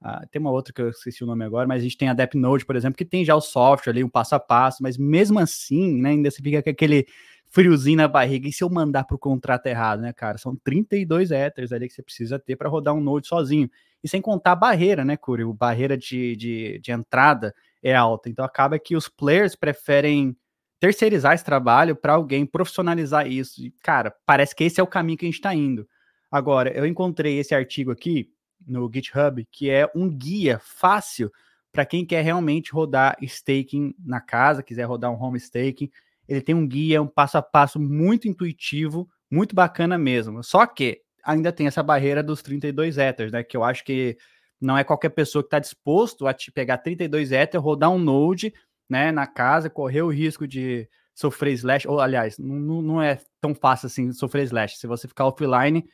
a, 0.05 0.27
tem 0.27 0.39
uma 0.39 0.51
outra 0.51 0.71
que 0.71 0.83
eu 0.83 0.91
esqueci 0.91 1.25
o 1.25 1.27
nome 1.27 1.43
agora, 1.47 1.67
mas 1.67 1.81
a 1.81 1.83
gente 1.83 1.97
tem 1.97 2.11
a 2.11 2.13
Dep 2.13 2.37
Node, 2.37 2.67
por 2.67 2.77
exemplo, 2.77 2.95
que 2.95 3.07
tem 3.07 3.25
já 3.25 3.35
o 3.35 3.41
software 3.41 3.91
ali, 3.91 4.05
um 4.05 4.09
passo 4.09 4.35
a 4.35 4.39
passo, 4.39 4.83
mas 4.83 4.99
mesmo 4.99 5.39
assim, 5.39 5.99
né, 5.99 6.11
ainda 6.11 6.31
se 6.31 6.43
fica 6.43 6.63
com 6.63 6.69
aquele 6.69 7.07
friozinho 7.49 7.97
na 7.97 8.07
barriga. 8.07 8.47
E 8.47 8.53
se 8.53 8.63
eu 8.63 8.69
mandar 8.69 9.05
para 9.05 9.15
o 9.15 9.19
contrato 9.19 9.67
errado, 9.67 10.03
né, 10.03 10.13
cara? 10.13 10.37
São 10.37 10.55
32 10.57 11.31
Ethers 11.31 11.73
ali 11.73 11.89
que 11.89 11.95
você 11.95 12.03
precisa 12.03 12.39
ter 12.39 12.55
para 12.55 12.69
rodar 12.69 12.93
um 12.93 13.01
Node 13.01 13.27
sozinho. 13.27 13.71
E 14.03 14.09
sem 14.09 14.21
contar 14.21 14.53
a 14.53 14.57
barreira, 14.57 15.07
né, 15.07 15.17
Curi? 15.17 15.45
O 15.45 15.55
barreira 15.55 15.97
de, 15.97 16.37
de, 16.37 16.79
de 16.81 16.93
entrada 16.93 17.55
é 17.83 17.95
alta. 17.95 18.29
Então 18.29 18.45
acaba 18.45 18.79
que 18.79 18.95
os 18.95 19.09
players 19.09 19.57
preferem 19.57 20.37
terceirizar 20.79 21.33
esse 21.33 21.45
trabalho 21.45 21.97
para 21.97 22.13
alguém 22.13 22.45
profissionalizar 22.45 23.27
isso. 23.27 23.65
E, 23.65 23.71
cara, 23.83 24.15
parece 24.27 24.55
que 24.55 24.65
esse 24.65 24.79
é 24.79 24.83
o 24.83 24.87
caminho 24.87 25.17
que 25.17 25.25
a 25.25 25.29
gente 25.29 25.37
está 25.37 25.55
indo. 25.55 25.89
Agora, 26.31 26.71
eu 26.77 26.85
encontrei 26.85 27.39
esse 27.39 27.55
artigo 27.55 27.91
aqui 27.91 28.34
no 28.67 28.91
GitHub, 28.93 29.47
que 29.51 29.71
é 29.71 29.91
um 29.95 30.09
guia 30.09 30.61
fácil 30.63 31.31
para 31.73 31.85
quem 31.85 32.07
quer 32.07 32.23
realmente 32.23 32.73
rodar 32.73 33.17
staking 33.21 33.95
na 33.99 34.21
casa, 34.21 34.63
quiser 34.63 34.85
rodar 34.85 35.11
um 35.11 35.21
home 35.21 35.39
staking 35.39 35.91
ele 36.29 36.41
tem 36.41 36.55
um 36.55 36.67
guia, 36.67 37.03
um 37.03 37.07
passo 37.07 37.39
a 37.39 37.43
passo 37.43 37.79
muito 37.79 38.27
intuitivo, 38.27 39.09
muito 39.31 39.55
bacana 39.55 39.99
mesmo. 39.99 40.43
Só 40.43 40.67
que 40.67 41.03
ainda 41.23 41.53
tem 41.53 41.67
essa 41.67 41.83
barreira 41.83 42.23
dos 42.23 42.43
32 42.43 42.99
Ethers, 42.99 43.33
né? 43.33 43.43
Que 43.43 43.57
eu 43.57 43.65
acho 43.65 43.85
que 43.85 44.17
não 44.61 44.77
é 44.77 44.85
qualquer 44.85 45.11
pessoa 45.11 45.43
que 45.43 45.49
está 45.49 45.59
disposto 45.59 46.27
a 46.27 46.33
te 46.33 46.51
pegar 46.51 46.79
32 46.79 47.33
Ether, 47.33 47.61
rodar 47.61 47.91
um 47.91 47.99
Node, 47.99 48.55
né, 48.89 49.13
na 49.13 49.27
casa, 49.27 49.69
correr 49.69 50.03
o 50.03 50.11
risco 50.11 50.47
de 50.47 50.89
sofrer 51.15 51.53
slash, 51.53 51.87
ou 51.87 52.01
aliás, 52.01 52.39
não, 52.39 52.83
não 52.83 53.03
é 53.03 53.19
tão 53.41 53.55
fácil 53.55 53.87
assim 53.87 54.13
sofrer 54.13 54.45
slash. 54.45 54.79
Se 54.79 54.87
você 54.87 55.07
ficar 55.07 55.27
offline, 55.27 55.85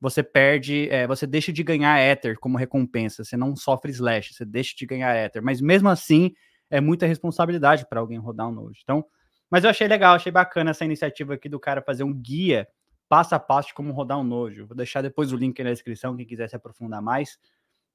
você 0.00 0.22
perde, 0.22 0.88
é, 0.90 1.06
você 1.06 1.26
deixa 1.26 1.52
de 1.52 1.62
ganhar 1.62 2.00
Ether 2.00 2.38
como 2.38 2.56
recompensa. 2.56 3.22
Você 3.22 3.36
não 3.36 3.54
sofre 3.54 3.90
slash, 3.90 4.34
você 4.34 4.44
deixa 4.44 4.74
de 4.76 4.86
ganhar 4.86 5.14
Ether. 5.16 5.42
Mas 5.42 5.60
mesmo 5.60 5.88
assim, 5.88 6.32
é 6.70 6.80
muita 6.80 7.06
responsabilidade 7.06 7.86
para 7.88 8.00
alguém 8.00 8.18
rodar 8.18 8.48
um 8.48 8.52
Node. 8.52 8.80
Então, 8.82 9.04
mas 9.50 9.64
eu 9.64 9.70
achei 9.70 9.88
legal, 9.88 10.14
achei 10.14 10.30
bacana 10.30 10.70
essa 10.70 10.84
iniciativa 10.84 11.34
aqui 11.34 11.48
do 11.48 11.58
cara 11.58 11.82
fazer 11.82 12.04
um 12.04 12.14
guia 12.14 12.68
passo 13.10 13.34
a 13.34 13.40
passo 13.40 13.68
de 13.68 13.74
como 13.74 13.92
rodar 13.92 14.18
um 14.20 14.24
nojo. 14.24 14.68
Vou 14.68 14.76
deixar 14.76 15.02
depois 15.02 15.32
o 15.32 15.36
link 15.36 15.60
na 15.64 15.70
descrição, 15.70 16.16
quem 16.16 16.24
quiser 16.24 16.48
se 16.48 16.54
aprofundar 16.54 17.02
mais 17.02 17.36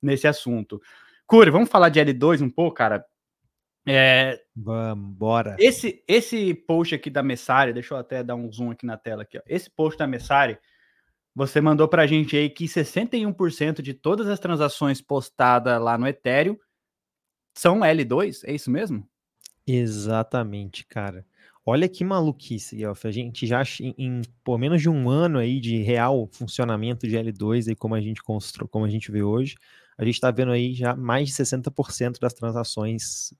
nesse 0.01 0.27
assunto. 0.27 0.81
Curi, 1.25 1.49
vamos 1.49 1.69
falar 1.69 1.87
de 1.87 2.01
L2 2.01 2.41
um 2.41 2.49
pouco, 2.49 2.75
cara? 2.75 3.03
É, 3.87 4.41
vamos, 4.53 5.15
bora. 5.15 5.55
Esse, 5.57 6.03
esse 6.05 6.53
post 6.53 6.93
aqui 6.93 7.09
da 7.09 7.23
Messari, 7.23 7.71
deixa 7.71 7.93
eu 7.93 7.97
até 7.97 8.21
dar 8.21 8.35
um 8.35 8.51
zoom 8.51 8.71
aqui 8.71 8.85
na 8.85 8.97
tela 8.97 9.23
aqui, 9.23 9.37
ó. 9.37 9.41
Esse 9.47 9.69
post 9.69 9.97
da 9.97 10.05
Messari, 10.05 10.57
você 11.35 11.59
mandou 11.59 11.87
pra 11.87 12.07
gente 12.07 12.37
aí 12.37 12.49
que 12.49 12.65
61% 12.65 13.81
de 13.81 13.93
todas 13.93 14.27
as 14.27 14.39
transações 14.39 15.01
postadas 15.01 15.81
lá 15.81 15.97
no 15.97 16.07
Ethereum 16.07 16.57
são 17.57 17.79
L2, 17.79 18.41
é 18.45 18.53
isso 18.53 18.71
mesmo? 18.71 19.07
Exatamente, 19.67 20.85
cara. 20.85 21.25
Olha 21.65 21.89
que 21.89 22.03
maluquice, 22.03 22.75
Guelph. 22.75 23.05
A 23.05 23.11
gente 23.11 23.47
já 23.47 23.63
em, 23.81 23.95
em 23.97 24.21
por 24.43 24.57
menos 24.57 24.81
de 24.81 24.87
um 24.87 25.09
ano 25.09 25.39
aí 25.39 25.59
de 25.59 25.81
real 25.81 26.27
funcionamento 26.31 27.07
de 27.07 27.15
L2 27.15 27.67
aí 27.67 27.75
como 27.75 27.95
a 27.95 28.01
gente 28.01 28.21
constru, 28.23 28.67
como 28.67 28.85
a 28.85 28.89
gente 28.89 29.11
vê 29.11 29.23
hoje, 29.23 29.55
a 29.97 30.05
gente 30.05 30.15
está 30.15 30.29
vendo 30.29 30.51
aí 30.51 30.73
já 30.73 30.95
mais 30.95 31.29
de 31.29 31.33
60% 31.33 32.19
das 32.19 32.33
transações 32.33 33.33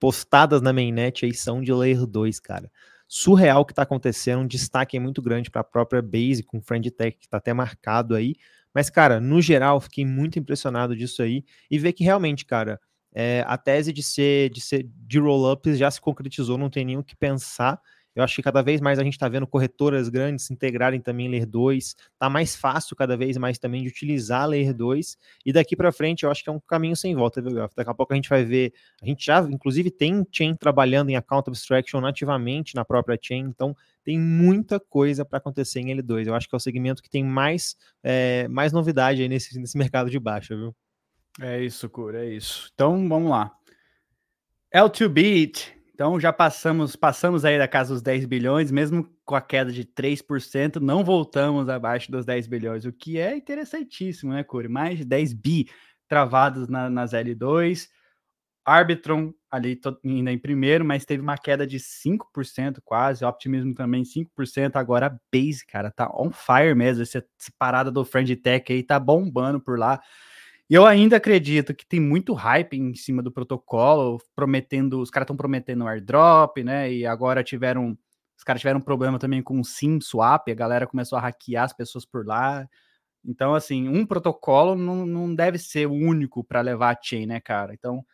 postadas 0.00 0.62
na 0.62 0.72
mainnet 0.72 1.24
aí 1.24 1.34
são 1.34 1.60
de 1.60 1.72
layer 1.72 2.06
2, 2.06 2.40
cara. 2.40 2.70
Surreal 3.08 3.60
o 3.60 3.64
que 3.64 3.72
está 3.72 3.82
acontecendo, 3.82 4.40
um 4.42 4.46
destaque 4.46 4.98
muito 4.98 5.22
grande 5.22 5.50
para 5.50 5.60
a 5.60 5.64
própria 5.64 6.02
Base 6.02 6.42
com 6.42 6.60
Friend 6.60 6.90
Tech 6.90 7.16
que 7.18 7.26
está 7.26 7.36
até 7.36 7.52
marcado 7.52 8.14
aí. 8.14 8.34
Mas, 8.74 8.90
cara, 8.90 9.20
no 9.20 9.40
geral, 9.40 9.80
fiquei 9.80 10.04
muito 10.04 10.38
impressionado 10.38 10.96
disso 10.96 11.22
aí 11.22 11.44
e 11.70 11.78
ver 11.78 11.92
que 11.92 12.02
realmente, 12.02 12.44
cara, 12.44 12.80
é, 13.14 13.44
a 13.46 13.56
tese 13.56 13.92
de 13.92 14.02
ser 14.02 14.50
de 14.50 14.60
ser 14.60 14.88
de 14.92 15.18
roll-ups 15.20 15.78
já 15.78 15.90
se 15.90 16.00
concretizou, 16.00 16.58
não 16.58 16.68
tem 16.70 16.84
nem 16.84 16.98
o 16.98 17.04
que 17.04 17.14
pensar. 17.16 17.80
Eu 18.14 18.22
acho 18.22 18.36
que 18.36 18.42
cada 18.42 18.62
vez 18.62 18.80
mais 18.80 18.98
a 18.98 19.02
gente 19.02 19.14
está 19.14 19.28
vendo 19.28 19.46
corretoras 19.46 20.08
grandes 20.08 20.46
se 20.46 20.52
integrarem 20.52 21.00
também 21.00 21.26
em 21.26 21.30
Layer 21.30 21.46
2. 21.46 21.84
Está 21.84 22.30
mais 22.30 22.54
fácil 22.54 22.94
cada 22.94 23.16
vez 23.16 23.36
mais 23.36 23.58
também 23.58 23.82
de 23.82 23.88
utilizar 23.88 24.48
Layer 24.48 24.72
2. 24.72 25.16
E 25.44 25.52
daqui 25.52 25.74
para 25.74 25.90
frente 25.90 26.22
eu 26.22 26.30
acho 26.30 26.42
que 26.44 26.48
é 26.48 26.52
um 26.52 26.60
caminho 26.60 26.94
sem 26.94 27.14
volta, 27.14 27.42
viu, 27.42 27.54
Daqui 27.54 27.90
a 27.90 27.94
pouco 27.94 28.12
a 28.12 28.16
gente 28.16 28.28
vai 28.28 28.44
ver. 28.44 28.72
A 29.02 29.06
gente 29.06 29.26
já, 29.26 29.40
inclusive, 29.40 29.90
tem 29.90 30.24
chain 30.30 30.54
trabalhando 30.54 31.10
em 31.10 31.16
account 31.16 31.48
abstraction 31.48 32.00
nativamente 32.00 32.74
na 32.74 32.84
própria 32.84 33.18
chain. 33.20 33.40
Então 33.40 33.76
tem 34.04 34.18
muita 34.18 34.78
coisa 34.78 35.24
para 35.24 35.38
acontecer 35.38 35.80
em 35.80 35.96
L2. 35.96 36.26
Eu 36.26 36.34
acho 36.34 36.48
que 36.48 36.54
é 36.54 36.58
o 36.58 36.60
segmento 36.60 37.02
que 37.02 37.10
tem 37.10 37.24
mais, 37.24 37.76
é, 38.02 38.46
mais 38.48 38.72
novidade 38.72 39.22
aí 39.22 39.28
nesse, 39.28 39.58
nesse 39.58 39.76
mercado 39.76 40.10
de 40.10 40.18
baixa, 40.20 40.54
viu? 40.54 40.74
É 41.40 41.60
isso, 41.64 41.88
Cura, 41.88 42.24
é 42.24 42.30
isso. 42.30 42.70
Então, 42.74 43.08
vamos 43.08 43.30
lá. 43.30 43.50
L2Beat. 44.72 45.72
Então, 45.94 46.18
já 46.18 46.32
passamos 46.32 46.96
passamos 46.96 47.44
aí 47.44 47.56
da 47.56 47.68
casa 47.68 47.94
dos 47.94 48.02
10 48.02 48.24
bilhões, 48.26 48.72
mesmo 48.72 49.08
com 49.24 49.36
a 49.36 49.40
queda 49.40 49.70
de 49.70 49.84
3%, 49.84 50.80
não 50.80 51.04
voltamos 51.04 51.68
abaixo 51.68 52.10
dos 52.10 52.26
10 52.26 52.48
bilhões, 52.48 52.84
o 52.84 52.92
que 52.92 53.16
é 53.16 53.36
interessantíssimo, 53.36 54.32
né, 54.32 54.42
Cura? 54.42 54.68
Mais 54.68 54.98
de 54.98 55.04
10 55.04 55.32
bi 55.32 55.68
travados 56.08 56.68
na, 56.68 56.90
nas 56.90 57.12
L2. 57.12 57.88
Arbitron 58.66 59.32
ali 59.50 59.80
ainda 60.04 60.32
em 60.32 60.38
primeiro, 60.38 60.84
mas 60.84 61.04
teve 61.04 61.22
uma 61.22 61.38
queda 61.38 61.66
de 61.66 61.78
5% 61.78 62.80
quase, 62.84 63.24
Optimismo 63.24 63.74
também 63.74 64.04
5%, 64.04 64.76
agora 64.76 65.16
Base, 65.32 65.64
cara, 65.66 65.92
tá 65.92 66.10
on 66.12 66.32
fire 66.32 66.74
mesmo, 66.74 67.02
essa, 67.02 67.18
essa 67.18 67.52
parada 67.58 67.90
do 67.90 68.04
Friend 68.04 68.34
Tech 68.36 68.72
aí 68.72 68.82
tá 68.82 68.98
bombando 68.98 69.60
por 69.60 69.78
lá. 69.78 70.00
E 70.68 70.74
eu 70.74 70.86
ainda 70.86 71.16
acredito 71.16 71.74
que 71.74 71.86
tem 71.86 72.00
muito 72.00 72.32
hype 72.32 72.74
em 72.74 72.94
cima 72.94 73.22
do 73.22 73.30
protocolo, 73.30 74.18
prometendo, 74.34 75.00
os 75.00 75.10
caras 75.10 75.24
estão 75.24 75.36
prometendo 75.36 75.86
airdrop, 75.86 76.58
né? 76.64 76.90
E 76.90 77.04
agora 77.04 77.44
tiveram, 77.44 77.96
os 78.36 78.44
caras 78.44 78.60
tiveram 78.60 78.78
um 78.78 78.82
problema 78.82 79.18
também 79.18 79.42
com 79.42 79.60
o 79.60 79.64
SIM 79.64 80.00
swap, 80.00 80.48
a 80.48 80.54
galera 80.54 80.86
começou 80.86 81.18
a 81.18 81.20
hackear 81.20 81.64
as 81.64 81.72
pessoas 81.72 82.06
por 82.06 82.26
lá. 82.26 82.66
Então, 83.24 83.54
assim, 83.54 83.88
um 83.88 84.06
protocolo 84.06 84.74
não, 84.74 85.06
não 85.06 85.34
deve 85.34 85.58
ser 85.58 85.86
o 85.86 85.92
único 85.92 86.42
para 86.42 86.60
levar 86.62 86.94
a 86.94 87.00
chain, 87.00 87.26
né, 87.26 87.40
cara? 87.40 87.74
Então, 87.74 88.04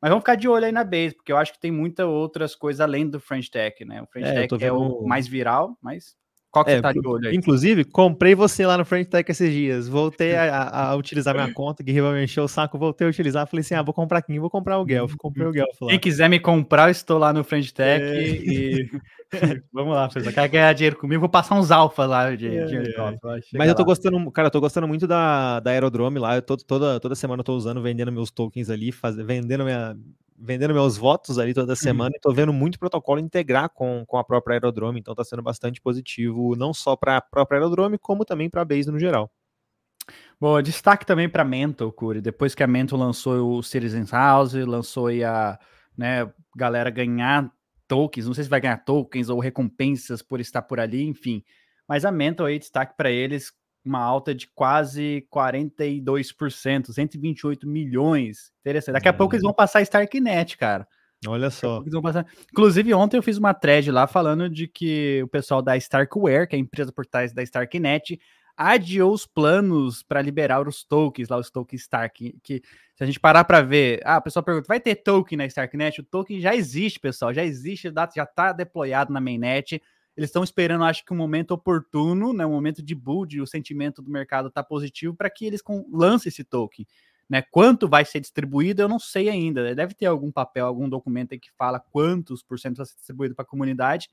mas 0.00 0.10
vamos 0.10 0.22
ficar 0.22 0.36
de 0.36 0.48
olho 0.48 0.66
aí 0.66 0.72
na 0.72 0.84
base, 0.84 1.14
porque 1.14 1.32
eu 1.32 1.36
acho 1.36 1.52
que 1.52 1.60
tem 1.60 1.70
muitas 1.70 2.06
outras 2.06 2.54
coisas 2.54 2.80
além 2.80 3.08
do 3.08 3.18
French 3.18 3.50
Tech, 3.50 3.84
né? 3.84 4.02
O 4.02 4.06
French 4.06 4.28
é, 4.28 4.46
Tech 4.46 4.64
é 4.64 4.72
o 4.72 5.04
mais 5.04 5.26
viral, 5.26 5.76
mas 5.80 6.16
qual 6.50 6.64
que 6.64 6.70
é, 6.70 6.76
você 6.76 6.82
tá 6.82 6.92
de 6.92 7.06
olho 7.06 7.28
aí? 7.28 7.36
Inclusive, 7.36 7.84
comprei 7.84 8.34
você 8.34 8.66
lá 8.66 8.78
no 8.78 8.84
Front 8.84 9.08
Tech 9.08 9.30
esses 9.30 9.52
dias. 9.52 9.88
Voltei 9.88 10.34
a, 10.34 10.90
a 10.90 10.96
utilizar 10.96 11.34
minha 11.34 11.52
conta, 11.54 11.84
que 11.84 11.92
me 11.92 12.24
encheu 12.24 12.44
o 12.44 12.48
saco, 12.48 12.78
voltei 12.78 13.06
a 13.06 13.10
utilizar. 13.10 13.46
Falei 13.46 13.60
assim: 13.60 13.74
ah, 13.74 13.82
vou 13.82 13.92
comprar 13.92 14.18
aqui, 14.18 14.38
vou 14.38 14.48
comprar 14.48 14.78
o 14.78 14.84
Guelph. 14.84 15.14
Comprei 15.18 15.46
o 15.46 15.52
Guelph 15.52 15.80
lá. 15.82 15.88
Quem 15.90 15.98
quiser 15.98 16.30
me 16.30 16.40
comprar, 16.40 16.88
eu 16.88 16.92
estou 16.92 17.18
lá 17.18 17.32
no 17.32 17.44
Front 17.44 17.70
Tech 17.72 18.02
é. 18.02 18.22
e. 18.22 18.90
Vamos 19.72 19.94
lá, 19.94 20.08
pessoal. 20.08 20.32
Quer 20.32 20.48
ganhar 20.48 20.72
dinheiro 20.72 20.96
comigo? 20.96 21.20
Vou 21.20 21.28
passar 21.28 21.58
uns 21.58 21.70
alfa 21.70 22.06
lá 22.06 22.34
de, 22.34 22.46
é, 22.46 22.64
de 22.64 22.76
é. 22.76 22.82
Mas 23.54 23.68
eu 23.68 23.74
tô 23.74 23.82
lá. 23.82 23.86
gostando, 23.86 24.30
cara, 24.30 24.46
eu 24.46 24.52
tô 24.52 24.60
gostando 24.60 24.86
muito 24.88 25.06
da, 25.06 25.60
da 25.60 25.70
Aerodrome 25.72 26.18
lá. 26.18 26.36
Eu 26.36 26.42
tô, 26.42 26.56
toda, 26.56 27.00
toda 27.00 27.14
semana 27.14 27.40
eu 27.40 27.44
tô 27.44 27.54
usando, 27.54 27.82
vendendo 27.82 28.12
meus 28.12 28.30
tokens 28.30 28.70
ali, 28.70 28.92
faz, 28.92 29.16
vendendo 29.16 29.64
minha, 29.64 29.96
vendendo 30.38 30.74
meus 30.74 30.96
votos 30.96 31.38
ali 31.38 31.54
toda 31.54 31.72
uhum. 31.72 31.76
semana 31.76 32.10
uhum. 32.10 32.16
e 32.16 32.20
tô 32.20 32.32
vendo 32.32 32.52
muito 32.52 32.78
protocolo 32.78 33.20
integrar 33.20 33.70
com, 33.70 34.04
com 34.06 34.18
a 34.18 34.24
própria 34.24 34.54
aerodrome, 34.54 35.00
então 35.00 35.14
tá 35.14 35.24
sendo 35.24 35.42
bastante 35.42 35.80
positivo, 35.80 36.54
não 36.56 36.74
só 36.74 36.96
para 36.96 37.16
a 37.16 37.20
própria 37.20 37.58
aerodrome, 37.58 37.98
como 37.98 38.24
também 38.24 38.50
para 38.50 38.62
a 38.62 38.64
base 38.64 38.90
no 38.90 38.98
geral. 38.98 39.30
Bom, 40.40 40.60
destaque 40.60 41.06
também 41.06 41.28
para 41.28 41.44
Mental, 41.44 41.90
Curi. 41.90 42.20
Depois 42.20 42.54
que 42.54 42.62
a 42.62 42.66
Mental 42.66 42.98
lançou 42.98 43.58
o 43.58 43.62
Citizens 43.62 44.10
House, 44.10 44.54
lançou 44.54 45.06
aí 45.08 45.24
a 45.24 45.58
né, 45.96 46.30
galera 46.54 46.90
ganhar 46.90 47.50
tokens, 47.88 48.26
não 48.26 48.34
sei 48.34 48.44
se 48.44 48.50
vai 48.50 48.60
ganhar 48.60 48.78
tokens 48.84 49.28
ou 49.28 49.40
recompensas 49.40 50.22
por 50.22 50.40
estar 50.40 50.62
por 50.62 50.78
ali, 50.78 51.06
enfim. 51.06 51.42
Mas 51.88 52.04
a 52.04 52.12
Mental 52.12 52.46
aí, 52.46 52.58
destaque 52.58 52.94
para 52.96 53.10
eles, 53.10 53.52
uma 53.86 54.00
alta 54.00 54.34
de 54.34 54.46
quase 54.48 55.26
42%, 55.32 56.92
128 56.92 57.66
milhões. 57.66 58.52
Interessante. 58.60 58.94
Daqui 58.94 59.08
a 59.08 59.12
pouco 59.12 59.34
eles 59.34 59.42
vão 59.42 59.54
passar 59.54 59.82
Starknet, 59.82 60.56
cara. 60.56 60.86
Olha 61.26 61.50
só. 61.50 61.82
Inclusive, 62.52 62.94
ontem 62.94 63.16
eu 63.16 63.22
fiz 63.22 63.38
uma 63.38 63.54
thread 63.54 63.90
lá 63.90 64.06
falando 64.06 64.48
de 64.50 64.68
que 64.68 65.22
o 65.22 65.28
pessoal 65.28 65.62
da 65.62 65.76
Starkware, 65.76 66.46
que 66.46 66.54
é 66.54 66.58
a 66.58 66.60
empresa 66.60 66.92
por 66.92 67.06
trás 67.06 67.32
da 67.32 67.42
Starknet, 67.42 68.20
adiou 68.56 69.12
os 69.12 69.26
planos 69.26 70.02
para 70.02 70.22
liberar 70.22 70.66
os 70.66 70.82
tokens, 70.82 71.28
lá 71.28 71.36
os 71.36 71.50
tokens 71.50 71.82
Stark, 71.82 72.34
que 72.42 72.62
se 72.94 73.04
a 73.04 73.06
gente 73.06 73.20
parar 73.20 73.44
para 73.44 73.60
ver, 73.60 74.00
ah, 74.04 74.16
o 74.18 74.22
pessoal 74.22 74.42
pergunta, 74.42 74.66
vai 74.66 74.80
ter 74.80 74.96
token 74.96 75.36
na 75.36 75.46
Starknet? 75.46 76.00
O 76.00 76.04
token 76.04 76.40
já 76.40 76.54
existe, 76.54 76.98
pessoal, 76.98 77.34
já 77.34 77.44
existe, 77.44 77.92
já 78.14 78.24
está 78.24 78.52
deployado 78.52 79.12
na 79.12 79.20
mainnet. 79.20 79.82
Eles 80.16 80.28
estão 80.28 80.42
esperando, 80.42 80.84
acho 80.84 81.04
que 81.04 81.12
um 81.12 81.16
momento 81.16 81.50
oportuno, 81.50 82.32
né, 82.32 82.46
um 82.46 82.52
momento 82.52 82.82
de 82.82 82.94
build, 82.94 83.40
o 83.40 83.46
sentimento 83.46 84.00
do 84.00 84.10
mercado 84.10 84.48
está 84.48 84.62
positivo 84.62 85.14
para 85.14 85.28
que 85.28 85.44
eles 85.44 85.60
lancem 85.92 86.30
esse 86.30 86.42
token. 86.42 86.86
Né, 87.28 87.42
quanto 87.42 87.88
vai 87.88 88.04
ser 88.04 88.20
distribuído, 88.20 88.80
eu 88.80 88.88
não 88.88 88.98
sei 88.98 89.28
ainda. 89.28 89.74
Deve 89.74 89.94
ter 89.94 90.06
algum 90.06 90.30
papel, 90.30 90.64
algum 90.64 90.88
documento 90.88 91.32
aí 91.32 91.38
que 91.38 91.50
fala 91.58 91.78
quantos 91.78 92.42
por 92.42 92.58
cento 92.58 92.76
vai 92.76 92.86
ser 92.86 92.94
distribuído 92.94 93.34
para 93.34 93.42
a 93.42 93.48
comunidade. 93.48 94.08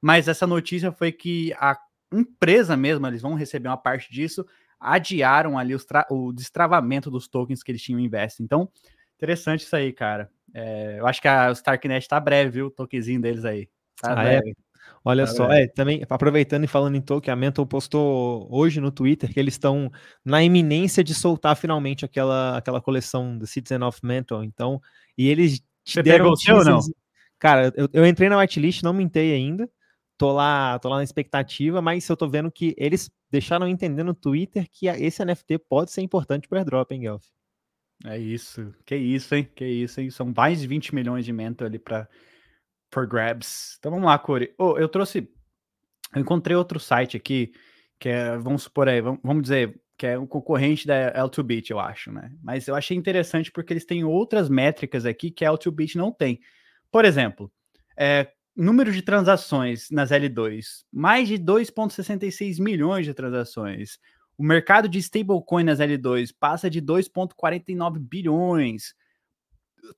Mas 0.00 0.28
essa 0.28 0.46
notícia 0.46 0.90
foi 0.90 1.12
que 1.12 1.52
a 1.54 1.78
empresa 2.12 2.76
mesmo, 2.76 3.06
eles 3.06 3.22
vão 3.22 3.34
receber 3.34 3.68
uma 3.68 3.76
parte 3.76 4.12
disso, 4.12 4.46
adiaram 4.80 5.58
ali 5.58 5.74
o 6.10 6.32
destravamento 6.32 7.10
dos 7.10 7.28
tokens 7.28 7.62
que 7.62 7.70
eles 7.70 7.82
tinham 7.82 8.00
invest. 8.00 8.42
Então, 8.42 8.68
interessante 9.16 9.60
isso 9.60 9.76
aí, 9.76 9.92
cara. 9.92 10.30
É, 10.52 10.98
eu 10.98 11.06
acho 11.06 11.20
que 11.20 11.28
a 11.28 11.50
Starknet 11.52 12.08
tá 12.08 12.20
breve, 12.20 12.50
viu? 12.50 12.66
O 12.66 12.70
tokenzinho 12.70 13.20
deles 13.20 13.44
aí. 13.44 13.68
Tá 14.00 14.18
ah, 14.18 14.24
é? 14.24 14.40
breve. 14.40 14.50
É? 14.50 14.73
Olha 15.04 15.26
tá 15.26 15.32
só, 15.32 15.50
é, 15.50 15.66
também 15.66 16.02
aproveitando 16.08 16.64
e 16.64 16.68
falando 16.68 16.96
em 16.96 17.00
token, 17.00 17.32
a 17.32 17.36
Mental 17.36 17.66
postou 17.66 18.48
hoje 18.50 18.80
no 18.80 18.90
Twitter 18.90 19.32
que 19.32 19.38
eles 19.38 19.54
estão 19.54 19.90
na 20.24 20.42
iminência 20.42 21.04
de 21.04 21.14
soltar 21.14 21.56
finalmente 21.56 22.04
aquela, 22.04 22.56
aquela 22.56 22.80
coleção 22.80 23.36
do 23.36 23.46
Citizen 23.46 23.82
of 23.82 24.00
Mental. 24.02 24.42
Então, 24.42 24.80
e 25.16 25.28
eles 25.28 25.60
te 25.84 25.94
Você 25.94 26.02
deram 26.02 26.24
pegou 26.24 26.32
o 26.32 26.36
seu 26.36 26.56
ou 26.56 26.64
não? 26.64 26.80
Cara, 27.38 27.72
eu, 27.76 27.88
eu 27.92 28.06
entrei 28.06 28.28
na 28.28 28.38
whitelist, 28.38 28.82
não 28.82 28.94
mintei 28.94 29.34
ainda 29.34 29.68
tô 30.16 30.32
lá, 30.32 30.78
tô 30.78 30.88
lá 30.88 30.96
na 30.96 31.04
expectativa, 31.04 31.82
mas 31.82 32.08
eu 32.08 32.16
tô 32.16 32.28
vendo 32.28 32.50
que 32.50 32.74
eles 32.78 33.10
deixaram 33.30 33.66
entender 33.66 34.02
no 34.02 34.14
Twitter 34.14 34.68
que 34.70 34.86
esse 34.86 35.24
NFT 35.24 35.58
pode 35.58 35.90
ser 35.90 36.02
importante 36.02 36.48
para 36.48 36.60
airdrop, 36.60 36.92
hein, 36.92 37.00
Guelph? 37.00 37.26
É 38.04 38.18
isso. 38.18 38.74
Que 38.84 38.96
isso, 38.96 39.34
hein? 39.34 39.48
Que 39.54 39.64
isso, 39.64 40.00
hein? 40.00 40.10
São 40.10 40.32
mais 40.34 40.60
de 40.60 40.66
20 40.66 40.94
milhões 40.94 41.24
de 41.24 41.32
mento 41.32 41.64
ali 41.64 41.78
para 41.78 42.08
for 42.94 43.06
grabs. 43.06 43.76
Então 43.78 43.90
vamos 43.90 44.06
lá, 44.06 44.18
Corey. 44.18 44.54
Oh, 44.58 44.78
eu 44.78 44.88
trouxe 44.88 45.28
eu 46.14 46.20
encontrei 46.20 46.56
outro 46.56 46.78
site 46.78 47.16
aqui 47.16 47.52
que 47.98 48.08
é, 48.08 48.36
vamos 48.36 48.64
supor 48.64 48.88
aí, 48.88 49.00
vamos 49.00 49.42
dizer, 49.42 49.80
que 49.96 50.06
é 50.06 50.18
um 50.18 50.26
concorrente 50.26 50.86
da 50.86 51.12
L2Bit, 51.14 51.70
eu 51.70 51.78
acho, 51.78 52.12
né? 52.12 52.30
Mas 52.42 52.66
eu 52.68 52.74
achei 52.74 52.96
interessante 52.96 53.50
porque 53.50 53.72
eles 53.72 53.84
têm 53.84 54.04
outras 54.04 54.48
métricas 54.48 55.06
aqui 55.06 55.30
que 55.30 55.44
a 55.44 55.50
L2Bit 55.50 55.96
não 55.96 56.12
tem. 56.12 56.40
Por 56.90 57.04
exemplo, 57.04 57.50
é, 57.96 58.28
número 58.56 58.92
de 58.92 59.02
transações 59.02 59.90
nas 59.90 60.10
L2, 60.10 60.84
mais 60.92 61.28
de 61.28 61.38
2,66 61.38 62.60
milhões 62.60 63.06
de 63.06 63.14
transações. 63.14 63.98
O 64.36 64.44
mercado 64.44 64.88
de 64.88 64.98
stablecoin 64.98 65.64
nas 65.64 65.78
L2 65.78 66.34
passa 66.38 66.68
de 66.68 66.82
2,49 66.82 67.98
bilhões. 67.98 68.94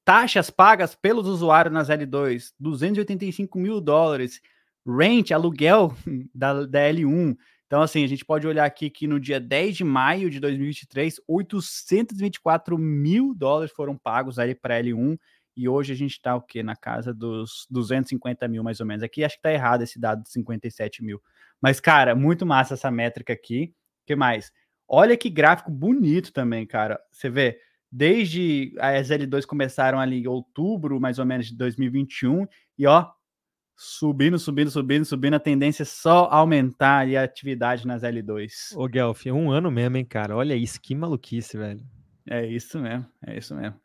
Taxas 0.05 0.51
pagas 0.51 0.95
pelos 0.95 1.26
usuários 1.26 1.72
nas 1.72 1.89
L2, 1.89 2.53
285 2.59 3.59
mil 3.59 3.80
dólares. 3.80 4.41
Rent, 4.87 5.32
aluguel 5.32 5.95
da, 6.34 6.64
da 6.64 6.80
L1. 6.80 7.37
Então, 7.66 7.82
assim, 7.82 8.05
a 8.05 8.07
gente 8.07 8.24
pode 8.24 8.47
olhar 8.47 8.64
aqui 8.64 8.89
que 8.89 9.09
no 9.09 9.18
dia 9.18 9.41
10 9.41 9.78
de 9.78 9.84
maio 9.84 10.30
de 10.30 10.39
2023, 10.39 11.20
824 11.26 12.78
mil 12.78 13.34
dólares 13.34 13.72
foram 13.72 13.97
pagos 13.99 14.39
aí 14.39 14.55
para 14.55 14.80
L1 14.80 15.18
e 15.57 15.68
hoje 15.68 15.93
a 15.93 15.97
gente 15.97 16.12
está 16.12 16.37
o 16.37 16.43
quê? 16.43 16.62
Na 16.62 16.76
casa 16.76 17.14
dos 17.14 17.66
250 17.70 18.47
mil, 18.47 18.62
mais 18.62 18.78
ou 18.78 18.87
menos. 18.87 19.03
Aqui 19.03 19.24
acho 19.24 19.37
que 19.37 19.43
tá 19.43 19.53
errado 19.53 19.82
esse 19.82 19.99
dado 19.99 20.22
de 20.22 20.28
57 20.30 21.03
mil. 21.03 21.20
Mas, 21.61 21.80
cara, 21.80 22.14
muito 22.14 22.45
massa 22.45 22.74
essa 22.74 22.91
métrica 22.91 23.32
aqui. 23.32 23.74
que 24.07 24.14
mais? 24.14 24.53
Olha 24.87 25.16
que 25.16 25.30
gráfico 25.30 25.70
bonito 25.70 26.32
também, 26.32 26.66
cara. 26.66 27.01
Você 27.11 27.30
vê, 27.30 27.59
desde 27.97 28.74
as 28.78 29.09
L2 29.09 29.47
começaram 29.47 29.99
ali 29.99 30.22
em 30.22 30.26
outubro, 30.26 31.01
mais 31.01 31.18
ou 31.18 31.24
menos, 31.24 31.47
de 31.47 31.57
2021, 31.57 32.47
e 32.78 32.86
ó, 32.86 33.11
subindo, 33.74 34.38
subindo, 34.38 34.70
subindo, 34.70 35.05
subindo, 35.07 35.34
a 35.34 35.40
tendência 35.40 35.82
é 35.82 35.86
só 35.86 36.28
aumentar 36.30 36.99
ali 36.99 37.16
a 37.16 37.22
atividade 37.22 37.86
nas 37.86 38.03
L2. 38.03 38.76
Ô, 38.76 38.86
Guelph, 38.86 39.24
um 39.28 39.51
ano 39.51 39.70
mesmo, 39.70 39.97
hein, 39.97 40.05
cara? 40.05 40.36
Olha 40.36 40.55
isso, 40.55 40.78
que 40.78 40.94
maluquice, 40.94 41.57
velho. 41.57 41.80
É 42.28 42.44
isso 42.47 42.78
mesmo, 42.78 43.07
é 43.26 43.38
isso 43.38 43.55
mesmo. 43.55 43.80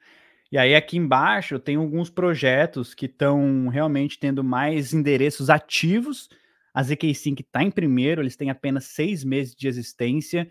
E 0.52 0.58
aí 0.58 0.76
aqui 0.76 0.98
embaixo 0.98 1.58
tem 1.58 1.78
alguns 1.78 2.10
projetos 2.10 2.94
que 2.94 3.06
estão 3.06 3.70
realmente 3.70 4.20
tendo 4.20 4.44
mais 4.44 4.94
endereços 4.94 5.50
ativos. 5.50 6.28
A 6.74 6.82
ZK5 6.82 7.40
está 7.40 7.64
em 7.64 7.72
primeiro, 7.72 8.22
eles 8.22 8.36
têm 8.36 8.50
apenas 8.50 8.84
seis 8.86 9.24
meses 9.24 9.56
de 9.56 9.70
existência, 9.70 10.50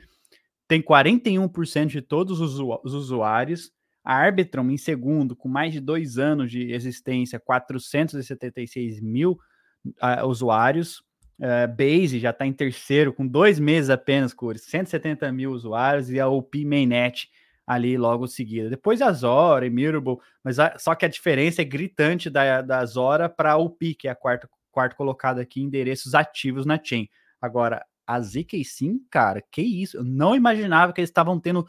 tem 0.71 0.81
41% 0.81 1.87
de 1.87 2.01
todos 2.01 2.41
os 2.41 2.95
usuários. 2.95 3.73
A 4.05 4.15
Arbitrum 4.15 4.71
em 4.71 4.77
segundo, 4.77 5.35
com 5.35 5.49
mais 5.49 5.73
de 5.73 5.81
dois 5.81 6.17
anos 6.17 6.49
de 6.49 6.71
existência, 6.71 7.41
476 7.41 9.01
mil 9.01 9.37
uh, 9.85 10.25
usuários. 10.29 11.01
Uh, 11.41 11.67
Base 11.77 12.21
já 12.21 12.31
está 12.31 12.47
em 12.47 12.53
terceiro, 12.53 13.13
com 13.13 13.27
dois 13.27 13.59
meses 13.59 13.91
apenas, 13.91 14.33
com 14.33 14.55
170 14.55 15.33
mil 15.33 15.51
usuários. 15.51 16.09
E 16.09 16.21
a 16.21 16.29
OP 16.29 16.65
Mainnet 16.65 17.29
ali 17.67 17.99
logo 17.99 18.29
seguida. 18.29 18.71
Depois 18.71 19.03
a 19.03 19.11
Zora 19.11 19.67
e 19.67 19.71
Mirable, 19.71 20.19
mas 20.45 20.61
a, 20.61 20.79
só 20.79 20.95
que 20.95 21.05
a 21.05 21.09
diferença 21.09 21.63
é 21.63 21.65
gritante 21.65 22.31
da, 22.31 22.63
da 22.63 22.87
Zora 22.87 23.29
para 23.29 23.57
o 23.57 23.69
PI, 23.69 23.97
que 23.97 24.07
é 24.07 24.13
a 24.13 24.15
quarta, 24.15 24.49
quarta 24.71 24.95
colocada 24.95 25.43
aqui, 25.43 25.61
endereços 25.61 26.15
ativos 26.15 26.65
na 26.65 26.79
chain. 26.81 27.09
Agora, 27.41 27.85
a 28.15 28.21
ZK 28.21 28.65
Sim, 28.65 29.01
cara, 29.11 29.43
que 29.51 29.63
isso? 29.63 29.99
Eu 29.99 30.05
não 30.05 30.35
imaginava 30.35 30.93
que 30.93 31.01
eles 31.01 31.11
estavam 31.11 31.39
tendo 31.39 31.67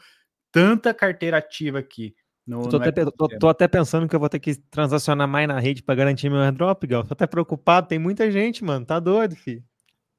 tanta 0.50 0.92
carteira 0.92 1.38
ativa 1.38 1.78
aqui. 1.78 2.14
No, 2.46 2.68
tô, 2.68 2.76
até, 2.76 3.04
tô, 3.04 3.28
tô, 3.38 3.48
até, 3.48 3.68
pensando 3.68 4.08
que 4.08 4.16
eu 4.16 4.20
vou 4.20 4.28
ter 4.28 4.40
que 4.40 4.56
transacionar 4.56 5.28
mais 5.28 5.46
na 5.46 5.60
rede 5.60 5.82
para 5.82 5.94
garantir 5.94 6.28
meu 6.28 6.40
airdrop, 6.40 6.84
Gal. 6.84 7.04
Tô 7.04 7.14
até 7.14 7.26
preocupado, 7.26 7.86
tem 7.86 7.98
muita 7.98 8.30
gente, 8.30 8.64
mano. 8.64 8.84
Tá 8.84 8.98
doido, 8.98 9.36
filho. 9.36 9.62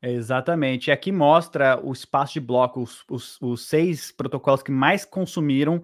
Exatamente. 0.01 0.88
E 0.88 0.91
aqui 0.91 1.11
mostra 1.11 1.80
o 1.84 1.91
espaço 1.91 2.34
de 2.34 2.39
bloco, 2.39 2.82
os, 2.82 3.03
os, 3.09 3.41
os 3.41 3.67
seis 3.67 4.11
protocolos 4.11 4.63
que 4.63 4.71
mais 4.71 5.03
consumiram 5.03 5.84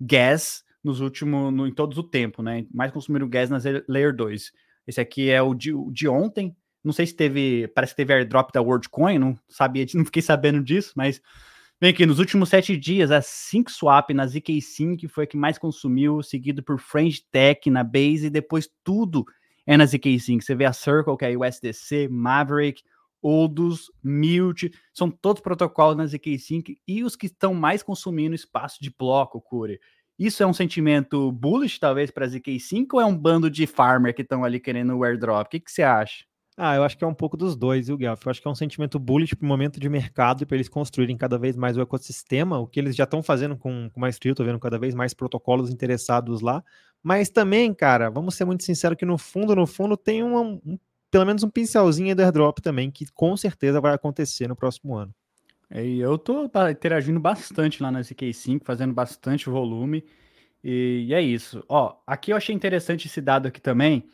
gas 0.00 0.64
nos 0.82 1.00
últimos, 1.00 1.52
no, 1.52 1.66
em 1.66 1.74
todos 1.74 1.98
o 1.98 2.02
tempo, 2.02 2.42
né? 2.42 2.66
Mais 2.72 2.92
consumiram 2.92 3.28
gas 3.28 3.50
nas 3.50 3.64
Layer 3.88 4.14
2. 4.14 4.52
Esse 4.86 5.00
aqui 5.00 5.30
é 5.30 5.42
o 5.42 5.54
de, 5.54 5.72
o 5.72 5.90
de 5.90 6.08
ontem. 6.08 6.56
Não 6.82 6.92
sei 6.92 7.06
se 7.06 7.14
teve, 7.14 7.68
parece 7.68 7.92
que 7.92 7.98
teve 7.98 8.12
airdrop 8.14 8.50
da 8.52 8.62
WorldCoin, 8.62 9.18
não 9.18 9.38
sabia, 9.48 9.86
não 9.94 10.04
fiquei 10.04 10.22
sabendo 10.22 10.62
disso, 10.62 10.92
mas 10.96 11.20
vem 11.80 11.90
aqui, 11.90 12.06
nos 12.06 12.18
últimos 12.18 12.48
sete 12.48 12.76
dias, 12.76 13.10
a 13.10 13.20
Sync 13.20 13.70
Swap 13.70 14.10
na 14.10 14.26
ZK5 14.26 15.08
foi 15.08 15.24
a 15.24 15.26
que 15.26 15.36
mais 15.36 15.58
consumiu, 15.58 16.22
seguido 16.22 16.62
por 16.62 16.78
Fringe 16.78 17.22
Tech 17.30 17.68
na 17.70 17.84
Base, 17.84 18.26
e 18.26 18.30
depois 18.30 18.68
tudo 18.82 19.24
é 19.66 19.76
na 19.76 19.84
ZK5. 19.84 20.42
Você 20.42 20.54
vê 20.54 20.64
a 20.64 20.72
Circle, 20.72 21.16
que 21.16 21.24
é 21.24 21.36
USDC, 21.36 22.08
Maverick, 22.08 22.82
Odus, 23.22 23.90
Mute, 24.02 24.72
são 24.92 25.10
todos 25.10 25.42
protocolos 25.42 25.96
na 25.96 26.04
ZK5 26.04 26.76
e 26.86 27.04
os 27.04 27.16
que 27.16 27.26
estão 27.26 27.54
mais 27.54 27.82
consumindo 27.82 28.34
espaço 28.34 28.78
de 28.80 28.90
bloco, 28.90 29.40
Cure. 29.40 29.78
Isso 30.18 30.42
é 30.42 30.46
um 30.46 30.52
sentimento 30.52 31.32
bullish, 31.32 31.78
talvez, 31.78 32.10
para 32.10 32.26
a 32.26 32.28
ZK5 32.28 32.88
ou 32.94 33.00
é 33.00 33.06
um 33.06 33.16
bando 33.16 33.50
de 33.50 33.66
farmer 33.66 34.14
que 34.14 34.22
estão 34.22 34.44
ali 34.44 34.60
querendo 34.60 34.94
o 34.94 35.04
airdrop? 35.04 35.46
O 35.46 35.50
que, 35.50 35.60
que 35.60 35.70
você 35.70 35.82
acha? 35.82 36.24
Ah, 36.62 36.76
eu 36.76 36.84
acho 36.84 36.98
que 36.98 37.02
é 37.02 37.06
um 37.06 37.14
pouco 37.14 37.38
dos 37.38 37.56
dois, 37.56 37.86
viu, 37.86 37.96
Guelph? 37.96 38.22
Eu 38.22 38.30
acho 38.30 38.42
que 38.42 38.46
é 38.46 38.50
um 38.50 38.54
sentimento 38.54 38.98
bullish 38.98 39.34
para 39.34 39.46
o 39.46 39.48
momento 39.48 39.80
de 39.80 39.88
mercado 39.88 40.42
e 40.42 40.46
para 40.46 40.58
eles 40.58 40.68
construírem 40.68 41.16
cada 41.16 41.38
vez 41.38 41.56
mais 41.56 41.74
o 41.78 41.80
ecossistema, 41.80 42.58
o 42.58 42.66
que 42.66 42.78
eles 42.78 42.94
já 42.94 43.04
estão 43.04 43.22
fazendo 43.22 43.56
com, 43.56 43.88
com 43.88 43.98
maestria, 43.98 44.32
estou 44.32 44.44
vendo 44.44 44.58
cada 44.58 44.78
vez 44.78 44.94
mais 44.94 45.14
protocolos 45.14 45.70
interessados 45.70 46.42
lá. 46.42 46.62
Mas 47.02 47.30
também, 47.30 47.72
cara, 47.72 48.10
vamos 48.10 48.34
ser 48.34 48.44
muito 48.44 48.62
sinceros 48.62 48.98
que 48.98 49.06
no 49.06 49.16
fundo, 49.16 49.56
no 49.56 49.66
fundo, 49.66 49.96
tem 49.96 50.22
um, 50.22 50.60
pelo 51.10 51.24
menos 51.24 51.42
um 51.42 51.48
pincelzinho 51.48 52.14
do 52.14 52.20
airdrop 52.20 52.58
também, 52.58 52.90
que 52.90 53.06
com 53.14 53.34
certeza 53.38 53.80
vai 53.80 53.94
acontecer 53.94 54.46
no 54.46 54.54
próximo 54.54 54.94
ano. 54.94 55.14
É, 55.70 55.82
e 55.82 55.98
eu 55.98 56.18
tô 56.18 56.44
interagindo 56.70 57.18
bastante 57.18 57.82
lá 57.82 57.90
na 57.90 58.02
ZK5, 58.02 58.60
fazendo 58.66 58.92
bastante 58.92 59.48
volume. 59.48 60.04
E, 60.62 61.06
e 61.08 61.14
é 61.14 61.22
isso. 61.22 61.64
Ó, 61.70 61.94
aqui 62.06 62.34
eu 62.34 62.36
achei 62.36 62.54
interessante 62.54 63.06
esse 63.06 63.22
dado 63.22 63.48
aqui 63.48 63.62
também, 63.62 64.04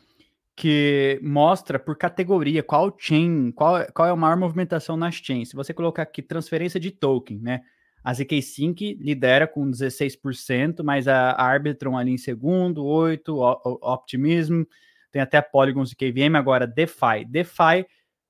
que 0.57 1.19
mostra 1.21 1.77
por 1.77 1.95
categoria 1.95 2.63
qual 2.63 2.91
chain, 2.97 3.51
qual, 3.51 3.85
qual 3.93 4.07
é 4.07 4.11
a 4.11 4.15
maior 4.15 4.35
movimentação 4.35 4.97
nas 4.97 5.13
chains. 5.13 5.49
Se 5.49 5.55
você 5.55 5.71
colocar 5.71 6.01
aqui 6.01 6.19
transferência 6.19 6.79
de 6.79 6.89
token, 6.89 7.37
né? 7.37 7.61
A 8.03 8.11
ZK5 8.11 8.97
lidera 8.99 9.47
com 9.47 9.69
16%, 9.69 10.83
mas 10.83 11.07
a 11.07 11.33
Arbitrum 11.33 11.95
ali 11.95 12.11
em 12.11 12.17
segundo, 12.17 12.83
8%, 12.83 13.19
o 13.29 13.93
Optimism, 13.93 14.63
tem 15.11 15.21
até 15.21 15.41
Polygons 15.41 15.91
e 15.91 15.95
KVM, 15.95 16.35
agora 16.35 16.65
DeFi. 16.65 17.23
DeFi, 17.27 17.85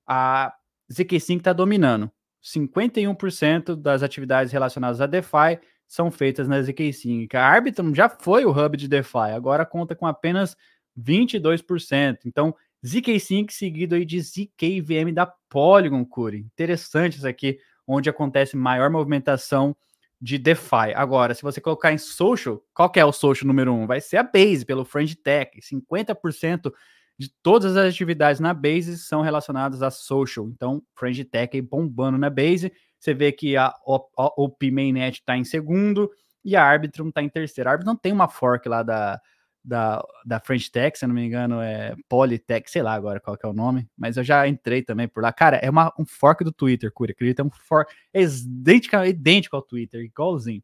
a 0.06 0.54
ZK5 0.92 1.38
está 1.38 1.54
dominando. 1.54 2.12
51% 2.44 3.74
das 3.74 4.04
atividades 4.04 4.52
relacionadas 4.52 5.00
a 5.00 5.06
DeFi 5.06 5.60
são 5.88 6.12
feitas 6.12 6.46
na 6.46 6.60
ZK5. 6.60 7.36
A 7.36 7.46
Arbitrum 7.46 7.96
já 7.96 8.10
foi 8.10 8.44
o 8.44 8.52
hub 8.52 8.76
de 8.76 8.90
DeFi, 8.90 9.32
agora 9.34 9.66
conta 9.66 9.96
com 9.96 10.06
apenas 10.06 10.58
22%. 10.98 12.20
Então, 12.26 12.56
ZK5 12.86 13.52
seguido 13.52 13.96
aí 13.96 14.06
de 14.06 14.20
ZKVM 14.22 15.14
da 15.14 15.26
Polygon, 15.50 16.06
Curi. 16.06 16.40
Interessante 16.40 17.18
isso 17.18 17.28
aqui. 17.28 17.60
onde 17.90 18.10
acontece 18.10 18.58
maior 18.58 18.90
movimentação 18.90 19.76
de 20.20 20.38
DeFi. 20.38 20.94
Agora, 20.96 21.34
se 21.34 21.42
você 21.42 21.62
colocar 21.62 21.94
em 21.94 21.98
social, 21.98 22.62
qual 22.74 22.90
que 22.90 23.00
é 23.00 23.06
o 23.06 23.14
social 23.14 23.48
número 23.48 23.74
um? 23.74 23.88
Vai 23.88 24.02
ser 24.02 24.18
a 24.18 24.24
Base, 24.24 24.66
pelo 24.66 24.84
Fringe 24.84 25.16
Tech. 25.16 25.58
50% 25.62 26.74
de 27.18 27.32
todas 27.42 27.78
as 27.78 27.94
atividades 27.94 28.40
na 28.40 28.54
Base 28.54 28.98
são 28.98 29.22
relacionadas 29.22 29.82
a 29.82 29.90
social. 29.90 30.48
Então, 30.50 30.84
Fringe 30.96 31.24
Tech 31.24 31.60
bombando 31.62 32.18
na 32.18 32.30
Base. 32.30 32.72
Você 33.00 33.14
vê 33.14 33.32
que 33.32 33.56
a 33.56 33.74
OP 33.86 34.72
Mainnet 34.72 35.20
está 35.20 35.38
em 35.38 35.44
segundo 35.44 36.10
e 36.44 36.56
a 36.56 36.64
Arbitrum 36.64 37.10
está 37.10 37.22
em 37.22 37.30
terceiro. 37.30 37.70
A 37.70 37.74
Arbitrum 37.74 37.96
tem 37.96 38.12
uma 38.12 38.28
fork 38.28 38.68
lá 38.68 38.84
da, 38.84 39.22
da, 39.68 40.02
da 40.26 40.40
French 40.40 40.72
Tech, 40.72 40.98
se 40.98 41.06
não 41.06 41.14
me 41.14 41.26
engano, 41.26 41.62
é 41.62 41.94
Polytech, 42.08 42.72
sei 42.72 42.82
lá 42.82 42.94
agora 42.94 43.20
qual 43.20 43.38
que 43.38 43.46
é 43.46 43.50
o 43.50 43.54
nome, 43.54 43.88
mas 43.98 44.16
eu 44.16 44.24
já 44.24 44.48
entrei 44.48 44.82
também 44.82 45.08
por 45.08 45.22
lá. 45.22 45.34
Cara, 45.34 45.58
é 45.58 45.70
uma, 45.70 45.94
um 46.00 46.06
fork 46.06 46.44
do 46.44 46.54
Twitter, 46.54 46.92
Cura, 46.92 47.12
acredita? 47.12 47.42
É 47.42 47.46
um 47.46 47.50
fork 47.52 47.94
é 48.14 48.22
idêntico, 48.22 48.96
idêntico 49.04 49.56
ao 49.58 49.62
Twitter, 49.62 50.02
igualzinho. 50.02 50.64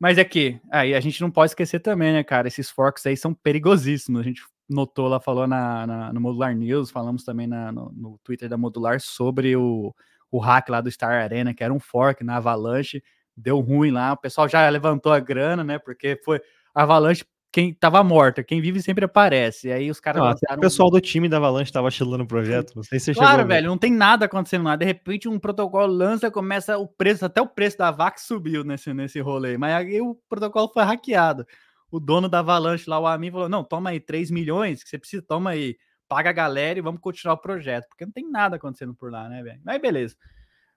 Mas 0.00 0.18
é 0.18 0.24
que, 0.24 0.60
aí 0.72 0.94
a 0.94 1.00
gente 1.00 1.20
não 1.20 1.30
pode 1.30 1.52
esquecer 1.52 1.78
também, 1.78 2.12
né, 2.12 2.24
cara? 2.24 2.48
Esses 2.48 2.68
forks 2.68 3.06
aí 3.06 3.16
são 3.16 3.32
perigosíssimos. 3.32 4.20
A 4.20 4.24
gente 4.24 4.42
notou 4.68 5.06
lá, 5.06 5.20
falou 5.20 5.46
na, 5.46 5.86
na 5.86 6.12
no 6.12 6.20
Modular 6.20 6.56
News, 6.56 6.90
falamos 6.90 7.22
também 7.22 7.46
na, 7.46 7.70
no, 7.70 7.92
no 7.92 8.18
Twitter 8.24 8.48
da 8.48 8.56
Modular 8.56 9.00
sobre 9.00 9.54
o, 9.54 9.94
o 10.28 10.38
hack 10.40 10.68
lá 10.70 10.80
do 10.80 10.90
Star 10.90 11.22
Arena, 11.22 11.54
que 11.54 11.62
era 11.62 11.72
um 11.72 11.78
fork 11.78 12.24
na 12.24 12.38
Avalanche, 12.38 13.00
deu 13.36 13.60
ruim 13.60 13.92
lá, 13.92 14.12
o 14.12 14.16
pessoal 14.16 14.48
já 14.48 14.68
levantou 14.68 15.12
a 15.12 15.20
grana, 15.20 15.62
né? 15.62 15.78
Porque 15.78 16.20
foi 16.24 16.40
a 16.74 16.82
Avalanche 16.82 17.24
quem 17.52 17.74
tava 17.74 18.02
morta, 18.02 18.42
quem 18.42 18.62
vive 18.62 18.80
sempre 18.80 19.04
aparece. 19.04 19.68
E 19.68 19.72
aí 19.72 19.90
os 19.90 20.00
caras. 20.00 20.22
lançaram... 20.22 20.56
O 20.56 20.60
pessoal 20.60 20.90
do 20.90 21.00
time 21.02 21.28
da 21.28 21.36
Avalanche 21.36 21.70
tava 21.70 21.90
chilando 21.90 22.24
o 22.24 22.26
projeto. 22.26 22.72
Não 22.74 22.82
sei 22.82 22.98
se 22.98 23.12
Claro, 23.12 23.46
velho, 23.46 23.68
não 23.68 23.76
tem 23.76 23.92
nada 23.92 24.24
acontecendo 24.24 24.64
lá. 24.64 24.74
De 24.74 24.86
repente, 24.86 25.28
um 25.28 25.38
protocolo 25.38 25.92
lança, 25.92 26.30
começa 26.30 26.78
o 26.78 26.88
preço, 26.88 27.26
até 27.26 27.42
o 27.42 27.46
preço 27.46 27.76
da 27.76 27.90
VAC 27.90 28.18
subiu 28.18 28.64
nesse, 28.64 28.94
nesse 28.94 29.20
rolê. 29.20 29.58
Mas 29.58 29.74
aí 29.74 30.00
o 30.00 30.14
protocolo 30.30 30.70
foi 30.72 30.82
hackeado. 30.82 31.46
O 31.90 32.00
dono 32.00 32.26
da 32.26 32.38
Avalanche 32.38 32.88
lá, 32.88 32.98
o 32.98 33.06
Amin, 33.06 33.30
falou: 33.30 33.50
não, 33.50 33.62
toma 33.62 33.90
aí 33.90 34.00
3 34.00 34.30
milhões 34.30 34.82
que 34.82 34.88
você 34.88 34.98
precisa, 34.98 35.22
toma 35.22 35.50
aí, 35.50 35.76
paga 36.08 36.30
a 36.30 36.32
galera 36.32 36.78
e 36.78 36.82
vamos 36.82 37.02
continuar 37.02 37.34
o 37.34 37.38
projeto. 37.38 37.86
Porque 37.90 38.06
não 38.06 38.12
tem 38.12 38.30
nada 38.30 38.56
acontecendo 38.56 38.94
por 38.94 39.12
lá, 39.12 39.28
né, 39.28 39.42
velho? 39.42 39.60
Mas 39.62 39.78
beleza. 39.78 40.16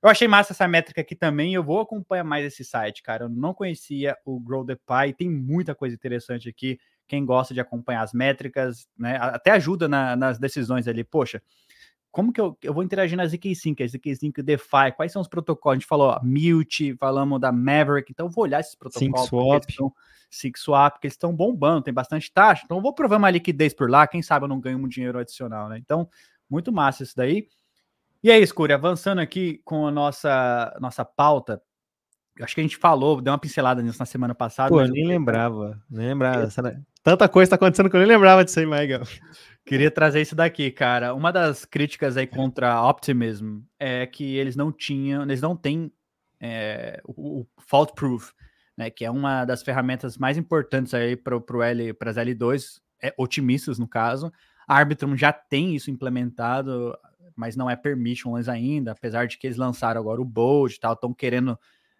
Eu 0.05 0.11
achei 0.11 0.27
massa 0.27 0.53
essa 0.53 0.67
métrica 0.67 1.01
aqui 1.01 1.15
também. 1.15 1.55
Eu 1.55 1.63
vou 1.63 1.79
acompanhar 1.79 2.23
mais 2.23 2.45
esse 2.45 2.63
site, 2.63 3.01
cara. 3.01 3.25
Eu 3.25 3.29
não 3.29 3.55
conhecia 3.55 4.15
o 4.23 4.39
Grow 4.39 4.63
the 4.63 4.75
Pie. 4.75 5.15
Tem 5.17 5.27
muita 5.27 5.73
coisa 5.73 5.95
interessante 5.95 6.47
aqui. 6.47 6.77
Quem 7.07 7.25
gosta 7.25 7.55
de 7.55 7.59
acompanhar 7.59 8.03
as 8.03 8.13
métricas, 8.13 8.87
né? 8.95 9.17
Até 9.19 9.49
ajuda 9.49 9.87
na, 9.87 10.15
nas 10.15 10.37
decisões 10.37 10.87
ali. 10.87 11.03
Poxa, 11.03 11.41
como 12.11 12.31
que 12.31 12.39
eu, 12.39 12.55
eu 12.61 12.71
vou 12.71 12.83
interagir 12.83 13.17
na 13.17 13.25
ZK5, 13.25 13.81
a 13.81 13.85
ZK5 13.87 14.43
DeFi? 14.43 14.91
Quais 14.95 15.11
são 15.11 15.23
os 15.23 15.27
protocolos? 15.27 15.77
A 15.77 15.79
gente 15.79 15.87
falou 15.87 16.09
ó, 16.09 16.19
Mute, 16.23 16.95
falamos 16.97 17.41
da 17.41 17.51
Maverick. 17.51 18.11
Então 18.11 18.27
eu 18.27 18.31
vou 18.31 18.43
olhar 18.43 18.59
esses 18.59 18.75
protocolos. 18.75 19.21
SyncSwap. 19.21 19.65
SyncSwap, 20.29 20.93
porque 20.93 21.07
eles 21.07 21.15
estão 21.15 21.35
bombando, 21.35 21.81
tem 21.81 21.93
bastante 21.93 22.31
taxa. 22.31 22.61
Então 22.63 22.77
eu 22.77 22.83
vou 22.83 22.93
provar 22.93 23.17
uma 23.17 23.31
liquidez 23.31 23.73
por 23.73 23.89
lá. 23.89 24.05
Quem 24.05 24.21
sabe 24.21 24.45
eu 24.45 24.49
não 24.49 24.59
ganho 24.59 24.77
um 24.77 24.87
dinheiro 24.87 25.17
adicional, 25.17 25.67
né? 25.67 25.79
Então, 25.79 26.07
muito 26.47 26.71
massa 26.71 27.01
isso 27.01 27.15
daí. 27.15 27.47
E 28.25 28.31
é 28.31 28.39
isso, 28.39 28.55
Curi, 28.55 28.73
avançando 28.73 29.19
aqui 29.19 29.61
com 29.63 29.85
a 29.85 29.91
nossa, 29.91 30.75
nossa 30.81 31.05
pauta, 31.05 31.61
acho 32.41 32.55
que 32.55 32.59
a 32.59 32.63
gente 32.63 32.75
falou, 32.75 33.21
deu 33.21 33.31
uma 33.31 33.37
pincelada 33.37 33.83
nisso 33.83 33.99
na 33.99 34.05
semana 34.07 34.33
passada. 34.33 34.69
Pô, 34.69 34.81
eu 34.81 34.87
nem 34.87 35.05
lembrava, 35.05 35.79
nem 35.87 36.07
lembrava. 36.07 36.49
Tanta 37.03 37.29
coisa 37.29 37.51
tá 37.51 37.55
acontecendo 37.55 37.87
que 37.87 37.95
eu 37.95 37.99
nem 37.99 38.09
lembrava 38.09 38.43
disso 38.43 38.59
aí, 38.59 38.65
Mega. 38.65 39.03
Queria 39.63 39.91
trazer 39.91 40.23
isso 40.23 40.35
daqui, 40.35 40.71
cara. 40.71 41.13
Uma 41.13 41.31
das 41.31 41.65
críticas 41.65 42.17
aí 42.17 42.25
contra 42.25 42.73
a 42.73 42.89
Optimism 42.89 43.59
é 43.79 44.07
que 44.07 44.35
eles 44.37 44.55
não 44.55 44.71
tinham, 44.71 45.21
eles 45.21 45.41
não 45.41 45.55
têm 45.55 45.93
é, 46.41 46.99
o, 47.05 47.41
o, 47.41 47.47
fault 47.59 47.93
proof, 47.93 48.31
né? 48.75 48.89
Que 48.89 49.05
é 49.05 49.11
uma 49.11 49.45
das 49.45 49.61
ferramentas 49.61 50.17
mais 50.17 50.35
importantes 50.35 50.95
aí 50.95 51.15
para 51.15 51.37
o 51.37 51.61
L, 51.61 51.93
para 51.93 52.09
as 52.09 52.17
L2, 52.17 52.81
é, 53.03 53.13
otimistas 53.19 53.77
no 53.77 53.87
caso. 53.87 54.33
A 54.67 54.77
Arbitrum 54.77 55.15
já 55.15 55.31
tem 55.31 55.75
isso 55.75 55.91
implementado 55.91 56.97
mas 57.35 57.55
não 57.55 57.69
é 57.69 57.75
permissionless 57.75 58.49
ainda, 58.49 58.91
apesar 58.91 59.27
de 59.27 59.37
que 59.37 59.47
eles 59.47 59.57
lançaram 59.57 59.99
agora 59.99 60.21
o 60.21 60.25
Bold 60.25 60.73
e 60.73 60.79
tal, 60.79 60.93
estão 60.93 61.13
querendo 61.13 61.59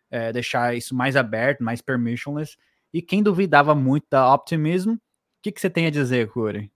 é, 0.10 0.32
deixar 0.32 0.76
isso 0.76 0.96
mais 0.96 1.16
aberto, 1.16 1.64
mais 1.64 1.82
permissionless. 1.82 2.58
E 2.94 3.02
quem 3.02 3.22
duvidava 3.22 3.76
muito 3.76 4.06
da 4.10 4.34
Optimism, 4.34 4.94
o 4.94 5.00
que, 5.42 5.52
que 5.52 5.60
você 5.60 5.70
tem 5.70 5.86
a 5.86 5.92
dizer, 5.92 6.30
Corey? 6.30 6.72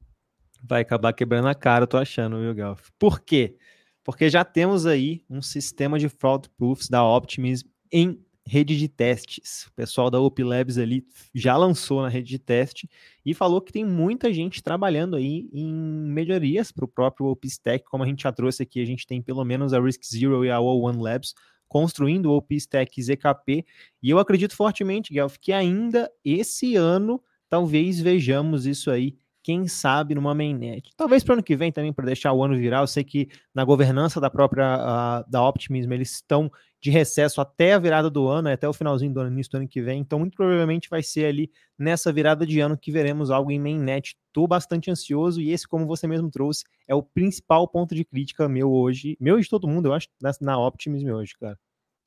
Vai 0.61 0.81
acabar 0.81 1.13
quebrando 1.13 1.47
a 1.47 1.55
cara, 1.55 1.83
eu 1.83 1.87
tô 1.87 1.97
achando, 1.97 2.39
viu, 2.39 2.53
Galf? 2.53 2.89
Por 2.99 3.21
quê? 3.21 3.55
Porque 4.03 4.29
já 4.29 4.43
temos 4.43 4.85
aí 4.85 5.23
um 5.29 5.41
sistema 5.41 5.97
de 5.97 6.09
fraud 6.09 6.49
proofs 6.57 6.89
da 6.89 7.03
Optimism 7.03 7.67
em 7.91 8.21
rede 8.45 8.77
de 8.77 8.87
testes. 8.87 9.67
O 9.67 9.73
pessoal 9.73 10.09
da 10.09 10.19
OP 10.19 10.43
Labs 10.43 10.77
ali 10.77 11.05
já 11.33 11.55
lançou 11.55 12.01
na 12.01 12.09
rede 12.09 12.29
de 12.29 12.39
teste 12.39 12.89
e 13.25 13.33
falou 13.33 13.61
que 13.61 13.71
tem 13.71 13.85
muita 13.85 14.33
gente 14.33 14.63
trabalhando 14.63 15.15
aí 15.15 15.49
em 15.53 15.71
melhorias 15.71 16.71
para 16.71 16.85
o 16.85 16.87
próprio 16.87 17.27
OP 17.27 17.47
Stack, 17.47 17.85
como 17.85 18.03
a 18.03 18.07
gente 18.07 18.23
já 18.23 18.31
trouxe 18.31 18.63
aqui, 18.63 18.81
a 18.81 18.85
gente 18.85 19.05
tem 19.05 19.21
pelo 19.21 19.43
menos 19.45 19.73
a 19.73 19.79
Risk 19.79 20.03
Zero 20.05 20.43
e 20.43 20.49
a 20.49 20.57
O1 20.57 20.99
Labs 20.99 21.33
construindo 21.67 22.25
o 22.25 22.35
OP 22.35 22.55
Stack 22.55 23.01
ZKP, 23.01 23.63
e 24.01 24.09
eu 24.09 24.17
acredito 24.17 24.55
fortemente, 24.55 25.13
Guelph, 25.13 25.37
que 25.39 25.53
ainda 25.53 26.11
esse 26.25 26.75
ano 26.75 27.23
talvez 27.47 27.99
vejamos 27.99 28.65
isso 28.65 28.89
aí 28.89 29.15
quem 29.43 29.67
sabe 29.67 30.15
numa 30.15 30.33
mainnet. 30.33 30.91
Talvez 30.95 31.23
para 31.23 31.31
o 31.31 31.35
ano 31.35 31.43
que 31.43 31.55
vem 31.55 31.71
também, 31.71 31.93
para 31.93 32.05
deixar 32.05 32.33
o 32.33 32.43
ano 32.43 32.57
virar. 32.57 32.81
Eu 32.81 32.87
sei 32.87 33.03
que 33.03 33.29
na 33.53 33.63
governança 33.63 34.19
da 34.19 34.29
própria 34.29 34.77
uh, 35.25 35.31
da 35.31 35.47
Optimism 35.47 35.91
eles 35.91 36.11
estão 36.11 36.51
de 36.81 36.89
recesso 36.89 37.41
até 37.41 37.73
a 37.73 37.79
virada 37.79 38.09
do 38.09 38.27
ano, 38.27 38.49
até 38.49 38.67
o 38.67 38.73
finalzinho 38.73 39.13
do 39.13 39.19
ano, 39.19 39.31
início 39.31 39.51
do 39.51 39.57
ano 39.57 39.67
que 39.67 39.81
vem. 39.81 39.99
Então, 39.99 40.19
muito 40.19 40.35
provavelmente 40.35 40.89
vai 40.89 41.03
ser 41.03 41.25
ali 41.25 41.51
nessa 41.77 42.11
virada 42.11 42.45
de 42.45 42.59
ano 42.59 42.77
que 42.77 42.91
veremos 42.91 43.29
algo 43.31 43.51
em 43.51 43.59
mainnet. 43.59 44.15
Estou 44.27 44.47
bastante 44.47 44.89
ansioso 44.89 45.41
e 45.41 45.51
esse, 45.51 45.67
como 45.67 45.85
você 45.85 46.07
mesmo 46.07 46.29
trouxe, 46.29 46.63
é 46.87 46.95
o 46.95 47.03
principal 47.03 47.67
ponto 47.67 47.93
de 47.93 48.05
crítica 48.05 48.47
meu 48.47 48.71
hoje, 48.71 49.17
meu 49.19 49.37
e 49.39 49.41
de 49.41 49.49
todo 49.49 49.67
mundo, 49.67 49.87
eu 49.87 49.93
acho, 49.93 50.07
na, 50.21 50.31
na 50.39 50.57
Optimism 50.57 51.09
hoje, 51.09 51.33
cara. 51.37 51.57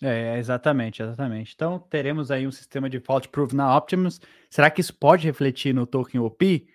É, 0.03 0.37
exatamente, 0.37 1.01
exatamente. 1.01 1.53
Então, 1.55 1.79
teremos 1.79 2.33
aí 2.33 2.45
um 2.45 2.51
sistema 2.51 2.91
de 2.91 2.99
fault 2.99 3.29
proof 3.29 3.53
na 3.53 3.77
Optimus. 3.77 4.21
Será 4.51 4.69
que 4.69 4.81
isso 4.81 4.93
pode 4.93 5.25
refletir 5.27 5.73
no 5.73 5.87
token 5.87 6.21
OP? 6.21 6.67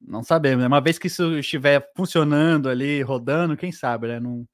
Não 0.00 0.22
sabemos, 0.22 0.62
né? 0.62 0.66
Uma 0.66 0.80
vez 0.80 0.98
que 0.98 1.06
isso 1.06 1.38
estiver 1.38 1.90
funcionando 1.96 2.68
ali, 2.68 3.02
rodando, 3.02 3.56
quem 3.56 3.72
sabe, 3.72 4.08
né? 4.08 4.20
Não, 4.20 4.46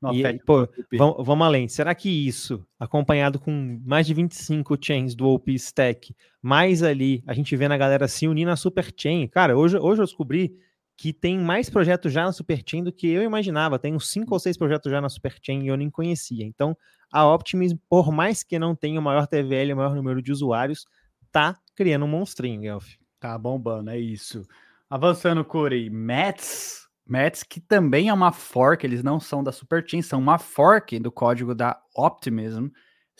não 0.00 0.14
e, 0.14 0.38
pô, 0.44 0.68
vamos, 0.96 1.26
vamos, 1.26 1.46
além. 1.46 1.68
Será 1.68 1.94
que 1.94 2.08
isso, 2.08 2.64
acompanhado 2.78 3.38
com 3.38 3.80
mais 3.84 4.06
de 4.06 4.14
25 4.14 4.76
chains 4.80 5.14
do 5.14 5.26
OP 5.28 5.52
Stack, 5.54 6.14
mais 6.40 6.82
ali, 6.82 7.22
a 7.26 7.34
gente 7.34 7.54
vê 7.56 7.68
na 7.68 7.76
galera 7.76 8.06
se 8.06 8.28
unir 8.28 8.44
na 8.44 8.56
Super 8.56 8.92
Chain? 8.96 9.26
Cara, 9.28 9.56
hoje, 9.56 9.76
hoje 9.78 10.00
eu 10.00 10.06
descobri 10.06 10.56
que 10.96 11.12
tem 11.12 11.38
mais 11.38 11.70
projetos 11.70 12.12
já 12.12 12.24
na 12.24 12.32
Super 12.32 12.60
Chain 12.66 12.82
do 12.82 12.92
que 12.92 13.08
eu 13.08 13.22
imaginava. 13.22 13.78
Tem 13.78 13.94
uns 13.94 14.08
5 14.10 14.34
ou 14.34 14.38
6 14.40 14.56
projetos 14.56 14.90
já 14.90 15.00
na 15.00 15.08
Super 15.08 15.36
Chain 15.40 15.62
e 15.62 15.68
eu 15.68 15.76
nem 15.76 15.88
conhecia. 15.88 16.44
Então, 16.44 16.76
a 17.12 17.24
Optimism, 17.32 17.76
por 17.88 18.10
mais 18.10 18.42
que 18.42 18.58
não 18.58 18.74
tenha 18.74 18.98
o 18.98 19.02
maior 19.02 19.26
TVL, 19.28 19.72
o 19.72 19.76
maior 19.76 19.94
número 19.94 20.20
de 20.20 20.32
usuários, 20.32 20.86
tá 21.30 21.56
criando 21.76 22.04
um 22.04 22.08
monstrinho, 22.08 22.60
Guelph. 22.60 22.94
Tá 23.20 23.38
bombando, 23.38 23.90
é 23.90 23.98
isso. 23.98 24.44
Avançando, 24.90 25.44
Corey, 25.44 25.90
Mets. 25.90 26.88
Mets, 27.06 27.42
que 27.42 27.60
também 27.60 28.08
é 28.08 28.12
uma 28.12 28.32
fork, 28.32 28.84
eles 28.84 29.02
não 29.02 29.18
são 29.18 29.42
da 29.42 29.50
Super 29.50 29.84
Team, 29.84 30.02
são 30.02 30.18
uma 30.18 30.38
fork 30.38 30.98
do 30.98 31.10
código 31.10 31.54
da 31.54 31.80
Optimism. 31.94 32.68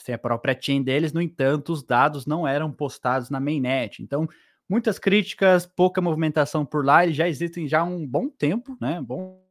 Tem 0.03 0.15
a 0.15 0.17
própria 0.17 0.57
chain 0.59 0.81
deles, 0.81 1.11
no 1.11 1.21
entanto, 1.21 1.73
os 1.73 1.83
dados 1.83 2.25
não 2.25 2.47
eram 2.47 2.71
postados 2.71 3.29
na 3.29 3.39
mainnet. 3.39 4.01
Então, 4.01 4.27
muitas 4.67 4.97
críticas, 4.97 5.65
pouca 5.65 6.01
movimentação 6.01 6.65
por 6.65 6.85
lá, 6.85 7.03
eles 7.03 7.15
já 7.15 7.27
existem 7.27 7.67
já 7.67 7.81
há 7.81 7.83
um 7.83 8.07
bom 8.07 8.29
tempo, 8.29 8.77
né? 8.79 9.01
Bom. 9.01 9.43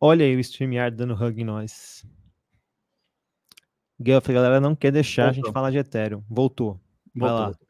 Olha 0.00 0.24
aí 0.24 0.36
o 0.36 0.40
StreamYard 0.40 0.96
dando 0.96 1.14
hug 1.14 1.40
em 1.40 1.44
nós. 1.44 2.04
Guelph, 4.00 4.28
a 4.28 4.32
galera 4.32 4.60
não 4.60 4.74
quer 4.74 4.92
deixar 4.92 5.26
Voltou. 5.26 5.42
a 5.42 5.44
gente 5.44 5.52
falar 5.52 5.70
de 5.70 5.78
Ethereum. 5.78 6.22
Voltou. 6.28 6.80
Vai 7.14 7.30
Voltou. 7.30 7.65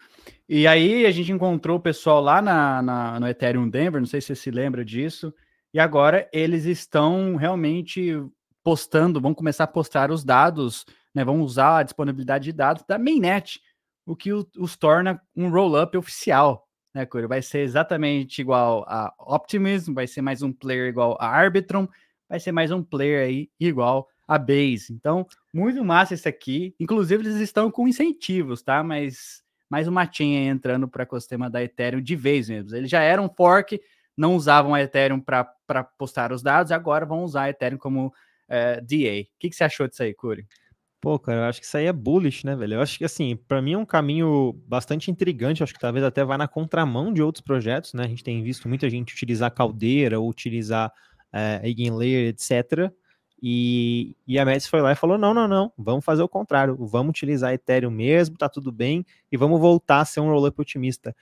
E 0.49 0.67
aí 0.67 1.05
a 1.07 1.11
gente 1.11 1.33
encontrou 1.33 1.79
o 1.79 1.83
pessoal 1.83 2.21
lá 2.21 2.41
na, 2.41 2.81
na, 2.81 3.21
no 3.21 3.29
Ethereum 3.29 3.69
Denver, 3.69 4.01
não 4.01 4.07
sei 4.07 4.21
se 4.21 4.29
você 4.29 4.37
se 4.37 4.51
lembra 4.51 4.85
disso, 4.85 5.35
e 5.75 5.81
agora 5.81 6.29
eles 6.33 6.65
estão 6.65 7.35
realmente 7.35 8.13
postando, 8.63 9.21
vão 9.21 9.35
começar 9.35 9.65
a 9.65 9.69
postar 9.69 10.11
os 10.11 10.25
dados, 10.25 10.85
né, 11.15 11.25
vão 11.25 11.41
usar 11.41 11.79
a 11.79 11.83
disponibilidade 11.83 12.45
de 12.45 12.53
dados 12.53 12.85
da 12.87 12.99
mainnet, 12.99 13.61
o 14.07 14.15
que 14.15 14.33
os 14.33 14.77
torna 14.77 15.21
um 15.35 15.51
roll-up 15.51 15.97
oficial, 15.97 16.67
né? 16.95 17.07
Vai 17.29 17.43
ser 17.43 17.61
exatamente 17.61 18.41
igual 18.41 18.85
a 18.89 19.13
Optimism, 19.19 19.93
vai 19.93 20.07
ser 20.07 20.23
mais 20.23 20.43
um 20.43 20.53
player 20.53 20.89
igual 20.89 21.17
a 21.21 21.29
Arbitrum, 21.29 21.87
vai 22.29 22.41
ser 22.41 22.53
mais 22.53 22.71
um 22.71 22.83
player 22.83 23.27
aí 23.27 23.51
igual 23.59 24.09
a 24.27 24.39
Base. 24.39 24.93
Então, 24.93 25.27
muito 25.53 25.85
massa 25.85 26.15
isso 26.15 26.29
aqui. 26.29 26.75
Inclusive, 26.81 27.25
eles 27.25 27.37
estão 27.37 27.71
com 27.71 27.87
incentivos, 27.87 28.63
tá? 28.63 28.83
Mas 28.83 29.43
mais 29.69 29.89
uma 29.89 30.11
chain 30.11 30.47
entrando 30.47 30.89
para 30.89 31.01
o 31.01 31.03
ecossistema 31.03 31.51
da 31.51 31.63
Ethereum 31.63 32.01
de 32.01 32.17
vez 32.17 32.49
mesmo. 32.49 32.75
Eles 32.75 32.91
já 32.91 33.03
eram 33.03 33.29
fork, 33.29 33.81
não 34.17 34.37
usavam 34.37 34.75
a 34.75 34.83
Ethereum 34.83 35.21
para 35.21 35.45
postar 35.99 36.33
os 36.33 36.43
dados, 36.43 36.73
agora 36.73 37.05
vão 37.05 37.23
usar 37.23 37.43
a 37.43 37.51
Ethereum 37.51 37.79
como 37.79 38.13
é, 38.49 38.81
DA. 38.81 39.23
O 39.23 39.39
que, 39.39 39.51
que 39.51 39.57
você 39.57 39.65
achou 39.65 39.89
disso 39.89 40.03
aí, 40.03 40.15
Curi? 40.15 40.47
Pô, 41.01 41.19
cara, 41.19 41.43
eu 41.43 41.45
acho 41.45 41.61
que 41.61 41.67
isso 41.67 41.77
aí 41.77 41.87
é 41.87 41.93
bullish, 41.93 42.45
né, 42.45 42.57
velho? 42.57 42.75
Eu 42.75 42.81
acho 42.81 42.99
que, 42.99 43.05
assim, 43.05 43.37
para 43.37 43.61
mim 43.63 43.75
é 43.75 43.79
um 43.79 43.85
caminho 43.85 44.53
bastante 44.67 45.11
intrigante. 45.11 45.63
Acho 45.63 45.75
que 45.75 45.79
talvez 45.79 46.05
até 46.05 46.25
vai 46.25 46.39
na 46.39 46.49
contramão 46.49 47.13
de 47.13 47.23
outros 47.23 47.43
projetos, 47.43 47.93
né? 47.93 48.05
A 48.05 48.09
gente 48.09 48.25
tem 48.25 48.43
visto 48.43 48.69
muita 48.69 48.89
gente 48.89 49.15
utilizar 49.15 49.53
Caldeira 49.53 50.19
ou 50.19 50.29
utilizar 50.29 50.93
é, 51.33 51.61
Eigenlayer, 51.63 52.29
etc. 52.29 52.91
E, 53.43 54.17
e 54.27 54.39
a 54.39 54.45
Mets 54.45 54.67
foi 54.67 54.81
lá 54.81 54.93
e 54.93 54.97
falou: 54.97 55.19
não, 55.19 55.35
não, 55.35 55.47
não, 55.47 55.73
vamos 55.77 56.05
fazer 56.05 56.23
o 56.23 56.29
contrário, 56.29 56.77
vamos 56.77 57.11
utilizar 57.11 57.53
Ethereum 57.53 57.91
mesmo, 57.91 58.37
tá 58.37 58.49
tudo 58.49 58.73
bem, 58.73 59.05
e 59.31 59.37
vamos 59.37 59.61
voltar 59.61 60.01
a 60.01 60.05
ser 60.05 60.21
um 60.21 60.31
rollup 60.31 60.59
otimista. 60.61 61.15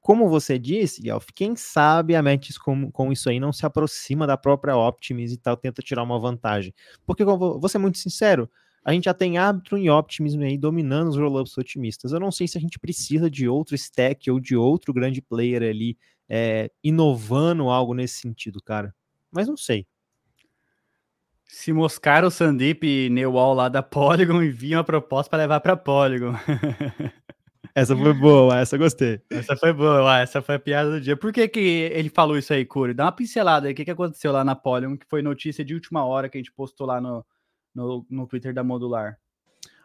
Como 0.00 0.28
você 0.28 0.58
disse, 0.58 1.06
Yelf, 1.06 1.26
quem 1.34 1.54
sabe 1.54 2.16
a 2.16 2.22
Metis 2.22 2.56
com, 2.56 2.90
com 2.90 3.12
isso 3.12 3.28
aí 3.28 3.38
não 3.38 3.52
se 3.52 3.66
aproxima 3.66 4.26
da 4.26 4.36
própria 4.36 4.74
Optimus 4.76 5.30
e 5.32 5.36
tal, 5.36 5.56
tenta 5.56 5.82
tirar 5.82 6.02
uma 6.02 6.18
vantagem. 6.18 6.74
Porque, 7.06 7.22
vou 7.22 7.68
ser 7.68 7.78
muito 7.78 7.98
sincero, 7.98 8.50
a 8.82 8.92
gente 8.92 9.04
já 9.04 9.14
tem 9.14 9.36
Arbitrum 9.36 9.76
e 9.76 9.90
Optimism 9.90 10.40
aí 10.40 10.56
dominando 10.56 11.08
os 11.08 11.16
rollups 11.18 11.56
otimistas. 11.58 12.12
Eu 12.12 12.20
não 12.20 12.32
sei 12.32 12.48
se 12.48 12.56
a 12.56 12.60
gente 12.60 12.78
precisa 12.78 13.30
de 13.30 13.46
outro 13.46 13.74
stack 13.74 14.30
ou 14.30 14.40
de 14.40 14.56
outro 14.56 14.92
grande 14.92 15.20
player 15.20 15.62
ali 15.62 15.98
é, 16.28 16.70
inovando 16.82 17.68
algo 17.68 17.92
nesse 17.92 18.20
sentido, 18.20 18.62
cara. 18.62 18.94
Mas 19.30 19.46
não 19.46 19.56
sei. 19.56 19.86
Se 21.52 21.72
moscar 21.72 22.24
o 22.24 22.30
Sandip 22.30 22.86
e 22.86 23.10
Newall 23.10 23.54
lá 23.54 23.68
da 23.68 23.82
Polygon 23.82 24.40
e 24.42 24.50
vir 24.50 24.76
uma 24.76 24.84
proposta 24.84 25.28
para 25.28 25.40
levar 25.40 25.60
para 25.60 25.76
Polygon. 25.76 26.32
Essa 27.74 27.96
foi 27.96 28.12
boa, 28.12 28.58
essa 28.58 28.76
gostei. 28.76 29.22
Essa 29.30 29.56
foi 29.56 29.72
boa, 29.72 30.18
essa 30.18 30.42
foi 30.42 30.56
a 30.56 30.58
piada 30.58 30.90
do 30.90 31.00
dia. 31.00 31.16
Por 31.16 31.32
que, 31.32 31.46
que 31.46 31.60
ele 31.60 32.08
falou 32.08 32.36
isso 32.36 32.52
aí, 32.52 32.64
Curi? 32.64 32.92
Dá 32.92 33.04
uma 33.04 33.12
pincelada 33.12 33.68
aí. 33.68 33.72
O 33.72 33.76
que, 33.76 33.84
que 33.84 33.90
aconteceu 33.92 34.32
lá 34.32 34.42
na 34.42 34.56
Polygon, 34.56 34.96
que 34.96 35.06
foi 35.08 35.22
notícia 35.22 35.64
de 35.64 35.72
última 35.72 36.04
hora 36.04 36.28
que 36.28 36.36
a 36.36 36.40
gente 36.40 36.50
postou 36.50 36.84
lá 36.84 37.00
no, 37.00 37.24
no, 37.72 38.04
no 38.10 38.26
Twitter 38.26 38.52
da 38.52 38.64
Modular. 38.64 39.18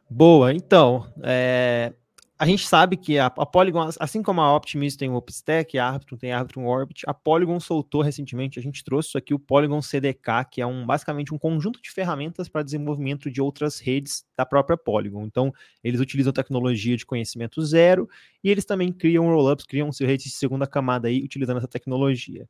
Boa, 0.10 0.52
então, 0.52 1.06
é, 1.22 1.94
a 2.38 2.46
gente 2.46 2.68
sabe 2.68 2.98
que 2.98 3.18
a, 3.18 3.28
a, 3.28 3.46
Polygon, 3.46 3.90
assim 3.98 4.22
como 4.22 4.42
a 4.42 4.54
Optimus 4.54 4.98
tem 4.98 5.10
o 5.10 5.16
OpenStack, 5.16 5.78
a 5.78 5.88
Arbitrum 5.88 6.18
tem 6.18 6.34
a 6.34 6.40
Arbitrum 6.40 6.68
Orbit, 6.68 7.04
a 7.08 7.14
Polygon 7.14 7.62
soltou 7.62 8.02
recentemente, 8.02 8.60
a 8.60 8.62
gente 8.62 8.84
trouxe 8.84 9.10
isso 9.10 9.18
aqui, 9.18 9.34
o 9.34 9.40
Polygon 9.40 9.82
CDK, 9.82 10.46
que 10.52 10.62
é 10.62 10.66
um, 10.66 10.86
basicamente 10.86 11.34
um 11.34 11.38
conjunto 11.38 11.82
de 11.82 11.90
ferramentas 11.90 12.50
para 12.50 12.62
desenvolvimento 12.62 13.32
de 13.32 13.42
outras 13.42 13.80
redes 13.80 14.26
da 14.36 14.46
própria 14.46 14.76
Polygon. 14.76 15.26
Então, 15.26 15.54
eles 15.82 16.02
utilizam 16.02 16.34
tecnologia 16.34 16.98
de 16.98 17.06
conhecimento 17.06 17.64
zero 17.64 18.10
e 18.44 18.50
eles 18.50 18.66
também 18.66 18.92
criam 18.92 19.28
rollups, 19.28 19.66
criam 19.66 19.90
redes 20.02 20.26
de 20.26 20.32
segunda 20.32 20.68
camada 20.68 21.08
aí, 21.08 21.24
utilizando 21.24 21.58
essa 21.58 21.70
tecnologia. 21.70 22.50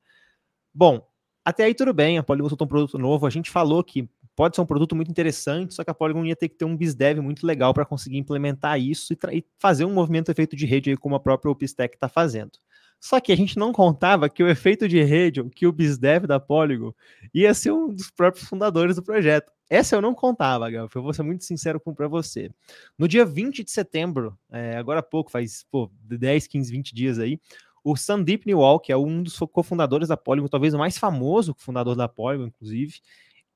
Bom, 0.74 1.08
até 1.44 1.64
aí 1.66 1.76
tudo 1.76 1.94
bem, 1.94 2.18
a 2.18 2.24
Polygon 2.24 2.50
soltou 2.50 2.66
um 2.66 2.70
produto 2.70 2.98
novo, 2.98 3.28
a 3.28 3.30
gente 3.30 3.52
falou 3.52 3.84
que 3.84 4.10
pode 4.36 4.56
ser 4.56 4.62
um 4.62 4.66
produto 4.66 4.96
muito 4.96 5.10
interessante, 5.10 5.74
só 5.74 5.84
que 5.84 5.90
a 5.90 5.94
Polygon 5.94 6.26
ia 6.26 6.36
ter 6.36 6.50
que 6.50 6.56
ter 6.56 6.66
um 6.66 6.76
BizDev 6.76 7.22
muito 7.22 7.46
legal 7.46 7.74
para 7.74 7.86
conseguir 7.86 8.18
implementar 8.18 8.80
isso 8.80 9.14
e, 9.14 9.18
e, 9.38 9.46
fazer 9.58 9.86
um 9.86 9.94
movimento 9.94 10.30
efeito 10.30 10.56
de 10.56 10.66
rede 10.66 10.90
aí, 10.90 10.98
como 10.98 11.16
a 11.16 11.20
própria 11.20 11.52
OpenStack 11.52 11.96
está 11.96 12.10
fazendo. 12.10 12.52
Só 13.00 13.20
que 13.20 13.32
a 13.32 13.38
gente 13.38 13.58
não 13.58 13.72
contava 13.72 14.30
que 14.30 14.42
o 14.42 14.48
efeito 14.48 14.88
de 14.88 15.02
rede, 15.04 15.44
que 15.52 15.68
o 15.68 15.72
BizDev 15.72 16.26
da 16.26 16.40
Polygon, 16.40 16.94
ia 17.34 17.54
ser 17.54 17.72
um 17.72 17.94
dos 17.94 18.10
próprios 18.10 18.48
fundadores 18.48 18.96
do 18.96 19.04
projeto. 19.04 19.52
Essa 19.70 19.96
eu 19.96 20.02
não 20.02 20.14
contava, 20.14 20.70
Gal. 20.70 20.90
Eu 20.94 21.04
vou 21.04 21.14
ser 21.14 21.24
muito 21.24 21.44
sincero 21.44 21.80
para 21.80 22.08
você. 22.08 22.50
No 22.98 23.08
dia 23.08 23.26
20 23.26 23.64
de 23.64 23.72
setembro, 23.72 24.38
é, 24.52 24.78
agora 24.78 25.00
há 25.00 25.04
pouco, 25.04 25.32
faz 25.32 25.66
pô, 25.70 25.92
10, 26.04 26.48
15, 26.48 26.72
20 26.72 26.96
dias 26.96 27.20
aí, 27.20 27.40
o 27.84 27.96
Sandeep 27.96 28.48
Niwal, 28.48 28.80
que 28.80 28.92
é 28.92 28.98
um 28.98 29.22
dos 29.22 29.38
cofundadores 29.52 30.08
da 30.08 30.18
Polygon, 30.18 30.48
talvez 30.48 30.74
o 30.74 30.80
mais 30.80 30.98
famoso 30.98 31.54
fundador 31.58 31.96
da 31.96 32.08
Polygon, 32.08 32.48
inclusive, 32.48 32.96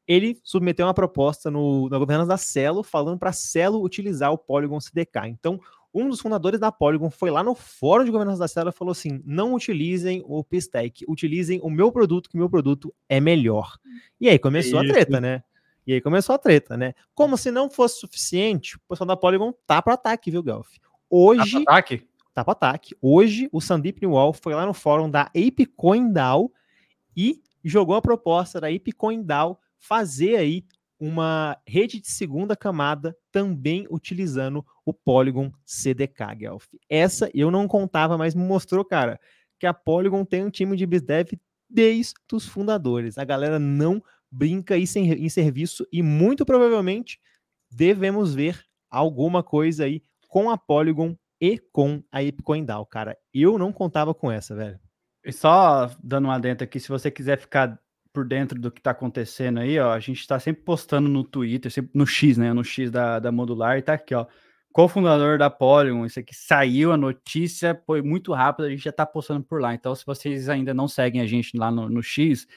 ele 0.09 0.39
submeteu 0.43 0.87
uma 0.87 0.93
proposta 0.93 1.51
no, 1.51 1.87
na 1.87 1.99
governança 1.99 2.29
da 2.29 2.37
Celo, 2.37 2.81
falando 2.81 3.19
para 3.19 3.29
a 3.29 3.33
Celo 3.33 3.83
utilizar 3.83 4.33
o 4.33 4.39
Polygon 4.39 4.79
CDK. 4.79 5.27
Então, 5.27 5.61
um 5.93 6.09
dos 6.09 6.19
fundadores 6.19 6.59
da 6.59 6.71
Polygon 6.71 7.11
foi 7.11 7.29
lá 7.29 7.43
no 7.43 7.53
fórum 7.53 8.03
de 8.03 8.09
governança 8.09 8.39
da 8.39 8.47
Celo 8.47 8.69
e 8.69 8.73
falou 8.73 8.91
assim: 8.91 9.21
não 9.23 9.53
utilizem 9.53 10.23
o 10.25 10.43
Pistec, 10.43 11.05
utilizem 11.07 11.59
o 11.61 11.69
meu 11.69 11.91
produto, 11.91 12.27
que 12.27 12.35
o 12.35 12.39
meu 12.39 12.49
produto 12.49 12.91
é 13.07 13.19
melhor. 13.19 13.77
E 14.19 14.27
aí 14.27 14.39
começou 14.39 14.81
Isso. 14.81 14.91
a 14.91 14.93
treta, 14.95 15.21
né? 15.21 15.43
E 15.85 15.93
aí 15.93 16.01
começou 16.01 16.33
a 16.33 16.39
treta, 16.39 16.75
né? 16.75 16.95
Como 17.13 17.37
se 17.37 17.51
não 17.51 17.69
fosse 17.69 17.99
suficiente, 17.99 18.77
o 18.77 18.79
pessoal 18.89 19.07
da 19.07 19.15
Polygon 19.15 19.53
tá 19.67 19.79
para 19.79 19.93
ataque, 19.93 20.31
viu, 20.31 20.43
Gelf? 20.43 20.69
Hoje. 21.07 21.51
Tá 21.51 21.63
para 21.63 21.73
ataque? 21.73 22.07
Tá 22.33 22.43
para 22.43 22.51
ataque. 22.53 22.95
Hoje, 22.99 23.47
o 23.51 23.61
Sandeep 23.61 24.01
Newall 24.01 24.33
foi 24.33 24.55
lá 24.55 24.65
no 24.65 24.73
fórum 24.73 25.07
da 25.07 25.29
ApeCoin 25.35 26.11
DAO 26.11 26.51
e 27.15 27.43
jogou 27.63 27.95
a 27.95 28.01
proposta 28.01 28.59
da 28.59 28.69
ApeCoin 28.69 29.21
DAO 29.21 29.59
fazer 29.79 30.35
aí 30.35 30.63
uma 30.99 31.57
rede 31.65 32.01
de 32.01 32.09
segunda 32.09 32.55
camada 32.55 33.15
também 33.31 33.87
utilizando 33.89 34.65
o 34.85 34.93
Polygon 34.93 35.51
CDK, 35.65 36.35
Guelph. 36.35 36.65
Essa 36.89 37.29
eu 37.33 37.49
não 37.49 37.67
contava, 37.67 38.17
mas 38.17 38.35
me 38.35 38.43
mostrou, 38.43 38.83
cara, 38.83 39.19
que 39.57 39.65
a 39.65 39.73
Polygon 39.73 40.25
tem 40.25 40.43
um 40.43 40.49
time 40.49 40.75
de 40.75 40.85
BizDev 40.85 41.39
desde 41.69 42.13
os 42.33 42.45
fundadores. 42.45 43.17
A 43.17 43.23
galera 43.23 43.57
não 43.57 44.03
brinca 44.29 44.77
isso 44.77 44.99
em, 44.99 45.11
em 45.11 45.29
serviço 45.29 45.87
e 45.91 46.03
muito 46.03 46.45
provavelmente 46.45 47.19
devemos 47.71 48.33
ver 48.33 48.63
alguma 48.89 49.41
coisa 49.43 49.85
aí 49.85 50.03
com 50.27 50.49
a 50.49 50.57
Polygon 50.57 51.15
e 51.39 51.57
com 51.71 52.03
a 52.11 52.21
EpCoinDAO, 52.21 52.85
cara. 52.85 53.17
Eu 53.33 53.57
não 53.57 53.71
contava 53.71 54.13
com 54.13 54.31
essa, 54.31 54.55
velho. 54.55 54.79
E 55.23 55.31
só 55.31 55.89
dando 56.03 56.25
uma 56.25 56.39
dentro 56.39 56.63
aqui, 56.63 56.79
se 56.79 56.89
você 56.89 57.09
quiser 57.09 57.39
ficar 57.39 57.79
por 58.13 58.25
dentro 58.25 58.59
do 58.59 58.71
que 58.71 58.79
está 58.79 58.91
acontecendo 58.91 59.59
aí, 59.59 59.79
ó, 59.79 59.91
a 59.91 59.99
gente 59.99 60.19
está 60.19 60.39
sempre 60.39 60.63
postando 60.63 61.07
no 61.07 61.23
Twitter, 61.23 61.71
sempre 61.71 61.91
no 61.93 62.05
X, 62.05 62.37
né? 62.37 62.53
No 62.53 62.63
X 62.63 62.89
da, 62.89 63.19
da 63.19 63.31
Modular, 63.31 63.77
e 63.77 63.81
tá 63.81 63.93
aqui, 63.93 64.15
ó. 64.15 64.25
Co-fundador 64.71 65.37
da 65.37 65.49
Polygon, 65.49 66.05
isso 66.05 66.19
aqui 66.19 66.35
saiu 66.35 66.91
a 66.91 66.97
notícia, 66.97 67.81
foi 67.85 68.01
muito 68.01 68.33
rápido, 68.33 68.65
a 68.65 68.69
gente 68.69 68.83
já 68.83 68.91
está 68.91 69.05
postando 69.05 69.43
por 69.43 69.59
lá. 69.61 69.73
Então, 69.73 69.93
se 69.95 70.05
vocês 70.05 70.47
ainda 70.47 70.73
não 70.73 70.87
seguem 70.87 71.21
a 71.21 71.25
gente 71.25 71.57
lá 71.57 71.71
no, 71.71 71.89
no 71.89 72.03
X, 72.03 72.47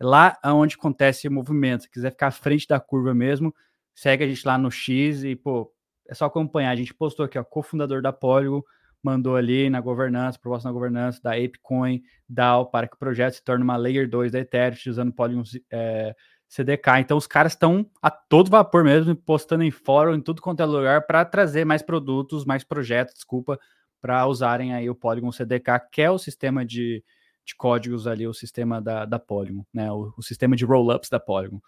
lá 0.00 0.36
onde 0.44 0.74
acontece 0.74 1.28
o 1.28 1.32
movimento. 1.32 1.82
Se 1.82 1.90
quiser 1.90 2.10
ficar 2.10 2.28
à 2.28 2.32
frente 2.32 2.66
da 2.66 2.80
curva 2.80 3.14
mesmo, 3.14 3.54
segue 3.94 4.24
a 4.24 4.26
gente 4.26 4.44
lá 4.46 4.58
no 4.58 4.70
X 4.70 5.22
e, 5.22 5.36
pô, 5.36 5.72
é 6.08 6.14
só 6.14 6.24
acompanhar. 6.24 6.70
A 6.70 6.76
gente 6.76 6.92
postou 6.94 7.24
aqui, 7.24 7.38
ó, 7.38 7.44
cofundador 7.44 8.02
da 8.02 8.12
Polygon, 8.12 8.62
mandou 9.02 9.36
ali 9.36 9.70
na 9.70 9.80
governança, 9.80 10.38
proposta 10.38 10.68
na 10.68 10.72
governança 10.72 11.20
da 11.22 11.32
ApeCoin 11.32 12.02
DAO 12.28 12.66
para 12.66 12.86
que 12.86 12.94
o 12.94 12.98
projeto 12.98 13.34
se 13.34 13.44
torne 13.44 13.64
uma 13.64 13.76
Layer 13.76 14.08
2 14.08 14.32
da 14.32 14.40
Ethereum, 14.40 14.76
usando 14.88 15.12
Polygon 15.12 15.42
é, 15.70 16.14
CDK. 16.48 16.98
Então, 17.00 17.16
os 17.16 17.26
caras 17.26 17.52
estão 17.52 17.88
a 18.02 18.10
todo 18.10 18.50
vapor 18.50 18.84
mesmo, 18.84 19.14
postando 19.14 19.62
em 19.62 19.70
fórum, 19.70 20.14
em 20.14 20.20
tudo 20.20 20.42
quanto 20.42 20.60
é 20.60 20.66
lugar, 20.66 21.06
para 21.06 21.24
trazer 21.24 21.64
mais 21.64 21.82
produtos, 21.82 22.44
mais 22.44 22.64
projetos, 22.64 23.14
desculpa, 23.14 23.58
para 24.00 24.26
usarem 24.26 24.74
aí 24.74 24.90
o 24.90 24.94
Polygon 24.94 25.30
CDK, 25.30 25.88
que 25.92 26.02
é 26.02 26.10
o 26.10 26.18
sistema 26.18 26.64
de, 26.64 27.04
de 27.44 27.54
códigos 27.56 28.06
ali, 28.06 28.26
o 28.26 28.34
sistema 28.34 28.80
da, 28.80 29.04
da 29.04 29.18
Polygon, 29.18 29.64
né? 29.72 29.90
O, 29.92 30.12
o 30.16 30.22
sistema 30.22 30.56
de 30.56 30.64
rollups 30.64 31.08
da 31.08 31.20
Polygon. 31.20 31.60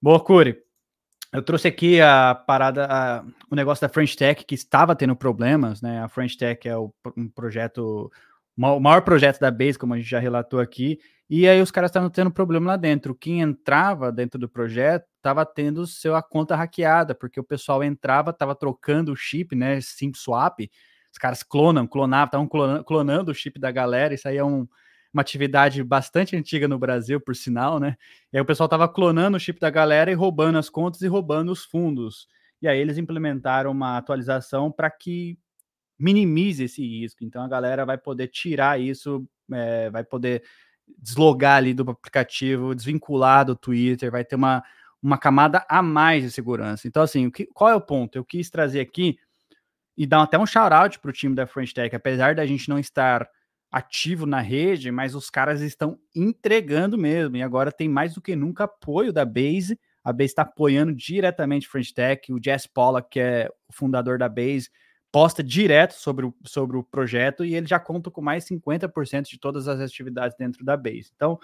Boa, 0.00 0.20
Curi. 0.20 0.67
Eu 1.32 1.42
trouxe 1.42 1.68
aqui 1.68 2.00
a 2.00 2.34
parada, 2.34 2.86
a, 2.86 3.24
o 3.50 3.54
negócio 3.54 3.82
da 3.86 3.92
French 3.92 4.16
Tech, 4.16 4.44
que 4.44 4.54
estava 4.54 4.96
tendo 4.96 5.14
problemas, 5.14 5.82
né? 5.82 6.00
A 6.02 6.08
French 6.08 6.38
Tech 6.38 6.66
é 6.66 6.76
o, 6.76 6.92
um 7.16 7.28
projeto, 7.28 8.10
o 8.56 8.80
maior 8.80 9.02
projeto 9.02 9.38
da 9.38 9.50
Base, 9.50 9.78
como 9.78 9.92
a 9.92 9.98
gente 9.98 10.08
já 10.08 10.18
relatou 10.18 10.58
aqui, 10.58 10.98
e 11.28 11.46
aí 11.46 11.60
os 11.60 11.70
caras 11.70 11.90
estavam 11.90 12.08
tendo 12.08 12.30
problema 12.30 12.68
lá 12.68 12.76
dentro. 12.78 13.14
Quem 13.14 13.42
entrava 13.42 14.10
dentro 14.10 14.40
do 14.40 14.48
projeto 14.48 15.04
estava 15.18 15.44
tendo 15.44 15.86
sua 15.86 16.22
conta 16.22 16.56
hackeada, 16.56 17.14
porque 17.14 17.38
o 17.38 17.44
pessoal 17.44 17.84
entrava, 17.84 18.30
estava 18.30 18.54
trocando 18.54 19.12
o 19.12 19.16
chip, 19.16 19.54
né? 19.54 19.78
SIM 19.82 20.12
swap, 20.14 20.60
os 21.12 21.18
caras 21.18 21.42
clonam, 21.42 21.86
clonavam, 21.86 22.24
estavam 22.26 22.48
clonando, 22.48 22.84
clonando 22.84 23.30
o 23.32 23.34
chip 23.34 23.60
da 23.60 23.70
galera, 23.70 24.14
isso 24.14 24.26
aí 24.26 24.38
é 24.38 24.44
um 24.44 24.66
uma 25.12 25.22
atividade 25.22 25.82
bastante 25.82 26.36
antiga 26.36 26.68
no 26.68 26.78
Brasil, 26.78 27.20
por 27.20 27.34
sinal, 27.34 27.80
né? 27.80 27.96
E 28.32 28.36
aí 28.36 28.42
o 28.42 28.46
pessoal 28.46 28.66
estava 28.66 28.88
clonando 28.88 29.36
o 29.36 29.40
chip 29.40 29.58
da 29.58 29.70
galera 29.70 30.10
e 30.10 30.14
roubando 30.14 30.58
as 30.58 30.68
contas 30.68 31.02
e 31.02 31.06
roubando 31.06 31.50
os 31.50 31.64
fundos. 31.64 32.28
E 32.60 32.68
aí 32.68 32.78
eles 32.78 32.98
implementaram 32.98 33.70
uma 33.70 33.96
atualização 33.96 34.70
para 34.70 34.90
que 34.90 35.38
minimize 35.98 36.64
esse 36.64 36.86
risco. 36.86 37.24
Então 37.24 37.42
a 37.42 37.48
galera 37.48 37.84
vai 37.84 37.98
poder 37.98 38.28
tirar 38.28 38.80
isso, 38.80 39.26
é, 39.52 39.90
vai 39.90 40.04
poder 40.04 40.42
deslogar 40.98 41.56
ali 41.56 41.74
do 41.74 41.88
aplicativo, 41.90 42.74
desvincular 42.74 43.44
do 43.44 43.56
Twitter, 43.56 44.10
vai 44.10 44.24
ter 44.24 44.36
uma, 44.36 44.62
uma 45.02 45.18
camada 45.18 45.64
a 45.68 45.82
mais 45.82 46.22
de 46.22 46.30
segurança. 46.30 46.86
Então, 46.86 47.02
assim, 47.02 47.30
que, 47.30 47.46
qual 47.46 47.70
é 47.70 47.74
o 47.74 47.80
ponto? 47.80 48.16
Eu 48.16 48.24
quis 48.24 48.50
trazer 48.50 48.80
aqui 48.80 49.18
e 49.96 50.06
dar 50.06 50.22
até 50.22 50.38
um 50.38 50.46
shout-out 50.46 50.98
para 50.98 51.10
o 51.10 51.12
time 51.12 51.34
da 51.34 51.46
French 51.46 51.74
Tech, 51.74 51.94
apesar 51.94 52.34
da 52.34 52.46
gente 52.46 52.68
não 52.68 52.78
estar 52.78 53.28
ativo 53.70 54.26
na 54.26 54.40
rede, 54.40 54.90
mas 54.90 55.14
os 55.14 55.28
caras 55.28 55.60
estão 55.60 55.98
entregando 56.14 56.96
mesmo. 56.96 57.36
E 57.36 57.42
agora 57.42 57.70
tem 57.70 57.88
mais 57.88 58.14
do 58.14 58.20
que 58.20 58.34
nunca 58.34 58.64
apoio 58.64 59.12
da 59.12 59.24
Base. 59.24 59.78
A 60.02 60.12
Base 60.12 60.30
está 60.30 60.42
apoiando 60.42 60.94
diretamente 60.94 61.68
French 61.68 61.92
Tech. 61.92 62.32
O 62.32 62.40
Jess 62.42 62.66
Pollock, 62.66 63.08
que 63.10 63.20
é 63.20 63.50
o 63.68 63.72
fundador 63.72 64.18
da 64.18 64.28
Base, 64.28 64.70
posta 65.12 65.42
direto 65.42 65.92
sobre 65.92 66.26
o, 66.26 66.34
sobre 66.44 66.76
o 66.76 66.84
projeto 66.84 67.44
e 67.44 67.54
ele 67.54 67.66
já 67.66 67.78
conta 67.78 68.10
com 68.10 68.20
mais 68.20 68.44
50% 68.44 69.28
de 69.28 69.38
todas 69.38 69.68
as 69.68 69.80
atividades 69.80 70.36
dentro 70.36 70.64
da 70.64 70.76
Base. 70.76 71.10
Então, 71.14 71.38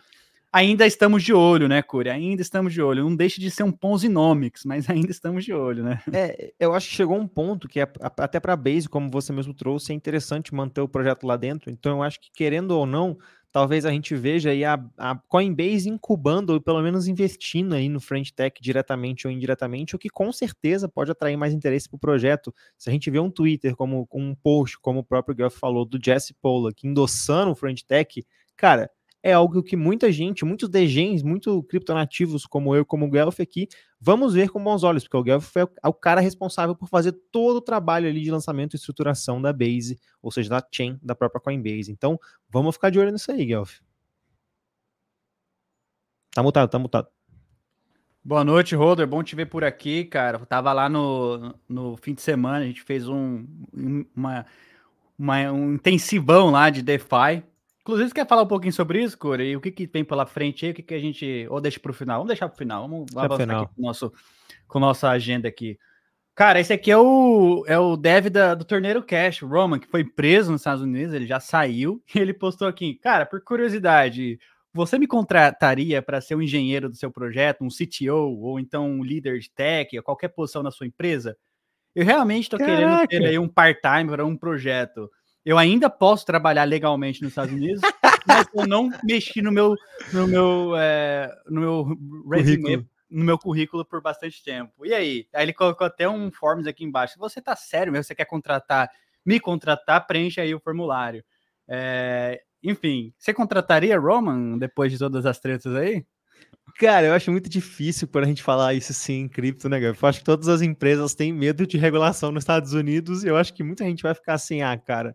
ainda 0.55 0.87
estamos 0.87 1.25
de 1.25 1.35
olho, 1.35 1.67
né, 1.67 1.83
Curi? 1.83 2.09
Ainda 2.09 2.41
estamos 2.41 2.73
de 2.73 2.81
olho. 2.81 3.03
Não 3.03 3.17
deixe 3.17 3.41
de 3.41 3.51
ser 3.51 3.65
um 3.65 3.73
Ponzinomics, 3.73 4.65
mas 4.65 4.87
ainda 4.89 5.11
estamos 5.11 5.45
de 5.45 5.53
olho, 5.53 5.83
né? 5.83 6.01
É, 6.13 6.53
eu 6.61 6.73
acho 6.73 6.89
que 6.89 6.95
chegou 6.95 7.19
um 7.19 7.27
ponto 7.27 7.67
que 7.67 7.81
é, 7.81 7.93
até 8.01 8.39
para 8.39 8.53
a 8.53 8.57
Base, 8.57 8.89
como 8.89 9.11
você 9.11 9.33
mesmo 9.33 9.53
trouxe, 9.53 9.93
é 9.93 9.97
interessante 9.97 10.55
manter 10.55 10.81
o 10.81 10.89
projeto 10.89 11.27
lá 11.27 11.37
dentro. 11.37 11.71
Então 11.71 11.97
eu 11.97 12.03
acho 12.05 12.21
que 12.21 12.31
querendo 12.33 12.71
ou 12.71 12.87
não, 12.87 13.19
talvez 13.51 13.85
a 13.85 13.91
gente 13.91 14.15
veja 14.15 14.51
aí 14.51 14.65
a, 14.65 14.81
a 14.97 15.17
Coinbase 15.29 15.89
incubando 15.89 16.53
ou 16.53 16.61
pelo 16.61 16.81
menos 16.81 17.09
investindo 17.09 17.75
aí 17.75 17.89
no 17.89 18.01
French 18.01 18.33
Tech 18.33 18.63
diretamente 18.63 19.27
ou 19.27 19.33
indiretamente, 19.33 19.97
o 19.97 19.99
que 19.99 20.09
com 20.09 20.33
certeza 20.33 20.89
pode 20.89 21.11
atrair 21.11 21.37
mais 21.37 21.53
interesse 21.53 21.89
para 21.89 21.97
o 21.97 22.01
projeto. 22.01 22.55
Se 22.79 22.89
a 22.89 22.93
gente 22.93 23.11
vê 23.11 23.19
um 23.19 23.31
Twitter 23.31 23.75
como 23.75 24.09
um 24.13 24.37
post, 24.37 24.79
como 24.79 25.01
o 25.01 25.05
próprio 25.05 25.35
Guff 25.35 25.59
falou, 25.59 25.85
do 25.85 25.99
Jesse 26.01 26.33
Pollack 26.35 26.87
endossando 26.87 27.51
o 27.51 27.57
French 27.57 27.85
Tech, 27.85 28.25
cara, 28.57 28.89
é 29.25 29.33
algo 29.33 29.63
que 29.63 29.75
muita 29.75 30.13
gente, 30.13 30.45
muitos 30.45 30.69
degens, 30.69 31.23
muito 31.23 31.63
criptonativos 31.63 32.45
como 32.45 32.77
eu, 32.77 32.85
como 32.85 33.07
o 33.07 33.11
Guelph 33.11 33.41
aqui, 33.41 33.67
vamos 33.99 34.35
ver 34.35 34.51
com 34.51 34.63
bons 34.63 34.85
olhos, 34.85 35.05
porque 35.05 35.17
o 35.17 35.23
Guelph 35.23 35.57
é, 35.57 35.63
é 35.63 35.89
o 35.89 35.95
cara 35.95 36.21
responsável 36.21 36.77
por 36.77 36.91
fazer 36.91 37.13
todo 37.33 37.57
o 37.57 37.61
trabalho 37.63 38.07
ali 38.07 38.21
de 38.21 38.31
lançamento 38.31 38.75
e 38.75 38.77
estruturação 38.77 39.41
da 39.41 39.51
base, 39.51 39.99
ou 40.21 40.31
seja, 40.31 40.51
da 40.51 40.69
chain 40.71 40.99
da 41.03 41.15
própria 41.15 41.41
Coinbase. 41.41 41.91
Então, 41.91 42.21
vamos 42.51 42.75
ficar 42.75 42.91
de 42.91 43.01
olho 43.01 43.11
nisso 43.11 43.33
aí, 43.33 43.47
Guelph. 43.47 43.79
Tá 46.35 46.43
mutado, 46.43 46.69
tá 46.69 46.79
mutado. 46.79 47.09
Boa 48.23 48.45
noite, 48.45 48.75
Roder. 48.75 49.07
Bom 49.07 49.23
te 49.23 49.35
ver 49.35 49.47
por 49.47 49.65
aqui, 49.65 50.05
cara. 50.05 50.37
Eu 50.37 50.45
tava 50.45 50.71
lá 50.75 50.87
no, 50.87 51.55
no 51.67 51.97
fim 51.97 52.13
de 52.13 52.21
semana, 52.21 52.59
a 52.59 52.67
gente 52.67 52.83
fez 52.83 53.09
um, 53.09 53.47
uma, 54.15 54.45
uma, 55.19 55.51
um 55.51 55.75
intensivão 55.75 56.51
lá 56.51 56.69
de 56.69 56.83
DeFi. 56.83 57.43
Inclusive, 57.85 58.09
você 58.09 58.15
quer 58.15 58.27
falar 58.27 58.43
um 58.43 58.49
pouquinho 58.49 58.73
sobre 58.73 59.03
isso, 59.03 59.17
Cura? 59.19 59.45
E 59.45 59.55
o 59.55 59.61
que, 59.61 59.71
que 59.71 59.87
tem 59.87 60.03
pela 60.03 60.25
frente 60.25 60.65
aí? 60.65 60.73
O 60.73 60.75
que, 60.75 60.83
que 60.83 60.95
a 60.95 60.99
gente. 60.99 61.47
Ou 61.51 61.61
deixa 61.61 61.79
para 61.79 61.91
o 61.91 61.95
final? 61.95 62.17
Vamos 62.17 62.29
deixar 62.29 62.49
para 62.49 62.55
o 62.55 62.59
final. 62.59 62.89
Vamos 62.89 63.07
Deixa 63.07 63.21
avançar 63.21 63.43
final. 63.43 63.63
aqui 63.65 63.75
com, 63.75 63.83
nosso, 63.83 64.13
com 64.67 64.81
nossa 64.81 65.11
agenda 65.11 65.47
aqui. 65.47 65.79
Cara, 66.35 66.59
esse 66.59 66.73
aqui 66.73 66.91
é 66.91 66.97
o, 66.97 67.63
é 67.69 67.79
o 67.79 67.95
dev 67.95 68.29
da, 68.29 68.55
do 68.55 68.65
Torneiro 68.65 69.03
Cash, 69.03 69.43
o 69.43 69.47
Roman, 69.47 69.79
que 69.79 69.87
foi 69.87 70.03
preso 70.03 70.51
nos 70.51 70.63
Estados 70.63 70.83
Unidos, 70.83 71.15
ele 71.15 71.27
já 71.27 71.39
saiu, 71.39 72.03
e 72.13 72.19
ele 72.19 72.33
postou 72.33 72.67
aqui, 72.67 72.95
cara, 72.95 73.27
por 73.27 73.41
curiosidade, 73.45 74.39
você 74.73 74.99
me 74.99 75.07
contrataria 75.07 76.03
para 76.03 76.23
ser 76.23 76.35
um 76.35 76.43
engenheiro 76.43 76.89
do 76.89 76.97
seu 76.97 77.13
projeto, 77.13 77.63
um 77.63 77.69
CTO, 77.69 78.41
ou 78.41 78.59
então 78.59 78.91
um 78.91 79.05
líder 79.05 79.39
de 79.39 79.51
tech, 79.51 80.01
qualquer 80.03 80.29
posição 80.29 80.63
na 80.63 80.73
sua 80.73 80.87
empresa? 80.87 81.37
Eu 81.95 82.05
realmente 82.05 82.45
estou 82.45 82.59
querendo 82.59 83.07
ter 83.07 83.25
aí 83.25 83.39
um 83.39 83.47
part-time 83.47 84.11
para 84.11 84.27
um 84.27 84.37
projeto. 84.37 85.09
Eu 85.45 85.59
ainda 85.59 85.91
posso 85.91 86.25
trabalhar 86.25 86.65
legalmente 86.65 87.23
nos 87.23 87.33
Estados 87.33 87.53
Unidos, 87.53 87.81
mas 88.27 88.49
eu 88.55 88.67
não 88.67 88.91
mexi 89.03 89.43
no 89.43 89.53
meu, 89.53 89.77
no 90.13 90.27
meu, 90.27 90.75
é, 90.77 91.31
no 91.47 91.61
meu 91.61 91.99
resume, 92.31 92.87
no 93.11 93.25
meu 93.25 93.39
currículo 93.39 93.85
por 93.85 94.01
bastante 94.01 94.43
tempo. 94.43 94.87
E 94.87 94.95
aí? 94.95 95.27
Aí 95.33 95.45
ele 95.45 95.53
colocou 95.53 95.87
até 95.87 96.09
um 96.09 96.31
forms 96.33 96.67
aqui 96.67 96.85
embaixo. 96.85 97.19
Você 97.19 97.43
tá 97.43 97.55
sério 97.55 97.93
mesmo? 97.93 98.05
Você 98.05 98.15
quer 98.15 98.25
contratar, 98.25 98.91
me 99.25 99.39
contratar? 99.39 100.07
Preencha 100.07 100.41
aí 100.41 100.55
o 100.55 100.61
formulário. 100.61 101.23
É, 101.69 102.43
enfim, 102.63 103.13
você 103.19 103.35
contrataria 103.35 103.99
Roman 103.99 104.57
depois 104.59 104.91
de 104.91 104.99
todas 104.99 105.27
as 105.27 105.39
tretas 105.39 105.75
aí? 105.75 106.07
Cara, 106.79 107.07
eu 107.07 107.13
acho 107.13 107.31
muito 107.31 107.49
difícil 107.49 108.09
para 108.09 108.25
a 108.25 108.27
gente 108.27 108.43
falar 108.43 108.75
isso 108.75 108.91
assim 108.91 109.21
em 109.21 109.29
cripto, 109.29 109.69
né, 109.69 109.79
Eu 109.81 110.09
acho 110.09 110.19
que 110.19 110.25
todas 110.25 110.49
as 110.49 110.63
empresas 110.63 111.15
têm 111.15 111.33
medo 111.33 111.67
de 111.67 111.77
regulação 111.77 112.33
nos 112.33 112.43
Estados 112.43 112.73
Unidos 112.73 113.23
e 113.23 113.29
eu 113.29 113.37
acho 113.37 113.53
que 113.53 113.63
muita 113.63 113.85
gente 113.85 114.03
vai 114.03 114.15
ficar 114.15 114.35
assim, 114.35 114.63
ah, 114.63 114.77
cara, 114.77 115.15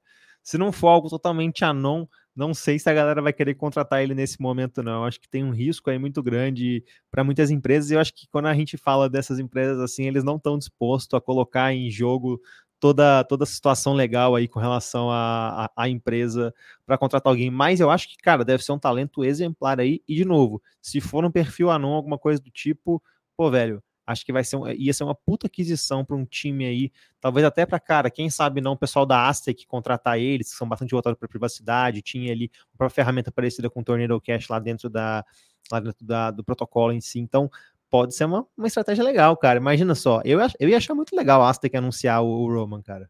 se 0.50 0.58
não 0.58 0.72
for 0.72 0.88
algo 0.88 1.08
totalmente 1.08 1.64
anon, 1.64 2.08
não 2.36 2.56
sei 2.56 2.80
se 2.80 2.90
a 2.90 2.94
galera 2.94 3.22
vai 3.22 3.32
querer 3.32 3.54
contratar 3.54 4.02
ele 4.02 4.16
nesse 4.16 4.42
momento, 4.42 4.82
não. 4.82 5.06
Acho 5.06 5.22
que 5.22 5.30
tem 5.30 5.44
um 5.44 5.52
risco 5.52 5.92
aí 5.92 6.00
muito 6.00 6.24
grande 6.24 6.84
para 7.12 7.24
muitas 7.24 7.52
empresas. 7.52 7.92
E 7.92 7.94
eu 7.94 8.00
acho 8.00 8.12
que 8.12 8.28
quando 8.32 8.48
a 8.48 8.54
gente 8.56 8.76
fala 8.76 9.08
dessas 9.08 9.38
empresas 9.38 9.80
assim, 9.80 10.08
eles 10.08 10.24
não 10.24 10.38
estão 10.38 10.58
dispostos 10.58 11.16
a 11.16 11.22
colocar 11.22 11.72
em 11.72 11.92
jogo 11.92 12.42
toda, 12.80 13.24
toda 13.26 13.44
a 13.44 13.48
situação 13.48 13.94
legal 13.94 14.36
aí 14.36 14.48
com 14.48 14.60
relação 14.60 15.12
à, 15.12 15.70
à, 15.76 15.88
empresa 15.88 16.52
para 16.84 16.98
contratar 16.98 17.30
alguém. 17.30 17.52
Mas 17.52 17.80
eu 17.80 17.92
acho 17.92 18.10
que, 18.10 18.18
cara, 18.18 18.44
deve 18.44 18.64
ser 18.64 18.72
um 18.72 18.80
talento 18.80 19.24
exemplar 19.24 19.80
aí. 19.80 20.02
E, 20.08 20.16
de 20.16 20.26
novo, 20.26 20.60
se 20.82 21.00
for 21.00 21.24
um 21.24 21.30
perfil 21.30 21.70
anon, 21.70 21.94
alguma 21.94 22.18
coisa 22.18 22.42
do 22.42 22.50
tipo, 22.50 23.04
pô, 23.38 23.52
velho, 23.52 23.84
Acho 24.10 24.26
que 24.26 24.34
vai 24.34 24.44
ser 24.44 24.56
um, 24.56 24.68
ia 24.68 24.92
ser 24.92 25.04
uma 25.04 25.14
puta 25.14 25.46
aquisição 25.46 26.04
para 26.04 26.16
um 26.16 26.26
time 26.26 26.66
aí, 26.66 26.92
talvez 27.22 27.46
até 27.46 27.64
para 27.64 27.80
cara, 27.80 28.10
quem 28.10 28.28
sabe 28.28 28.60
não 28.60 28.72
o 28.72 28.78
pessoal 28.78 29.06
da 29.06 29.28
Aztec 29.28 29.68
contratar 29.68 30.18
eles, 30.18 30.52
que 30.52 30.58
são 30.58 30.68
bastante 30.68 30.90
voltados 30.90 31.20
para 31.20 31.28
privacidade, 31.28 32.02
tinha 32.02 32.32
ali 32.32 32.50
uma 32.80 32.90
ferramenta 32.90 33.32
parecida 33.32 33.70
com 33.70 33.82
o 33.82 33.84
Tornado 33.84 34.20
Cash 34.20 34.48
lá 34.48 34.58
dentro 34.58 34.90
da 34.90 35.24
lá 35.72 35.80
dentro 35.80 36.04
da, 36.04 36.32
do 36.32 36.44
protocolo 36.44 36.92
em 36.92 37.00
si. 37.00 37.20
Então, 37.20 37.52
pode 37.88 38.16
ser 38.16 38.26
uma, 38.26 38.48
uma 38.58 38.66
estratégia 38.66 39.04
legal, 39.04 39.38
cara. 39.38 39.60
Imagina 39.60 39.94
só, 39.94 40.22
eu, 40.26 40.40
eu 40.60 40.70
ia 40.70 40.78
achar 40.78 40.96
muito 40.96 41.16
legal 41.16 41.44
a 41.44 41.50
Aztec 41.50 41.78
anunciar 41.78 42.24
o, 42.24 42.28
o 42.28 42.52
Roman, 42.52 42.82
cara. 42.82 43.08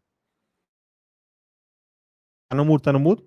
Tá 2.50 2.56
no 2.56 2.64
mudo, 2.66 2.82
tá 2.82 2.92
no 2.92 3.00
mudo? 3.00 3.26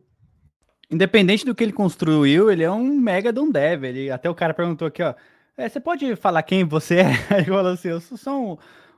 Independente 0.91 1.43
do 1.43 1.55
que 1.55 1.63
ele 1.63 1.73
construiu, 1.73 2.51
ele 2.51 2.61
é 2.61 2.69
um 2.69 2.99
mega 2.99 3.33
um 3.41 3.51
dev. 3.51 3.83
Ele, 3.83 4.11
até 4.11 4.29
o 4.29 4.35
cara 4.35 4.53
perguntou 4.53 4.87
aqui, 4.87 5.01
ó. 5.01 5.15
É, 5.57 5.69
você 5.69 5.79
pode 5.79 6.15
falar 6.15 6.43
quem 6.43 6.63
você 6.63 6.97
é? 7.31 7.37
Ele 7.37 7.45
falou 7.45 7.71
assim: 7.71 7.89
eu 7.89 8.01
sou 8.01 8.17
só 8.17 8.39
um, 8.39 8.57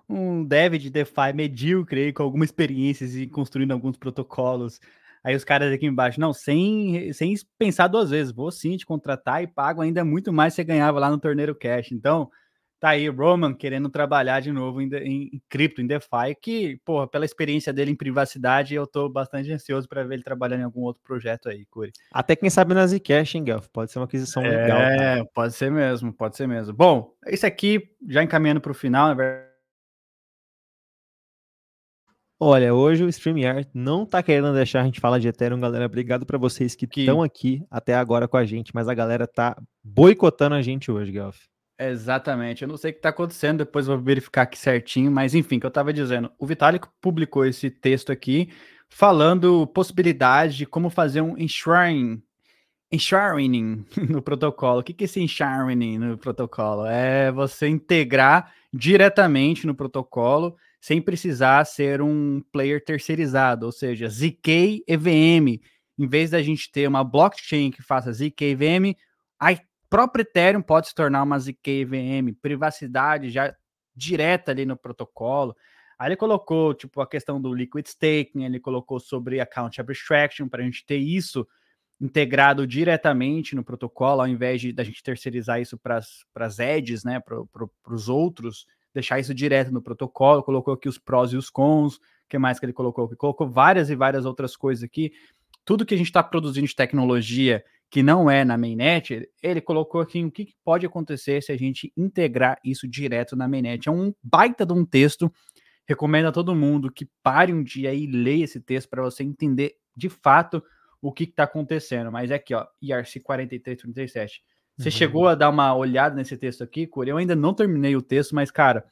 um 0.09 0.45
dev 0.45 0.75
de 0.75 0.89
DeFi 0.89 1.33
medíocre 1.33 2.13
com 2.13 2.23
alguma 2.23 2.45
experiência 2.45 3.05
e 3.05 3.27
construindo 3.27 3.71
alguns 3.71 3.97
protocolos. 3.97 4.79
Aí 5.23 5.35
os 5.35 5.43
caras 5.43 5.73
aqui 5.73 5.87
embaixo, 5.87 6.19
não, 6.19 6.31
sem, 6.31 7.11
sem 7.11 7.33
pensar 7.57 7.87
duas 7.87 8.11
vezes, 8.11 8.31
vou 8.31 8.51
sim 8.51 8.77
te 8.77 8.85
contratar 8.85 9.41
e 9.43 9.47
pago 9.47 9.81
ainda 9.81 10.05
muito 10.05 10.31
mais 10.31 10.53
que 10.53 10.57
você 10.57 10.63
ganhava 10.63 10.99
lá 10.99 11.09
no 11.09 11.17
Torneiro 11.19 11.55
Cash. 11.55 11.91
Então, 11.91 12.29
Tá 12.79 12.89
aí, 12.89 13.07
Roman 13.07 13.53
querendo 13.53 13.89
trabalhar 13.89 14.41
de 14.41 14.51
novo 14.51 14.81
em, 14.81 14.89
em, 14.95 15.29
em 15.33 15.41
cripto, 15.49 15.81
em 15.81 15.87
DeFi, 15.87 16.35
que, 16.41 16.79
porra, 16.83 17.07
pela 17.07 17.25
experiência 17.25 17.71
dele 17.71 17.91
em 17.91 17.95
privacidade, 17.95 18.75
eu 18.75 18.85
tô 18.85 19.07
bastante 19.07 19.51
ansioso 19.51 19.87
para 19.87 20.03
ver 20.03 20.15
ele 20.15 20.23
trabalhando 20.23 20.61
em 20.61 20.65
algum 20.65 20.81
outro 20.81 21.01
projeto 21.03 21.47
aí, 21.47 21.65
Curi. 21.65 21.91
Até 22.11 22.35
quem 22.35 22.49
sabe 22.49 22.73
na 22.73 22.85
Zcash, 22.85 23.35
hein, 23.35 23.45
Gelf? 23.45 23.67
Pode 23.71 23.91
ser 23.91 23.99
uma 23.99 24.05
aquisição 24.05 24.43
é, 24.43 24.49
legal. 24.49 24.79
É, 24.79 25.23
pode 25.33 25.53
ser 25.53 25.71
mesmo, 25.71 26.13
pode 26.13 26.35
ser 26.35 26.47
mesmo. 26.47 26.73
Bom, 26.73 27.13
esse 27.25 27.45
aqui, 27.45 27.89
já 28.07 28.21
encaminhando 28.21 28.59
para 28.59 28.71
o 28.71 28.75
final, 28.75 29.07
na 29.07 29.13
verdade. 29.13 29.55
Olha, 32.37 32.73
hoje 32.73 33.01
o 33.03 33.07
StreamYard 33.07 33.69
não 33.73 34.05
tá 34.05 34.21
querendo 34.21 34.53
deixar 34.53 34.81
a 34.81 34.83
gente 34.83 34.99
falar 34.99 35.19
de 35.19 35.27
Ethereum, 35.29 35.59
galera. 35.59 35.85
Obrigado 35.85 36.25
para 36.25 36.37
vocês 36.37 36.75
que 36.75 36.85
estão 36.85 37.23
aqui 37.23 37.65
até 37.71 37.95
agora 37.95 38.27
com 38.27 38.35
a 38.35 38.43
gente, 38.43 38.75
mas 38.75 38.89
a 38.89 38.93
galera 38.93 39.25
tá 39.25 39.55
boicotando 39.81 40.53
a 40.53 40.61
gente 40.61 40.91
hoje, 40.91 41.13
Gelf. 41.13 41.37
Exatamente. 41.77 42.61
Eu 42.61 42.67
não 42.67 42.77
sei 42.77 42.91
o 42.91 42.93
que 42.93 42.99
está 42.99 43.09
acontecendo, 43.09 43.59
depois 43.59 43.87
vou 43.87 43.99
verificar 43.99 44.43
aqui 44.43 44.57
certinho, 44.57 45.11
mas 45.11 45.35
enfim, 45.35 45.59
que 45.59 45.65
eu 45.65 45.69
estava 45.69 45.91
dizendo. 45.91 46.31
O 46.39 46.45
Vitalik 46.45 46.87
publicou 47.01 47.45
esse 47.45 47.69
texto 47.69 48.11
aqui 48.11 48.49
falando 48.89 49.67
possibilidade 49.67 50.57
de 50.57 50.65
como 50.65 50.89
fazer 50.89 51.21
um 51.21 51.37
enshrining, 51.37 52.21
enshrining 52.89 53.85
no 54.09 54.21
protocolo. 54.21 54.79
O 54.79 54.83
que, 54.83 54.93
que 54.93 55.03
é 55.03 55.05
esse 55.05 55.19
enshrining 55.19 55.97
no 55.97 56.17
protocolo? 56.17 56.85
É 56.85 57.29
você 57.31 57.67
integrar 57.67 58.53
diretamente 58.73 59.67
no 59.67 59.75
protocolo 59.75 60.55
sem 60.79 61.01
precisar 61.01 61.65
ser 61.65 62.01
um 62.01 62.41
player 62.51 62.83
terceirizado, 62.83 63.65
ou 63.65 63.71
seja, 63.71 64.07
ZK 64.07 64.83
EVM. 64.87 65.59
Em 65.97 66.07
vez 66.07 66.29
da 66.29 66.41
gente 66.41 66.71
ter 66.71 66.87
uma 66.87 67.03
blockchain 67.03 67.71
que 67.71 67.81
faça 67.81 68.13
ZK 68.13 68.51
EVM, 68.51 68.95
próprio 69.95 70.23
Ethereum 70.23 70.61
pode 70.61 70.89
se 70.89 70.93
tornar 70.93 71.23
uma 71.23 71.39
ZK 71.39 71.83
EVM, 71.83 72.33
privacidade 72.41 73.29
já 73.29 73.55
direta 73.95 74.51
ali 74.51 74.65
no 74.65 74.75
protocolo. 74.75 75.55
Aí 75.97 76.09
ele 76.09 76.17
colocou, 76.17 76.73
tipo, 76.73 76.99
a 76.99 77.07
questão 77.07 77.41
do 77.41 77.53
liquid 77.53 77.87
staking, 77.87 78.43
ele 78.43 78.59
colocou 78.59 78.99
sobre 78.99 79.39
account 79.39 79.79
abstraction, 79.79 80.49
para 80.49 80.61
a 80.61 80.65
gente 80.65 80.85
ter 80.85 80.97
isso 80.97 81.47
integrado 82.01 82.67
diretamente 82.67 83.55
no 83.55 83.63
protocolo, 83.63 84.19
ao 84.19 84.27
invés 84.27 84.59
de 84.59 84.73
da 84.73 84.83
gente 84.83 85.01
terceirizar 85.01 85.61
isso 85.61 85.77
para 85.77 86.01
as 86.41 86.59
edges, 86.59 87.05
né, 87.05 87.21
para 87.21 87.45
pro, 87.45 87.71
os 87.87 88.09
outros, 88.09 88.65
deixar 88.93 89.17
isso 89.17 89.33
direto 89.33 89.71
no 89.71 89.81
protocolo, 89.81 90.43
colocou 90.43 90.73
aqui 90.73 90.89
os 90.89 90.97
prós 90.97 91.31
e 91.31 91.37
os 91.37 91.49
cons, 91.49 91.95
o 91.95 92.01
que 92.27 92.37
mais 92.37 92.59
que 92.59 92.65
ele 92.65 92.73
colocou? 92.73 93.07
Ele 93.07 93.15
colocou 93.15 93.47
várias 93.47 93.89
e 93.89 93.95
várias 93.95 94.25
outras 94.25 94.57
coisas 94.57 94.83
aqui. 94.83 95.13
Tudo 95.63 95.85
que 95.85 95.93
a 95.93 95.97
gente 95.97 96.07
está 96.07 96.21
produzindo 96.21 96.67
de 96.67 96.75
tecnologia 96.75 97.63
que 97.95 98.03
não 98.03 98.29
é 98.29 98.43
na 98.43 98.57
mainnet, 98.57 99.25
ele 99.41 99.61
colocou 99.61 100.01
aqui 100.01 100.21
o 100.21 100.29
que 100.29 100.53
pode 100.65 100.85
acontecer 100.85 101.41
se 101.41 101.53
a 101.53 101.57
gente 101.57 101.93
integrar 101.95 102.59
isso 102.61 102.85
direto 102.85 103.37
na 103.37 103.47
mainnet. 103.47 103.87
É 103.87 103.91
um 103.91 104.13
baita 104.21 104.65
de 104.65 104.73
um 104.73 104.83
texto. 104.83 105.31
Recomendo 105.87 106.25
a 106.25 106.31
todo 106.33 106.53
mundo 106.53 106.91
que 106.91 107.09
pare 107.23 107.53
um 107.53 107.63
dia 107.63 107.93
e 107.93 108.05
leia 108.05 108.43
esse 108.43 108.59
texto 108.59 108.89
para 108.89 109.01
você 109.01 109.23
entender 109.23 109.75
de 109.95 110.09
fato 110.09 110.61
o 111.01 111.09
que 111.09 111.23
está 111.23 111.43
acontecendo. 111.43 112.11
Mas 112.11 112.31
é 112.31 112.35
aqui, 112.35 112.53
ó, 112.53 112.67
IRC 112.81 113.21
4337. 113.21 114.43
Você 114.77 114.89
uhum. 114.89 114.91
chegou 114.91 115.29
a 115.29 115.33
dar 115.33 115.49
uma 115.49 115.73
olhada 115.73 116.17
nesse 116.17 116.35
texto 116.35 116.65
aqui, 116.65 116.85
Curi? 116.85 117.11
Eu 117.11 117.17
ainda 117.17 117.33
não 117.33 117.53
terminei 117.53 117.95
o 117.95 118.01
texto, 118.01 118.35
mas, 118.35 118.51
cara, 118.51 118.83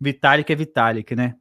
Vitalik 0.00 0.52
é 0.52 0.54
Vitalik, 0.54 1.16
né? 1.16 1.34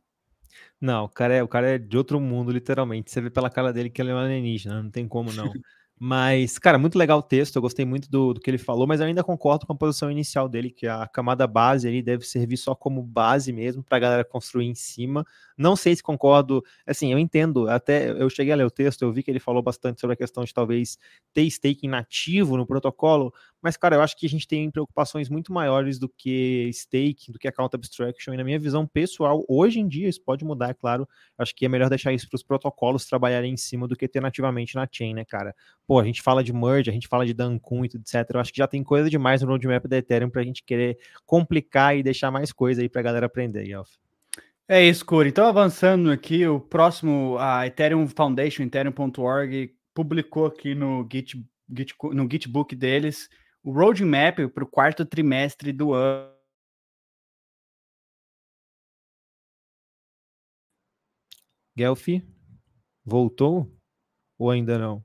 Não, 0.82 1.04
o 1.04 1.10
cara 1.10 1.36
é, 1.36 1.44
o 1.44 1.48
cara 1.48 1.76
é 1.76 1.78
de 1.78 1.96
outro 1.96 2.20
mundo, 2.20 2.52
literalmente. 2.52 3.12
Você 3.12 3.22
vê 3.22 3.30
pela 3.30 3.52
cara 3.52 3.72
dele 3.72 3.92
que 3.92 4.02
ele 4.02 4.10
é 4.10 4.16
um 4.16 4.18
alienígena, 4.18 4.82
não 4.82 4.90
tem 4.90 5.08
como 5.08 5.32
não. 5.32 5.52
Mas, 6.04 6.58
cara, 6.58 6.80
muito 6.80 6.98
legal 6.98 7.20
o 7.20 7.22
texto, 7.22 7.58
eu 7.58 7.62
gostei 7.62 7.86
muito 7.86 8.10
do, 8.10 8.34
do, 8.34 8.42
que 8.42 8.50
ele 8.50 8.58
falou, 8.58 8.88
mas 8.88 9.00
eu 9.00 9.06
ainda 9.06 9.24
concordo 9.24 9.68
com 9.68 9.74
a 9.74 9.76
posição 9.76 10.10
inicial 10.10 10.50
dele, 10.50 10.72
que 10.72 10.88
a 10.88 11.06
camada 11.08 11.46
base 11.46 11.88
ali 11.88 12.02
deve 12.02 12.26
servir 12.26 12.58
só 12.58 12.74
como 12.74 13.04
base 13.04 13.54
mesmo 13.54 13.84
para 13.84 13.98
a 13.98 14.00
galera 14.00 14.26
construir 14.26 14.66
em 14.66 14.74
cima. 14.74 15.24
Não 15.62 15.76
sei 15.76 15.96
se 15.96 16.02
concordo, 16.02 16.64
assim, 16.88 17.12
eu 17.12 17.20
entendo, 17.20 17.70
até 17.70 18.10
eu 18.10 18.28
cheguei 18.32 18.52
a 18.52 18.56
ler 18.56 18.66
o 18.66 18.72
texto, 18.72 19.04
eu 19.04 19.14
vi 19.14 19.22
que 19.22 19.30
ele 19.30 19.40
falou 19.40 19.62
bastante 19.62 20.02
sobre 20.02 20.16
a 20.16 20.18
questão 20.18 20.44
de 20.44 20.52
talvez 20.52 20.98
ter 21.36 21.44
staking 21.44 21.88
nativo 21.88 22.58
no 22.58 22.66
protocolo, 22.66 23.32
mas, 23.62 23.78
cara, 23.78 23.96
eu 23.96 24.02
acho 24.02 24.18
que 24.18 24.26
a 24.26 24.30
gente 24.30 24.48
tem 24.48 24.72
preocupações 24.72 25.30
muito 25.30 25.54
maiores 25.54 26.00
do 26.00 26.10
que 26.10 26.68
staking, 26.74 27.32
do 27.32 27.38
que 27.38 27.48
account 27.48 27.76
abstraction, 27.76 28.34
e 28.34 28.38
na 28.38 28.44
minha 28.44 28.58
visão 28.58 28.88
pessoal, 28.88 29.46
hoje 29.48 29.80
em 29.80 29.88
dia, 29.88 30.10
isso 30.10 30.20
pode 30.24 30.44
mudar, 30.44 30.72
é 30.72 30.74
claro, 30.74 31.08
acho 31.38 31.56
que 31.56 31.64
é 31.64 31.70
melhor 31.70 31.90
deixar 31.90 32.12
isso 32.12 32.28
para 32.28 32.38
os 32.38 32.44
protocolos 32.44 33.06
trabalharem 33.06 33.54
em 33.54 33.58
cima 33.58 33.88
do 33.88 33.96
que 33.96 34.08
ter 34.08 34.20
nativamente 34.20 34.74
na 34.74 34.88
chain, 34.92 35.14
né, 35.14 35.24
cara? 35.24 35.56
Pô, 35.86 36.00
a 36.00 36.04
gente 36.04 36.24
fala 36.24 36.44
de 36.44 36.52
merge, 36.52 36.90
a 36.90 36.94
gente 36.94 37.08
fala 37.08 37.24
de 37.24 37.36
Dankun 37.36 37.86
e 37.86 37.90
tudo, 37.90 38.02
etc. 38.02 38.28
Eu 38.34 38.40
acho 38.40 38.52
que 38.52 38.58
já 38.58 38.68
tem 38.68 38.84
coisa 38.84 39.12
demais 39.12 39.44
no 39.44 39.48
roadmap 39.48 39.86
da 39.86 39.98
Ethereum 39.98 40.32
para 40.32 40.42
a 40.42 40.46
gente 40.46 40.64
querer 40.64 40.98
complicar 41.24 41.96
e 41.96 42.02
deixar 42.02 42.32
mais 42.32 42.52
coisa 42.52 42.82
aí 42.82 42.90
para 42.90 43.02
a 43.02 43.04
galera 43.04 43.28
aprender, 43.28 43.64
Yelf. 43.68 43.92
É 44.68 44.84
isso, 44.84 45.06
Curi. 45.06 45.30
Então, 45.30 45.46
avançando 45.46 46.10
aqui, 46.10 46.48
o 46.48 46.60
próximo, 46.60 47.38
a 47.40 47.68
Ethereum 47.68 48.08
Foundation, 48.08 48.64
ethereum.org, 48.64 49.76
publicou 49.94 50.46
aqui 50.46 50.74
no, 50.74 51.08
Git, 51.12 51.46
Git, 51.70 51.96
no 52.14 52.30
Gitbook 52.30 52.76
deles 52.76 53.30
o 53.64 53.72
roadmap 53.72 54.40
para 54.54 54.64
o 54.64 54.68
quarto 54.68 55.06
trimestre 55.06 55.72
do 55.72 55.94
ano. 55.94 56.32
Guelph, 61.76 62.08
voltou 63.06 63.72
ou 64.38 64.50
ainda 64.50 64.78
não? 64.78 65.04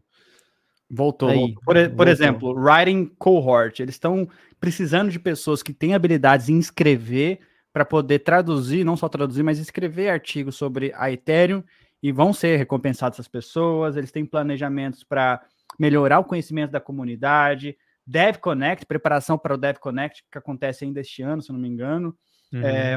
Voltou. 0.89 1.29
Aí, 1.29 1.55
por, 1.55 1.65
por 1.65 1.75
voltou. 1.75 2.09
exemplo, 2.09 2.55
Writing 2.55 3.07
Cohort, 3.19 3.81
eles 3.81 3.95
estão 3.95 4.29
precisando 4.59 5.11
de 5.11 5.19
pessoas 5.19 5.63
que 5.63 5.73
têm 5.73 5.95
habilidades 5.95 6.49
em 6.49 6.59
escrever 6.59 7.41
para 7.77 7.85
poder 7.85 8.21
traduzir, 8.21 8.85
não 8.85 8.97
só 8.97 9.07
traduzir, 9.07 9.43
mas 9.43 9.59
escrever 9.59 10.09
artigos 10.09 10.57
sobre 10.57 10.95
a 10.97 11.13
Ethereum 11.13 11.63
e 12.03 12.11
vão 12.11 12.33
ser 12.33 12.57
recompensadas 12.57 13.17
essas 13.17 13.29
pessoas. 13.29 13.99
Eles 13.99 14.11
têm 14.11 14.25
planejamentos 14.25 15.05
para 15.05 15.43
melhorar 15.79 16.21
o 16.21 16.25
conhecimento 16.25 16.71
da 16.71 16.81
comunidade, 16.81 17.77
Dev 18.07 18.37
Connect, 18.37 18.87
preparação 18.87 19.37
para 19.37 19.53
o 19.53 19.59
Dev 19.59 19.77
Connect, 19.77 20.25
que 20.33 20.39
acontece 20.39 20.87
ainda 20.87 21.03
este 21.03 21.21
ano, 21.21 21.43
se 21.43 21.53
não 21.53 21.61
me 21.61 21.69
engano. 21.69 22.17
Uhum. 22.51 22.63
É, 22.65 22.97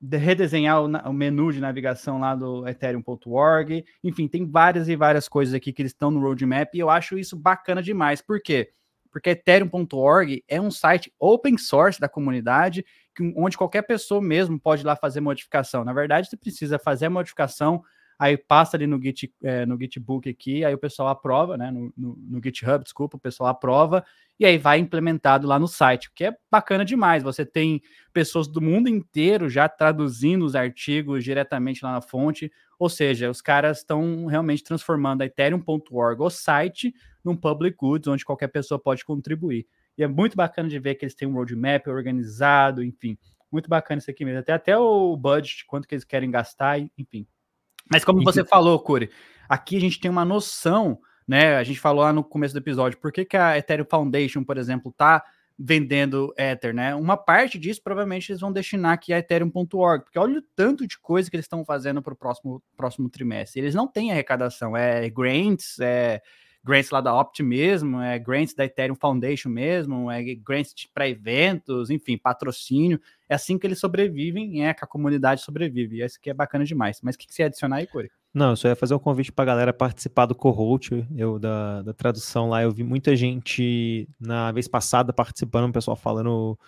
de 0.00 0.16
redesenhar 0.16 0.82
o, 0.82 1.12
menu 1.12 1.52
de 1.52 1.60
navegação 1.60 2.18
lá 2.18 2.34
do 2.34 2.66
ethereum.org. 2.66 3.84
Enfim, 4.02 4.26
tem 4.26 4.44
várias 4.50 4.88
e 4.88 4.96
várias 4.96 5.28
coisas 5.28 5.54
aqui 5.54 5.72
que 5.72 5.80
eles 5.80 5.92
estão 5.92 6.10
no 6.10 6.18
roadmap 6.18 6.74
e 6.74 6.80
eu 6.80 6.90
acho 6.90 7.16
isso 7.16 7.36
bacana 7.36 7.80
demais. 7.80 8.20
Por 8.20 8.42
quê? 8.42 8.72
Porque 9.12 9.30
ethereum.org 9.30 10.42
é 10.48 10.60
um 10.60 10.72
site 10.72 11.12
open 11.20 11.56
source 11.56 12.00
da 12.00 12.08
comunidade, 12.08 12.84
onde 13.36 13.56
qualquer 13.56 13.82
pessoa 13.82 14.20
mesmo 14.20 14.58
pode 14.58 14.82
ir 14.82 14.86
lá 14.86 14.96
fazer 14.96 15.20
modificação. 15.20 15.84
Na 15.84 15.92
verdade, 15.92 16.28
você 16.28 16.36
precisa 16.36 16.78
fazer 16.78 17.06
a 17.06 17.10
modificação, 17.10 17.82
aí 18.18 18.36
passa 18.36 18.76
ali 18.76 18.86
no, 18.86 19.00
Git, 19.00 19.32
é, 19.42 19.64
no 19.64 19.78
Gitbook 19.78 20.28
aqui, 20.28 20.64
aí 20.64 20.74
o 20.74 20.78
pessoal 20.78 21.08
aprova, 21.08 21.56
né? 21.56 21.70
No, 21.70 21.92
no, 21.96 22.16
no 22.16 22.40
GitHub, 22.42 22.82
desculpa, 22.82 23.16
o 23.16 23.20
pessoal 23.20 23.48
aprova 23.48 24.04
e 24.40 24.46
aí 24.46 24.56
vai 24.56 24.78
implementado 24.78 25.48
lá 25.48 25.58
no 25.58 25.66
site, 25.66 26.08
o 26.08 26.12
que 26.14 26.24
é 26.24 26.36
bacana 26.50 26.84
demais. 26.84 27.22
Você 27.24 27.44
tem 27.44 27.82
pessoas 28.12 28.46
do 28.46 28.60
mundo 28.60 28.88
inteiro 28.88 29.48
já 29.48 29.68
traduzindo 29.68 30.44
os 30.44 30.54
artigos 30.54 31.24
diretamente 31.24 31.84
lá 31.84 31.92
na 31.92 32.00
fonte, 32.00 32.50
ou 32.78 32.88
seja, 32.88 33.28
os 33.28 33.40
caras 33.40 33.78
estão 33.78 34.26
realmente 34.26 34.62
transformando 34.62 35.22
a 35.22 35.26
Ethereum.org, 35.26 36.22
o 36.22 36.30
site, 36.30 36.94
num 37.24 37.36
public 37.36 37.76
goods, 37.76 38.06
onde 38.06 38.24
qualquer 38.24 38.48
pessoa 38.48 38.78
pode 38.78 39.04
contribuir. 39.04 39.66
E 39.98 40.02
é 40.04 40.06
muito 40.06 40.36
bacana 40.36 40.68
de 40.68 40.78
ver 40.78 40.94
que 40.94 41.04
eles 41.04 41.14
têm 41.14 41.28
um 41.28 41.34
roadmap 41.34 41.86
organizado, 41.88 42.82
enfim. 42.82 43.18
Muito 43.50 43.68
bacana 43.68 43.98
isso 43.98 44.10
aqui 44.10 44.24
mesmo. 44.24 44.40
Até, 44.40 44.52
até 44.52 44.78
o 44.78 45.16
budget, 45.16 45.66
quanto 45.66 45.88
que 45.88 45.94
eles 45.94 46.04
querem 46.04 46.30
gastar, 46.30 46.78
enfim. 46.96 47.26
Mas 47.90 48.04
como 48.04 48.22
você 48.22 48.44
falou, 48.44 48.78
Curi, 48.78 49.10
aqui 49.48 49.76
a 49.76 49.80
gente 49.80 49.98
tem 49.98 50.10
uma 50.10 50.24
noção 50.24 51.00
né? 51.28 51.56
A 51.56 51.62
gente 51.62 51.78
falou 51.78 52.02
lá 52.02 52.12
no 52.12 52.24
começo 52.24 52.54
do 52.54 52.58
episódio, 52.58 52.98
por 52.98 53.12
que, 53.12 53.22
que 53.22 53.36
a 53.36 53.58
Ethereum 53.58 53.84
Foundation, 53.84 54.42
por 54.42 54.56
exemplo, 54.56 54.90
tá 54.96 55.22
vendendo 55.58 56.32
Ether, 56.38 56.72
né? 56.72 56.94
Uma 56.94 57.16
parte 57.16 57.58
disso 57.58 57.82
provavelmente 57.82 58.30
eles 58.30 58.40
vão 58.40 58.50
destinar 58.50 58.92
aqui 58.92 59.12
a 59.12 59.18
Ethereum.org, 59.18 60.04
porque 60.04 60.18
olha 60.18 60.38
o 60.38 60.42
tanto 60.56 60.86
de 60.86 60.98
coisa 60.98 61.28
que 61.28 61.36
eles 61.36 61.44
estão 61.44 61.64
fazendo 61.64 62.00
para 62.00 62.14
o 62.14 62.16
próximo, 62.16 62.62
próximo 62.74 63.10
trimestre. 63.10 63.60
Eles 63.60 63.74
não 63.74 63.86
têm 63.86 64.10
arrecadação, 64.10 64.74
é 64.74 65.10
grants, 65.10 65.78
é 65.80 66.22
grants 66.64 66.90
lá 66.90 67.00
da 67.00 67.14
Opt 67.14 67.42
mesmo, 67.42 68.00
é 68.00 68.18
grants 68.18 68.54
da 68.54 68.64
Ethereum 68.64 68.94
Foundation 68.94 69.48
mesmo, 69.48 70.10
é 70.10 70.22
grants 70.34 70.74
para 70.92 71.08
eventos, 71.08 71.90
enfim, 71.90 72.18
patrocínio. 72.18 73.00
É 73.28 73.34
assim 73.34 73.58
que 73.58 73.66
eles 73.66 73.78
sobrevivem, 73.78 74.66
é 74.66 74.74
que 74.74 74.84
a 74.84 74.86
comunidade 74.86 75.42
sobrevive. 75.42 75.96
E 75.96 76.04
isso 76.04 76.18
aqui 76.18 76.30
é 76.30 76.34
bacana 76.34 76.64
demais. 76.64 77.00
Mas 77.02 77.14
o 77.14 77.18
que, 77.18 77.26
que 77.26 77.34
você 77.34 77.42
ia 77.42 77.46
adicionar 77.46 77.76
aí, 77.76 77.86
Corey? 77.86 78.10
Não, 78.32 78.50
eu 78.50 78.56
só 78.56 78.68
ia 78.68 78.76
fazer 78.76 78.94
um 78.94 78.98
convite 78.98 79.32
para 79.32 79.42
a 79.44 79.46
galera 79.46 79.72
participar 79.72 80.26
do 80.26 80.34
Cohout, 80.34 81.06
eu 81.16 81.38
da, 81.38 81.82
da 81.82 81.94
tradução 81.94 82.48
lá. 82.48 82.62
Eu 82.62 82.70
vi 82.70 82.84
muita 82.84 83.16
gente 83.16 84.08
na 84.20 84.52
vez 84.52 84.68
passada 84.68 85.12
participando, 85.12 85.70
o 85.70 85.72
pessoal 85.72 85.96
falando, 85.96 86.58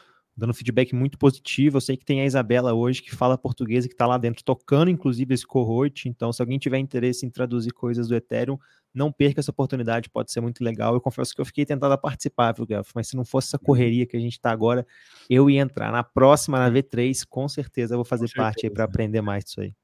dando 0.40 0.54
feedback 0.54 0.94
muito 0.94 1.18
positivo. 1.18 1.76
Eu 1.76 1.80
sei 1.80 1.96
que 1.96 2.04
tem 2.04 2.22
a 2.22 2.24
Isabela 2.24 2.72
hoje 2.72 3.02
que 3.02 3.14
fala 3.14 3.36
português 3.36 3.84
e 3.84 3.88
que 3.88 3.94
está 3.94 4.06
lá 4.06 4.18
dentro 4.18 4.42
tocando, 4.42 4.90
inclusive, 4.90 5.34
esse 5.34 5.46
Cohout. 5.46 6.08
Então, 6.08 6.32
se 6.32 6.40
alguém 6.42 6.58
tiver 6.58 6.78
interesse 6.78 7.24
em 7.24 7.30
traduzir 7.30 7.72
coisas 7.72 8.08
do 8.08 8.16
Ethereum, 8.16 8.58
não 8.92 9.12
perca 9.12 9.40
essa 9.40 9.50
oportunidade, 9.50 10.08
pode 10.08 10.32
ser 10.32 10.40
muito 10.40 10.64
legal. 10.64 10.94
Eu 10.94 11.00
confesso 11.00 11.34
que 11.34 11.40
eu 11.40 11.44
fiquei 11.44 11.64
tentado 11.64 11.92
a 11.92 11.98
participar, 11.98 12.52
viu, 12.52 12.66
Gelf? 12.68 12.90
Mas 12.94 13.08
se 13.08 13.16
não 13.16 13.24
fosse 13.24 13.48
essa 13.48 13.58
uhum. 13.58 13.64
correria 13.64 14.06
que 14.06 14.16
a 14.16 14.20
gente 14.20 14.32
está 14.32 14.50
agora, 14.50 14.86
eu 15.28 15.48
ia 15.48 15.60
entrar. 15.60 15.92
Na 15.92 16.02
próxima, 16.02 16.58
na 16.58 16.70
V3, 16.70 17.22
com 17.28 17.48
certeza 17.48 17.94
eu 17.94 17.98
vou 17.98 18.04
fazer 18.04 18.28
parte 18.34 18.66
aí 18.66 18.70
para 18.70 18.84
aprender 18.84 19.20
mais 19.20 19.44
disso 19.44 19.60
aí. 19.60 19.74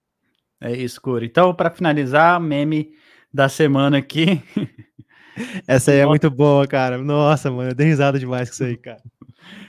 É 0.61 0.73
isso, 0.73 1.01
Curi. 1.01 1.27
Então, 1.27 1.55
para 1.55 1.71
finalizar, 1.71 2.41
meme 2.41 2.93
da 3.33 3.49
semana 3.49 3.99
aqui. 3.99 4.43
Essa 5.69 5.91
aí 5.91 5.99
é 5.99 6.07
muito 6.07 6.31
boa, 6.31 6.67
cara. 6.67 6.97
Nossa, 6.97 7.51
mano, 7.51 7.71
eu 7.71 7.75
dei 7.75 7.87
risada 7.87 8.19
demais 8.19 8.49
com 8.49 8.55
isso 8.55 8.65
aí, 8.65 8.77
cara. 8.77 9.03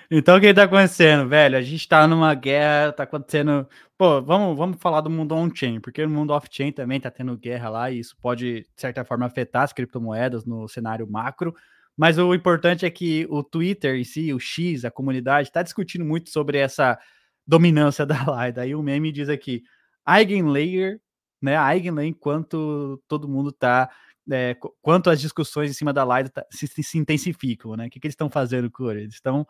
Então, 0.09 0.37
o 0.37 0.41
que 0.41 0.53
tá 0.53 0.63
acontecendo, 0.63 1.27
velho? 1.27 1.57
A 1.57 1.61
gente 1.61 1.87
tá 1.87 2.07
numa 2.07 2.33
guerra, 2.33 2.93
tá 2.93 3.03
acontecendo. 3.03 3.67
Pô, 3.97 4.21
vamos, 4.21 4.57
vamos 4.57 4.77
falar 4.79 5.01
do 5.01 5.09
mundo 5.09 5.35
on-chain, 5.35 5.79
porque 5.81 6.05
no 6.05 6.13
mundo 6.13 6.31
off-chain 6.31 6.71
também 6.71 6.99
tá 6.99 7.11
tendo 7.11 7.37
guerra 7.37 7.69
lá, 7.69 7.91
e 7.91 7.99
isso 7.99 8.15
pode, 8.21 8.61
de 8.61 8.67
certa 8.75 9.03
forma, 9.03 9.25
afetar 9.25 9.63
as 9.63 9.73
criptomoedas 9.73 10.45
no 10.45 10.67
cenário 10.67 11.09
macro. 11.09 11.53
Mas 11.95 12.17
o 12.17 12.33
importante 12.33 12.85
é 12.85 12.89
que 12.89 13.27
o 13.29 13.43
Twitter 13.43 13.95
em 13.95 14.03
si, 14.03 14.33
o 14.33 14.39
X, 14.39 14.85
a 14.85 14.91
comunidade, 14.91 15.51
tá 15.51 15.63
discutindo 15.63 16.05
muito 16.05 16.29
sobre 16.29 16.57
essa 16.59 16.97
dominância 17.45 18.05
da 18.07 18.23
Light. 18.23 18.59
Aí 18.59 18.75
o 18.75 18.83
meme 18.83 19.11
diz 19.11 19.29
aqui: 19.29 19.63
Eigenlayer, 20.07 21.01
né? 21.41 21.55
Eigenlayer, 21.55 22.09
enquanto 22.09 23.01
todo 23.07 23.27
mundo 23.27 23.49
está 23.49 23.89
é, 24.31 24.55
quanto 24.81 25.09
as 25.09 25.19
discussões 25.19 25.71
em 25.71 25.73
cima 25.73 25.93
da 25.93 26.03
live 26.03 26.29
tá, 26.29 26.45
se, 26.51 26.67
se, 26.67 26.97
intensificam, 26.97 27.75
né? 27.75 27.87
O 27.87 27.89
que, 27.89 27.99
que 27.99 28.07
eles 28.07 28.13
estão 28.13 28.29
fazendo 28.29 28.69
com 28.69 28.91
Eles 28.91 29.15
estão 29.15 29.47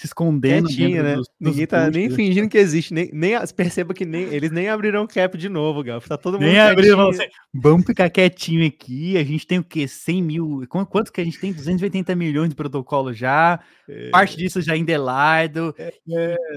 se 0.00 0.06
escondendo 0.06 0.66
Quietinho, 0.66 1.02
né? 1.02 1.14
Dos, 1.14 1.26
dos 1.38 1.50
Ninguém 1.50 1.66
tá 1.66 1.90
nem 1.90 2.08
fingindo 2.08 2.48
que 2.48 2.56
existe, 2.56 2.94
nem, 2.94 3.10
nem 3.12 3.32
perceba 3.54 3.92
que 3.92 4.06
nem 4.06 4.22
eles 4.32 4.50
nem 4.50 4.66
abriram 4.66 5.06
cap 5.06 5.36
de 5.36 5.48
novo, 5.50 5.84
Gal. 5.84 6.00
Tá 6.00 6.16
todo 6.16 6.40
mundo 6.40 6.46
nem 6.46 6.58
abriram, 6.58 7.10
assim, 7.10 7.26
vamos 7.52 7.84
ficar 7.84 8.08
quietinho 8.08 8.66
aqui. 8.66 9.18
A 9.18 9.22
gente 9.22 9.46
tem 9.46 9.58
o 9.58 9.64
quê? 9.64 9.86
100 9.86 10.22
mil? 10.22 10.66
Quanto 10.68 11.12
que 11.12 11.20
a 11.20 11.24
gente 11.24 11.38
tem? 11.38 11.52
280 11.52 12.16
milhões 12.16 12.48
de 12.48 12.54
protocolo 12.54 13.12
já. 13.12 13.60
É. 13.86 14.08
Parte 14.08 14.38
disso 14.38 14.62
já 14.62 14.74
em 14.74 14.86
Delaido. 14.86 15.74
É. 15.76 15.92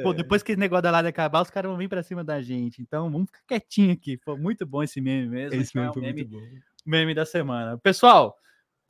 Pô, 0.02 0.14
depois 0.14 0.42
que 0.42 0.54
esse 0.54 0.60
negócio 0.60 0.84
da 0.84 0.92
Lado 0.92 1.08
acabar, 1.08 1.42
os 1.42 1.50
caras 1.50 1.70
vão 1.70 1.78
vir 1.78 1.90
para 1.90 2.02
cima 2.02 2.24
da 2.24 2.42
gente. 2.42 2.82
Então, 2.82 3.12
vamos 3.12 3.28
ficar 3.28 3.42
quietinho 3.46 3.92
aqui. 3.92 4.18
Foi 4.24 4.38
muito 4.38 4.66
bom 4.66 4.82
esse 4.82 5.02
meme 5.02 5.28
mesmo. 5.28 5.62
Esse 5.62 5.76
meme 5.76 5.92
foi 5.92 6.02
meme, 6.02 6.24
muito 6.24 6.32
bom. 6.32 6.42
Meme 6.86 7.14
da 7.14 7.26
semana. 7.26 7.78
Pessoal, 7.78 8.38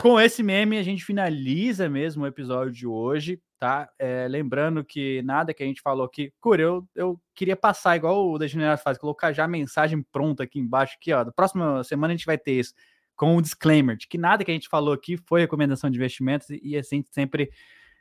com 0.03 0.19
esse 0.19 0.43
meme 0.43 0.77
a 0.77 0.83
gente 0.83 1.05
finaliza 1.05 1.87
mesmo 1.89 2.23
o 2.23 2.27
episódio 2.27 2.73
de 2.73 2.85
hoje 2.85 3.41
tá? 3.63 3.89
É, 3.97 4.27
lembrando 4.27 4.83
que 4.83 5.21
nada 5.21 5.53
que 5.53 5.63
a 5.63 5.65
gente 5.65 5.81
falou 5.81 6.05
aqui, 6.05 6.33
Cura, 6.41 6.61
eu, 6.61 6.85
eu 6.93 7.21
queria 7.33 7.55
passar 7.55 7.95
igual 7.95 8.29
o 8.29 8.37
Degenerado 8.37 8.81
faz, 8.81 8.97
colocar 8.97 9.31
já 9.31 9.45
a 9.45 9.47
mensagem 9.47 10.03
pronta 10.11 10.43
aqui 10.43 10.59
embaixo, 10.59 10.97
aqui, 10.99 11.13
ó. 11.13 11.23
Da 11.23 11.31
próxima 11.31 11.81
semana 11.85 12.11
a 12.13 12.17
gente 12.17 12.25
vai 12.25 12.37
ter 12.37 12.59
isso, 12.59 12.73
com 13.15 13.33
o 13.33 13.37
um 13.37 13.41
disclaimer 13.41 13.95
de 13.95 14.05
que 14.05 14.17
nada 14.17 14.43
que 14.43 14.51
a 14.51 14.53
gente 14.53 14.67
falou 14.67 14.93
aqui 14.93 15.15
foi 15.15 15.39
recomendação 15.39 15.89
de 15.89 15.95
investimentos 15.95 16.49
e 16.49 16.75
assim 16.75 17.05
sempre 17.09 17.49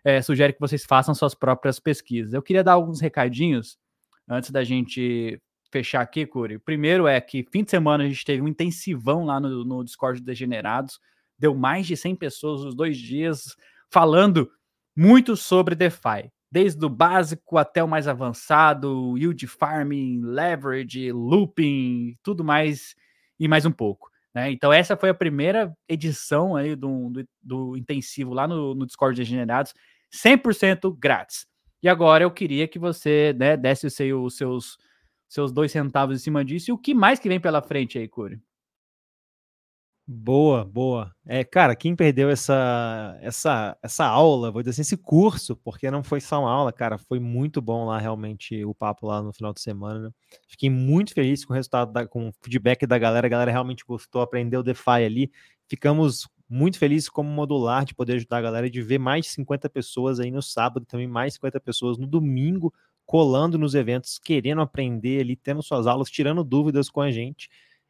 é, 0.05 0.20
sugere 0.20 0.53
que 0.53 0.59
vocês 0.59 0.84
façam 0.84 1.14
suas 1.14 1.32
próprias 1.32 1.78
pesquisas. 1.78 2.32
Eu 2.34 2.42
queria 2.42 2.64
dar 2.64 2.72
alguns 2.72 3.00
recadinhos 3.00 3.78
antes 4.28 4.50
da 4.50 4.64
gente 4.64 5.40
fechar 5.70 6.00
aqui, 6.00 6.26
Curi. 6.26 6.59
Primeiro 6.59 7.07
é 7.07 7.20
que 7.20 7.46
fim 7.53 7.62
de 7.62 7.70
semana 7.70 8.03
a 8.03 8.09
gente 8.09 8.24
teve 8.24 8.42
um 8.42 8.48
intensivão 8.48 9.24
lá 9.24 9.38
no, 9.38 9.64
no 9.64 9.84
Discord 9.84 10.18
de 10.18 10.26
Degenerados, 10.26 10.98
deu 11.43 11.57
mais 11.57 11.88
de 11.88 11.97
100 11.97 12.14
pessoas 12.14 12.61
os 12.61 12.72
dois 12.72 12.97
dias 12.97 13.57
falando 13.90 14.49
muito 14.97 15.36
sobre 15.36 15.74
DeFi, 15.74 16.30
desde 16.51 16.84
o 16.86 16.88
básico 16.88 17.59
até 17.59 17.82
o 17.82 17.88
mais 17.88 18.07
avançado, 18.07 19.18
yield 19.18 19.45
farming, 19.49 20.20
leverage, 20.22 21.11
looping, 21.11 22.16
tudo 22.22 22.45
mais 22.45 22.95
e 23.40 23.49
mais 23.49 23.66
um 23.66 23.72
pouco. 23.72 24.09
Né? 24.32 24.53
Então, 24.53 24.72
essa 24.72 24.97
foi 24.97 25.09
a 25.09 25.14
primeira 25.14 25.76
edição 25.88 26.55
aí 26.55 26.76
do, 26.76 27.11
do, 27.11 27.28
do 27.43 27.76
intensivo 27.76 28.32
lá 28.32 28.47
no, 28.47 28.72
no 28.72 28.86
Discord 28.86 29.16
Degenerados, 29.16 29.74
100% 30.14 30.97
grátis. 30.97 31.45
E 31.82 31.88
agora 31.88 32.22
eu 32.22 32.30
queria 32.30 32.68
que 32.68 32.78
você 32.78 33.34
né, 33.36 33.57
desse 33.57 33.86
os 34.12 34.36
seus, 34.36 34.78
seus 35.28 35.51
dois 35.51 35.72
centavos 35.72 36.20
em 36.20 36.22
cima 36.22 36.45
disso. 36.45 36.70
E 36.70 36.72
o 36.72 36.78
que 36.78 36.95
mais 36.95 37.18
que 37.18 37.28
vem 37.28 37.40
pela 37.40 37.61
frente 37.61 37.99
aí, 37.99 38.07
Curi? 38.07 38.40
Boa, 40.07 40.64
boa. 40.64 41.14
É, 41.24 41.44
cara, 41.44 41.76
quem 41.76 41.94
perdeu 41.94 42.28
essa, 42.28 43.16
essa, 43.22 43.76
essa 43.80 44.05
aula, 44.05 44.50
vou 44.50 44.61
dizer 44.61 44.72
assim, 44.72 44.82
esse 44.82 44.96
curso, 44.96 45.57
porque 45.57 45.88
não 45.92 46.03
foi 46.03 46.20
só 46.20 46.40
uma 46.40 46.50
aula, 46.50 46.72
cara, 46.72 46.98
foi 46.98 47.20
muito 47.20 47.62
bom 47.62 47.86
lá 47.86 47.98
realmente 47.98 48.64
o 48.64 48.74
papo 48.74 49.07
lá 49.07 49.22
no 49.22 49.32
final 49.32 49.53
de 49.55 49.61
semana. 49.61 50.00
Né? 50.00 50.11
Fiquei 50.48 50.68
muito 50.68 51.14
feliz 51.14 51.44
com 51.44 51.53
o 51.53 51.57
resultado, 51.57 51.92
da, 51.92 52.05
com 52.07 52.28
o 52.28 52.32
feedback 52.42 52.84
da 52.84 52.98
galera, 52.98 53.26
a 53.26 53.30
galera 53.30 53.50
realmente 53.53 53.84
gostou, 53.86 54.22
aprendeu 54.22 54.61
o 54.61 54.62
DeFi 54.64 55.05
ali. 55.05 55.30
Ficamos 55.68 56.28
muito 56.48 56.78
felizes 56.78 57.09
como 57.09 57.30
modular 57.30 57.84
de 57.84 57.94
poder 57.94 58.14
ajudar 58.14 58.38
a 58.38 58.42
galera 58.42 58.68
de 58.68 58.82
ver 58.82 58.98
mais 58.98 59.28
50 59.28 59.70
pessoas 59.70 60.18
aí 60.18 60.32
no 60.32 60.42
sábado, 60.42 60.84
também 60.84 61.07
mais 61.07 61.34
50 61.34 61.61
pessoas 61.61 61.96
no 61.96 62.09
domingo, 62.09 62.74
colando 63.07 63.57
nos 63.57 63.74
eventos, 63.74 64.18
querendo 64.18 64.62
aprender 64.62 65.20
ali, 65.20 65.36
tendo 65.36 65.62
suas 65.62 65.86
aulas, 65.86 66.11
tirando 66.11 66.42
dúvidas 66.42 66.90
com 66.90 67.00
a 67.00 67.11
gente. 67.12 67.48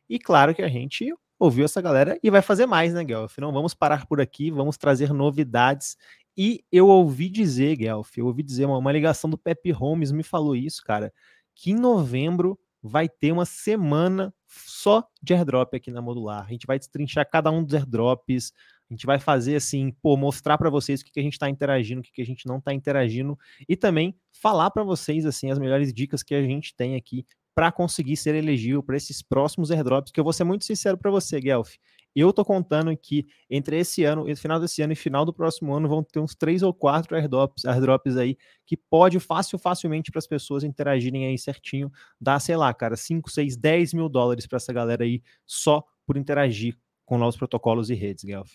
E 0.08 0.18
claro 0.18 0.54
que 0.54 0.60
a 0.62 0.68
gente 0.68 1.10
ouviu 1.42 1.64
essa 1.64 1.82
galera 1.82 2.18
e 2.22 2.30
vai 2.30 2.40
fazer 2.40 2.66
mais, 2.66 2.94
né, 2.94 3.02
Guelph? 3.02 3.36
Não 3.38 3.52
vamos 3.52 3.74
parar 3.74 4.06
por 4.06 4.20
aqui, 4.20 4.50
vamos 4.50 4.76
trazer 4.76 5.12
novidades. 5.12 5.96
E 6.36 6.64
eu 6.70 6.86
ouvi 6.86 7.28
dizer, 7.28 7.76
Guelph, 7.76 8.16
eu 8.16 8.26
ouvi 8.26 8.44
dizer, 8.44 8.64
uma, 8.64 8.78
uma 8.78 8.92
ligação 8.92 9.28
do 9.28 9.36
Pepe 9.36 9.72
Holmes 9.72 10.12
me 10.12 10.22
falou 10.22 10.54
isso, 10.54 10.82
cara, 10.84 11.12
que 11.54 11.72
em 11.72 11.74
novembro 11.74 12.56
vai 12.80 13.08
ter 13.08 13.32
uma 13.32 13.44
semana 13.44 14.32
só 14.46 15.04
de 15.20 15.34
airdrop 15.34 15.74
aqui 15.74 15.90
na 15.90 16.00
Modular. 16.00 16.46
A 16.46 16.50
gente 16.50 16.66
vai 16.66 16.78
destrinchar 16.78 17.28
cada 17.28 17.50
um 17.50 17.64
dos 17.64 17.74
airdrops, 17.74 18.52
a 18.88 18.94
gente 18.94 19.04
vai 19.04 19.18
fazer 19.18 19.56
assim, 19.56 19.90
pô, 20.00 20.16
mostrar 20.16 20.56
para 20.58 20.70
vocês 20.70 21.00
o 21.00 21.04
que, 21.04 21.10
que 21.10 21.20
a 21.20 21.22
gente 21.22 21.34
está 21.34 21.48
interagindo, 21.48 22.00
o 22.00 22.04
que, 22.04 22.12
que 22.12 22.22
a 22.22 22.26
gente 22.26 22.46
não 22.46 22.58
está 22.58 22.72
interagindo 22.72 23.36
e 23.68 23.76
também 23.76 24.14
falar 24.30 24.70
para 24.70 24.84
vocês 24.84 25.26
assim 25.26 25.50
as 25.50 25.58
melhores 25.58 25.92
dicas 25.92 26.22
que 26.22 26.34
a 26.34 26.42
gente 26.42 26.74
tem 26.76 26.94
aqui 26.94 27.26
para 27.54 27.70
conseguir 27.70 28.16
ser 28.16 28.34
elegível 28.34 28.82
para 28.82 28.96
esses 28.96 29.22
próximos 29.22 29.70
airdrops, 29.70 30.10
que 30.10 30.18
eu 30.18 30.24
vou 30.24 30.32
ser 30.32 30.44
muito 30.44 30.64
sincero 30.64 30.96
para 30.96 31.10
você, 31.10 31.40
Guelph. 31.40 31.74
Eu 32.14 32.32
tô 32.32 32.44
contando 32.44 32.94
que 32.96 33.26
entre 33.48 33.78
esse 33.78 34.04
ano, 34.04 34.24
final 34.36 34.60
desse 34.60 34.82
ano 34.82 34.92
e 34.92 34.96
final 34.96 35.24
do 35.24 35.32
próximo 35.32 35.74
ano 35.74 35.88
vão 35.88 36.02
ter 36.02 36.20
uns 36.20 36.34
três 36.34 36.62
ou 36.62 36.72
quatro 36.72 37.16
airdrops, 37.16 37.64
airdrops 37.64 38.16
aí 38.16 38.36
que 38.66 38.76
pode 38.76 39.18
fácil, 39.18 39.58
facilmente 39.58 40.10
para 40.10 40.18
as 40.18 40.26
pessoas 40.26 40.62
interagirem 40.62 41.26
aí 41.26 41.38
certinho, 41.38 41.90
dar, 42.20 42.38
sei 42.38 42.56
lá, 42.56 42.72
cara, 42.74 42.96
5, 42.96 43.30
6, 43.30 43.56
10 43.56 43.94
mil 43.94 44.08
dólares 44.08 44.46
para 44.46 44.56
essa 44.56 44.72
galera 44.72 45.04
aí 45.04 45.22
só 45.46 45.82
por 46.06 46.18
interagir 46.18 46.76
com 47.06 47.16
novos 47.16 47.36
protocolos 47.36 47.88
e 47.88 47.94
redes, 47.94 48.24
Guelph. 48.24 48.52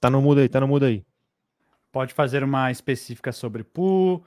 Tá 0.00 0.10
no 0.10 0.22
mudo 0.22 0.40
aí, 0.40 0.48
tá 0.48 0.60
no 0.60 0.68
mudo 0.68 0.84
aí. 0.84 1.04
Pode 1.90 2.12
fazer 2.12 2.44
uma 2.44 2.70
específica 2.70 3.32
sobre 3.32 3.64
pool, 3.64 4.24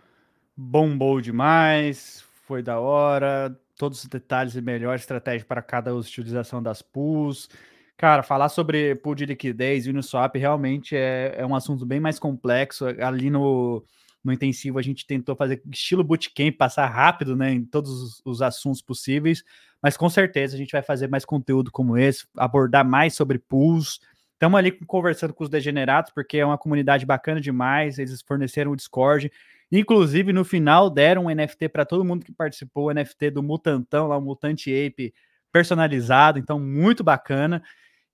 bombou 0.62 1.20
demais, 1.20 2.24
foi 2.43 2.62
da 2.62 2.80
hora, 2.80 3.57
todos 3.76 4.03
os 4.03 4.09
detalhes 4.09 4.55
e 4.55 4.62
melhor 4.62 4.95
estratégia 4.95 5.45
para 5.45 5.62
cada 5.62 5.93
utilização 5.93 6.62
das 6.62 6.82
pools. 6.82 7.49
Cara, 7.97 8.22
falar 8.24 8.49
sobre 8.49 8.95
pool 8.95 9.16
de 9.16 9.26
liquidez 9.26 9.86
e 9.86 9.89
Uniswap 9.89 10.36
realmente 10.36 10.95
é, 10.95 11.36
é 11.38 11.45
um 11.45 11.55
assunto 11.55 11.86
bem 11.86 11.99
mais 11.99 12.20
complexo. 12.20 12.86
Ali 12.99 13.30
no, 13.30 13.84
no 14.24 14.32
intensivo 14.32 14.78
a 14.78 14.82
gente 14.82 15.05
tentou 15.05 15.36
fazer 15.36 15.62
estilo 15.72 16.03
bootcamp, 16.03 16.55
passar 16.57 16.88
rápido 16.88 17.36
né, 17.36 17.51
em 17.51 17.66
todos 17.66 17.89
os, 17.89 18.22
os 18.24 18.41
assuntos 18.41 18.82
possíveis, 18.82 19.43
mas 19.82 19.97
com 19.97 20.09
certeza 20.09 20.55
a 20.55 20.57
gente 20.57 20.72
vai 20.72 20.84
fazer 20.84 21.07
mais 21.07 21.26
conteúdo 21.26 21.72
como 21.72 21.97
esse, 21.97 22.26
abordar 22.38 22.86
mais 22.88 23.16
sobre 23.16 23.39
pools. 23.39 23.99
Estamos 24.34 24.57
ali 24.57 24.72
conversando 24.72 25.34
com 25.34 25.43
os 25.43 25.49
degenerados, 25.49 26.12
porque 26.12 26.38
é 26.38 26.45
uma 26.45 26.57
comunidade 26.57 27.05
bacana 27.05 27.41
demais, 27.41 27.97
eles 27.97 28.22
forneceram 28.22 28.72
o 28.72 28.76
Discord. 28.76 29.32
Inclusive, 29.72 30.34
no 30.34 30.44
final, 30.44 30.90
deram 30.90 31.26
um 31.26 31.30
NFT 31.30 31.70
para 31.70 31.86
todo 31.86 32.04
mundo 32.04 32.26
que 32.26 32.34
participou, 32.34 32.88
o 32.88 32.94
NFT 32.94 33.32
do 33.32 33.42
Mutantão, 33.42 34.08
lá 34.08 34.18
o 34.18 34.22
Mutante 34.22 34.70
Ape 34.70 35.14
personalizado, 35.52 36.40
então 36.40 36.60
muito 36.60 37.04
bacana. 37.04 37.64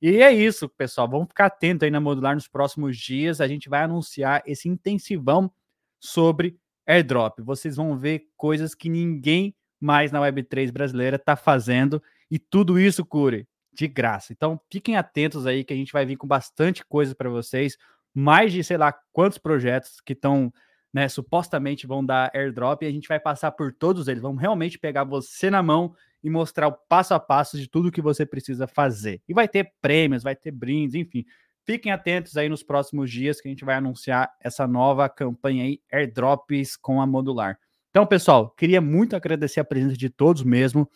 E 0.02 0.22
é 0.22 0.32
isso, 0.32 0.70
pessoal. 0.70 1.10
Vamos 1.10 1.30
ficar 1.30 1.48
atento 1.48 1.84
aí 1.84 1.90
na 1.90 2.00
modular 2.00 2.36
nos 2.36 2.48
próximos 2.48 2.98
dias. 2.98 3.42
A 3.42 3.48
gente 3.48 3.68
vai 3.68 3.82
anunciar 3.82 4.44
esse 4.46 4.70
intensivão 4.70 5.52
sobre 6.00 6.60
airdrop. 6.86 7.40
Vocês 7.40 7.76
vão 7.76 7.98
ver 7.98 8.28
coisas 8.38 8.76
que 8.76 8.90
ninguém 8.90 9.56
mais 9.80 10.12
na 10.12 10.20
Web3 10.20 10.72
brasileira 10.72 11.16
está 11.16 11.36
fazendo. 11.36 12.02
E 12.30 12.38
tudo 12.38 12.80
isso, 12.80 13.04
Cure, 13.04 13.48
de 13.74 13.88
graça. 13.88 14.34
Então 14.34 14.60
fiquem 14.72 14.96
atentos 14.96 15.48
aí 15.48 15.64
que 15.64 15.74
a 15.74 15.78
gente 15.78 15.92
vai 15.92 16.06
vir 16.06 16.18
com 16.18 16.28
bastante 16.28 16.86
coisa 16.86 17.16
para 17.16 17.30
vocês. 17.30 17.76
Mais 18.14 18.54
de 18.54 18.64
sei 18.64 18.78
lá 18.78 18.94
quantos 19.12 19.40
projetos 19.40 20.00
que 20.02 20.14
estão 20.14 20.52
né, 20.98 21.08
supostamente 21.08 21.86
vão 21.86 22.04
dar 22.04 22.32
airdrop 22.34 22.82
e 22.82 22.88
a 22.88 22.92
gente 22.92 23.08
vai 23.08 23.20
passar 23.20 23.52
por 23.52 23.72
todos 23.72 24.08
eles. 24.08 24.20
Vamos 24.20 24.42
realmente 24.42 24.80
pegar 24.80 25.04
você 25.04 25.48
na 25.48 25.62
mão 25.62 25.94
e 26.24 26.30
mostrar 26.30 26.68
o 26.68 26.72
passo 26.72 27.14
a 27.14 27.20
passo 27.20 27.56
de 27.56 27.70
tudo 27.70 27.92
que 27.92 28.02
você 28.02 28.26
precisa 28.26 28.66
fazer. 28.66 29.22
E 29.30 29.34
vai 29.34 29.48
ter 29.48 29.74
prêmios, 29.80 30.24
vai 30.24 30.36
ter 30.36 30.50
brindes, 30.50 30.96
enfim. 30.96 31.24
Fiquem 31.64 31.92
atentos 31.92 32.36
aí 32.36 32.50
nos 32.50 32.64
próximos 32.64 33.12
dias 33.12 33.40
que 33.40 33.48
a 33.48 33.52
gente 33.52 33.64
vai 33.64 33.76
anunciar 33.76 34.32
essa 34.42 34.66
nova 34.66 35.08
campanha 35.08 35.66
aí, 35.66 35.80
airdrops 35.94 36.76
com 36.76 37.00
a 37.00 37.06
modular. 37.06 37.60
Então, 37.92 38.04
pessoal, 38.04 38.50
queria 38.50 38.82
muito 38.82 39.16
agradecer 39.16 39.60
a 39.60 39.66
presença 39.66 39.96
de 39.96 40.10
todos 40.10 40.42
mesmo. 40.42 40.90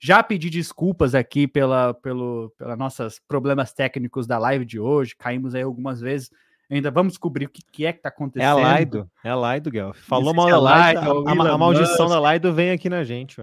Já 0.00 0.22
pedi 0.22 0.48
desculpas 0.48 1.14
aqui 1.14 1.46
pela, 1.46 1.92
pelo, 1.92 2.54
pelos 2.56 2.78
nossos 2.78 3.20
problemas 3.28 3.74
técnicos 3.74 4.26
da 4.26 4.38
live 4.38 4.64
de 4.64 4.80
hoje. 4.80 5.14
Caímos 5.14 5.54
aí 5.54 5.60
algumas 5.60 6.00
vezes 6.00 6.30
Ainda 6.72 6.90
vamos 6.90 7.12
descobrir 7.12 7.44
o 7.44 7.50
que, 7.50 7.62
que 7.70 7.84
é 7.84 7.92
que 7.92 8.00
tá 8.00 8.08
acontecendo. 8.08 8.48
É 8.48 8.50
a 8.50 8.54
Laido, 8.54 9.10
é 9.22 9.28
a 9.28 9.36
Laido, 9.36 9.70
Guelph. 9.70 9.98
Falou 9.98 10.32
mal 10.32 10.48
da 10.48 10.58
Laido, 10.58 11.00
a, 11.00 11.30
a, 11.30 11.52
a, 11.52 11.58
maldição 11.58 12.08
da 12.08 12.18
Laido 12.18 12.50
vem 12.54 12.70
aqui 12.70 12.88
na 12.88 13.04
gente. 13.04 13.42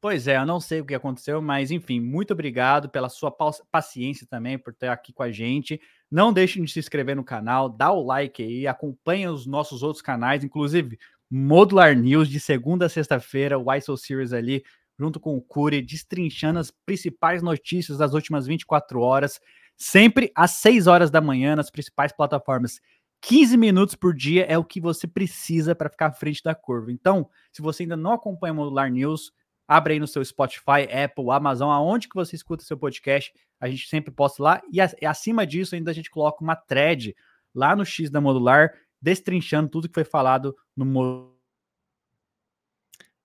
Pois 0.00 0.28
é, 0.28 0.36
eu 0.36 0.46
não 0.46 0.60
sei 0.60 0.80
o 0.80 0.84
que 0.84 0.94
aconteceu, 0.94 1.42
mas 1.42 1.72
enfim, 1.72 1.98
muito 1.98 2.32
obrigado 2.32 2.88
pela 2.88 3.08
sua 3.08 3.32
paciência 3.72 4.24
também, 4.30 4.56
por 4.56 4.72
estar 4.72 4.92
aqui 4.92 5.12
com 5.12 5.24
a 5.24 5.32
gente. 5.32 5.80
Não 6.08 6.32
deixem 6.32 6.62
de 6.62 6.70
se 6.70 6.78
inscrever 6.78 7.16
no 7.16 7.24
canal, 7.24 7.68
dá 7.68 7.90
o 7.90 8.00
like 8.00 8.40
aí, 8.40 8.64
acompanhe 8.68 9.26
os 9.26 9.44
nossos 9.44 9.82
outros 9.82 10.00
canais, 10.00 10.44
inclusive 10.44 10.96
Modular 11.28 11.96
News 11.96 12.28
de 12.28 12.38
segunda 12.38 12.86
a 12.86 12.88
sexta-feira, 12.88 13.58
o 13.58 13.74
ISO 13.74 13.96
Series 13.96 14.32
ali, 14.32 14.62
junto 14.96 15.18
com 15.18 15.36
o 15.36 15.42
Curi, 15.42 15.82
destrinchando 15.82 16.60
as 16.60 16.70
principais 16.70 17.42
notícias 17.42 17.98
das 17.98 18.14
últimas 18.14 18.46
24 18.46 19.00
horas 19.00 19.40
sempre 19.78 20.32
às 20.34 20.50
6 20.52 20.88
horas 20.88 21.10
da 21.10 21.20
manhã 21.20 21.54
nas 21.54 21.70
principais 21.70 22.12
plataformas. 22.12 22.80
15 23.20 23.56
minutos 23.56 23.94
por 23.94 24.14
dia 24.14 24.44
é 24.44 24.58
o 24.58 24.64
que 24.64 24.80
você 24.80 25.06
precisa 25.06 25.74
para 25.74 25.88
ficar 25.88 26.06
à 26.06 26.12
frente 26.12 26.42
da 26.42 26.54
curva. 26.54 26.92
Então, 26.92 27.28
se 27.52 27.62
você 27.62 27.84
ainda 27.84 27.96
não 27.96 28.12
acompanha 28.12 28.52
o 28.52 28.56
Modular 28.56 28.90
News, 28.90 29.32
abre 29.66 29.94
aí 29.94 30.00
no 30.00 30.06
seu 30.06 30.24
Spotify, 30.24 30.88
Apple, 31.04 31.30
Amazon, 31.30 31.70
aonde 31.70 32.08
que 32.08 32.14
você 32.14 32.36
escuta 32.36 32.64
seu 32.64 32.76
podcast, 32.76 33.32
a 33.60 33.68
gente 33.68 33.88
sempre 33.88 34.12
posta 34.12 34.42
lá. 34.42 34.62
E, 34.72 34.80
acima 35.06 35.46
disso, 35.46 35.74
ainda 35.74 35.90
a 35.90 35.94
gente 35.94 36.10
coloca 36.10 36.42
uma 36.42 36.56
thread 36.56 37.14
lá 37.54 37.74
no 37.74 37.84
X 37.84 38.10
da 38.10 38.20
Modular, 38.20 38.72
destrinchando 39.00 39.68
tudo 39.68 39.88
que 39.88 39.94
foi 39.94 40.04
falado 40.04 40.54
no 40.76 40.84
Modular 40.84 41.37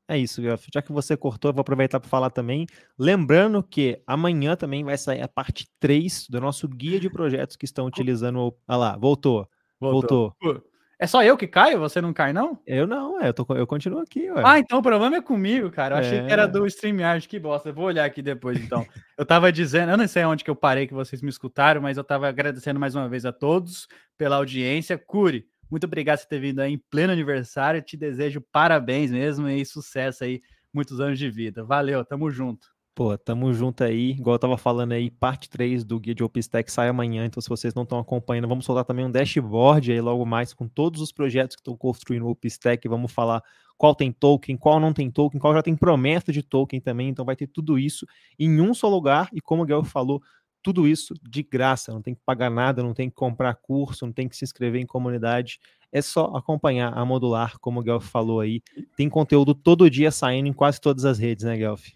é 0.08 0.18
isso, 0.18 0.42
Já 0.74 0.82
que 0.82 0.92
você 0.92 1.16
cortou, 1.16 1.50
eu 1.50 1.54
vou 1.54 1.62
aproveitar 1.62 2.00
para 2.00 2.10
falar 2.10 2.30
também. 2.30 2.66
Lembrando 2.98 3.64
que 3.64 4.02
amanhã 4.06 4.56
também 4.56 4.84
vai 4.84 4.98
sair 4.98 5.22
a 5.22 5.28
parte 5.28 5.68
3 5.80 6.28
do 6.30 6.42
nosso 6.42 6.68
guia 6.68 7.00
de 7.00 7.10
projetos 7.10 7.56
que 7.56 7.66
estão 7.66 7.86
utilizando. 7.86 8.40
O... 8.40 8.58
Ah 8.68 8.76
lá, 8.76 8.98
voltou. 8.98 9.48
Voltou. 9.80 10.36
voltou. 10.42 10.74
É 11.00 11.08
só 11.08 11.24
eu 11.24 11.36
que 11.36 11.48
caio? 11.48 11.80
Você 11.80 12.00
não 12.00 12.14
cai, 12.14 12.32
não? 12.32 12.58
Eu 12.66 12.88
não, 12.88 13.20
é, 13.22 13.28
eu, 13.28 13.34
tô, 13.34 13.46
eu 13.56 13.68
continuo 13.68 14.00
aqui. 14.00 14.32
Ué. 14.32 14.42
Ah, 14.46 14.60
então 14.60 14.80
o 14.80 14.82
problema 14.82 15.18
é 15.18 15.22
comigo, 15.22 15.70
cara. 15.70 15.96
Eu 15.96 16.00
achei 16.00 16.24
que 16.24 16.32
era 16.32 16.44
é. 16.44 16.48
do 16.48 16.66
StreamYard. 16.66 17.28
Que 17.28 17.40
bosta. 17.40 17.70
Eu 17.70 17.74
vou 17.74 17.86
olhar 17.86 18.06
aqui 18.06 18.22
depois, 18.22 18.58
então. 18.58 18.86
eu 19.18 19.26
tava 19.26 19.52
dizendo, 19.52 19.92
eu 19.92 19.98
não 19.98 20.08
sei 20.08 20.24
onde 20.24 20.44
que 20.44 20.50
eu 20.50 20.56
parei 20.56 20.88
que 20.88 20.94
vocês 20.94 21.22
me 21.22 21.30
escutaram, 21.30 21.82
mas 21.82 21.98
eu 21.98 22.04
tava 22.04 22.28
agradecendo 22.28 22.80
mais 22.80 22.96
uma 22.96 23.10
vez 23.10 23.26
a 23.26 23.34
todos 23.34 23.88
pela 24.18 24.38
audiência. 24.38 24.98
Cure, 24.98 25.46
muito 25.70 25.86
obrigado 25.86 26.20
por 26.20 26.28
ter 26.28 26.40
vindo 26.40 26.60
aí 26.60 26.74
em 26.74 26.78
pleno 26.78 27.14
aniversário. 27.14 27.82
Te 27.82 27.98
desejo 27.98 28.42
parabéns 28.52 29.12
mesmo 29.12 29.48
e 29.50 29.66
sucesso 29.66 30.24
aí, 30.24 30.42
muitos 30.74 31.00
anos 31.00 31.18
de 31.18 31.30
vida. 31.30 31.64
Valeu, 31.64 32.04
tamo 32.06 32.30
junto. 32.30 32.74
Pô, 32.96 33.18
tamo 33.18 33.52
junto 33.52 33.84
aí. 33.84 34.12
Igual 34.12 34.36
eu 34.36 34.40
tava 34.40 34.56
falando 34.56 34.92
aí, 34.92 35.10
parte 35.10 35.50
3 35.50 35.84
do 35.84 36.00
Guia 36.00 36.14
de 36.14 36.24
OpenStack 36.24 36.72
sai 36.72 36.90
amanhã. 36.90 37.26
Então, 37.26 37.42
se 37.42 37.50
vocês 37.50 37.74
não 37.74 37.82
estão 37.82 37.98
acompanhando, 37.98 38.48
vamos 38.48 38.66
soltar 38.66 38.86
também 38.86 39.04
um 39.04 39.10
dashboard 39.10 39.92
aí 39.92 40.00
logo 40.00 40.24
mais 40.28 40.54
com 40.54 40.68
todos 40.68 41.02
os 41.02 41.12
projetos 41.12 41.56
que 41.56 41.62
estão 41.62 41.76
construindo 41.76 42.28
o 42.28 42.30
OpenStack. 42.30 42.88
Vamos 42.88 43.12
falar 43.12 43.42
qual 43.78 43.96
tem 43.96 44.12
token, 44.12 44.56
qual 44.56 44.80
não 44.80 44.94
tem 44.94 45.10
token, 45.10 45.40
qual 45.40 45.56
já 45.56 45.64
tem 45.64 45.76
promessa 45.76 46.32
de 46.32 46.44
token 46.44 46.80
também. 46.80 47.10
Então, 47.10 47.26
vai 47.26 47.36
ter 47.36 47.48
tudo 47.48 47.80
isso 47.80 48.06
em 48.38 48.62
um 48.62 48.76
só 48.76 48.88
lugar. 48.88 49.28
E 49.34 49.42
como 49.42 49.64
o 49.64 49.66
Guilherme 49.66 49.90
falou, 49.90 50.22
tudo 50.64 50.88
isso 50.88 51.14
de 51.22 51.44
graça, 51.44 51.92
não 51.92 52.02
tem 52.02 52.16
que 52.16 52.22
pagar 52.26 52.50
nada, 52.50 52.82
não 52.82 52.94
tem 52.94 53.10
que 53.10 53.16
comprar 53.16 53.54
curso, 53.56 54.06
não 54.06 54.14
tem 54.14 54.28
que 54.30 54.36
se 54.36 54.46
inscrever 54.46 54.82
em 54.82 54.86
comunidade, 54.86 55.60
é 55.92 56.02
só 56.02 56.36
acompanhar 56.36 56.92
a 56.98 57.06
Modular, 57.06 57.60
como 57.60 57.80
o 57.80 57.84
Guelph 57.84 58.08
falou 58.08 58.40
aí. 58.40 58.62
Tem 58.96 59.08
conteúdo 59.10 59.54
todo 59.54 59.90
dia 59.90 60.10
saindo 60.10 60.48
em 60.48 60.54
quase 60.54 60.82
todas 60.82 61.06
as 61.06 61.20
redes, 61.20 61.46
né, 61.46 61.56
Guelph? 61.58 61.90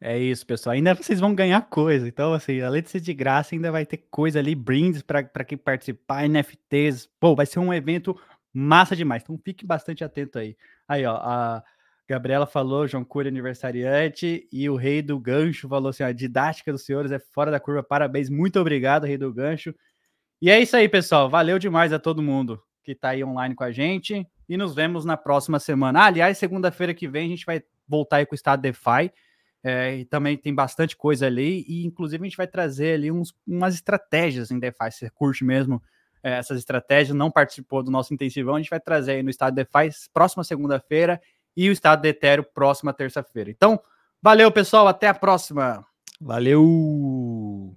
É 0.00 0.18
isso, 0.18 0.44
pessoal. 0.44 0.74
Ainda 0.74 0.94
vocês 0.94 1.20
vão 1.20 1.34
ganhar 1.34 1.62
coisa. 1.62 2.06
Então, 2.08 2.34
assim, 2.34 2.60
além 2.60 2.82
de 2.82 2.90
ser 2.90 3.00
de 3.00 3.14
graça, 3.14 3.54
ainda 3.54 3.70
vai 3.70 3.86
ter 3.86 4.04
coisa 4.10 4.38
ali, 4.38 4.54
brindes 4.54 5.00
para 5.02 5.44
quem 5.44 5.56
participar, 5.56 6.28
NFTs. 6.28 7.08
Pô, 7.20 7.34
vai 7.34 7.46
ser 7.46 7.58
um 7.58 7.72
evento 7.72 8.18
massa 8.52 8.96
demais. 8.96 9.22
Então, 9.22 9.38
fique 9.42 9.64
bastante 9.64 10.02
atento 10.02 10.38
aí. 10.38 10.56
Aí, 10.86 11.06
ó, 11.06 11.14
a 11.14 11.64
Gabriela 12.08 12.46
falou, 12.46 12.86
João 12.86 13.04
Cury 13.04 13.28
aniversariante, 13.28 14.46
e 14.52 14.68
o 14.68 14.76
Rei 14.76 15.00
do 15.00 15.18
Gancho 15.18 15.68
falou 15.68 15.88
assim: 15.88 16.02
a 16.02 16.12
didática 16.12 16.70
dos 16.70 16.84
senhores 16.84 17.10
é 17.10 17.18
fora 17.18 17.50
da 17.50 17.58
curva. 17.58 17.82
Parabéns, 17.82 18.28
muito 18.28 18.60
obrigado, 18.60 19.04
Rei 19.04 19.16
do 19.16 19.32
Gancho. 19.32 19.74
E 20.40 20.50
é 20.50 20.60
isso 20.60 20.76
aí, 20.76 20.88
pessoal. 20.88 21.30
Valeu 21.30 21.58
demais 21.58 21.92
a 21.92 21.98
todo 21.98 22.22
mundo 22.22 22.62
que 22.82 22.92
está 22.92 23.10
aí 23.10 23.24
online 23.24 23.54
com 23.54 23.64
a 23.64 23.72
gente. 23.72 24.26
E 24.46 24.56
nos 24.58 24.74
vemos 24.74 25.04
na 25.06 25.16
próxima 25.16 25.58
semana. 25.58 26.00
Ah, 26.00 26.04
aliás, 26.04 26.36
segunda-feira 26.36 26.92
que 26.92 27.08
vem 27.08 27.26
a 27.26 27.28
gente 27.30 27.46
vai 27.46 27.62
voltar 27.88 28.16
aí 28.16 28.26
com 28.26 28.34
o 28.34 28.36
Estado 28.36 28.60
DeFi. 28.60 29.10
É, 29.66 29.96
e 29.96 30.04
também 30.04 30.36
tem 30.36 30.54
bastante 30.54 30.94
coisa 30.94 31.26
ali, 31.26 31.64
e 31.66 31.86
inclusive 31.86 32.22
a 32.22 32.28
gente 32.28 32.36
vai 32.36 32.46
trazer 32.46 32.96
ali 32.96 33.10
uns, 33.10 33.34
umas 33.46 33.74
estratégias 33.74 34.50
em 34.50 34.58
DeFi. 34.58 34.92
Se 34.92 35.08
curte 35.08 35.42
mesmo 35.42 35.82
é, 36.22 36.32
essas 36.32 36.58
estratégias, 36.58 37.16
não 37.16 37.30
participou 37.30 37.82
do 37.82 37.90
nosso 37.90 38.12
intensivão, 38.12 38.56
a 38.56 38.58
gente 38.58 38.68
vai 38.68 38.78
trazer 38.78 39.12
aí 39.12 39.22
no 39.22 39.30
estado 39.30 39.54
DeFi 39.54 39.88
próxima 40.12 40.44
segunda-feira 40.44 41.18
e 41.56 41.68
o 41.68 41.72
estado 41.72 42.02
de 42.02 42.08
Ethereum 42.08 42.44
próxima 42.54 42.92
terça-feira. 42.92 43.50
Então, 43.50 43.80
valeu 44.22 44.50
pessoal, 44.50 44.88
até 44.88 45.08
a 45.08 45.14
próxima. 45.14 45.84
Valeu! 46.20 47.76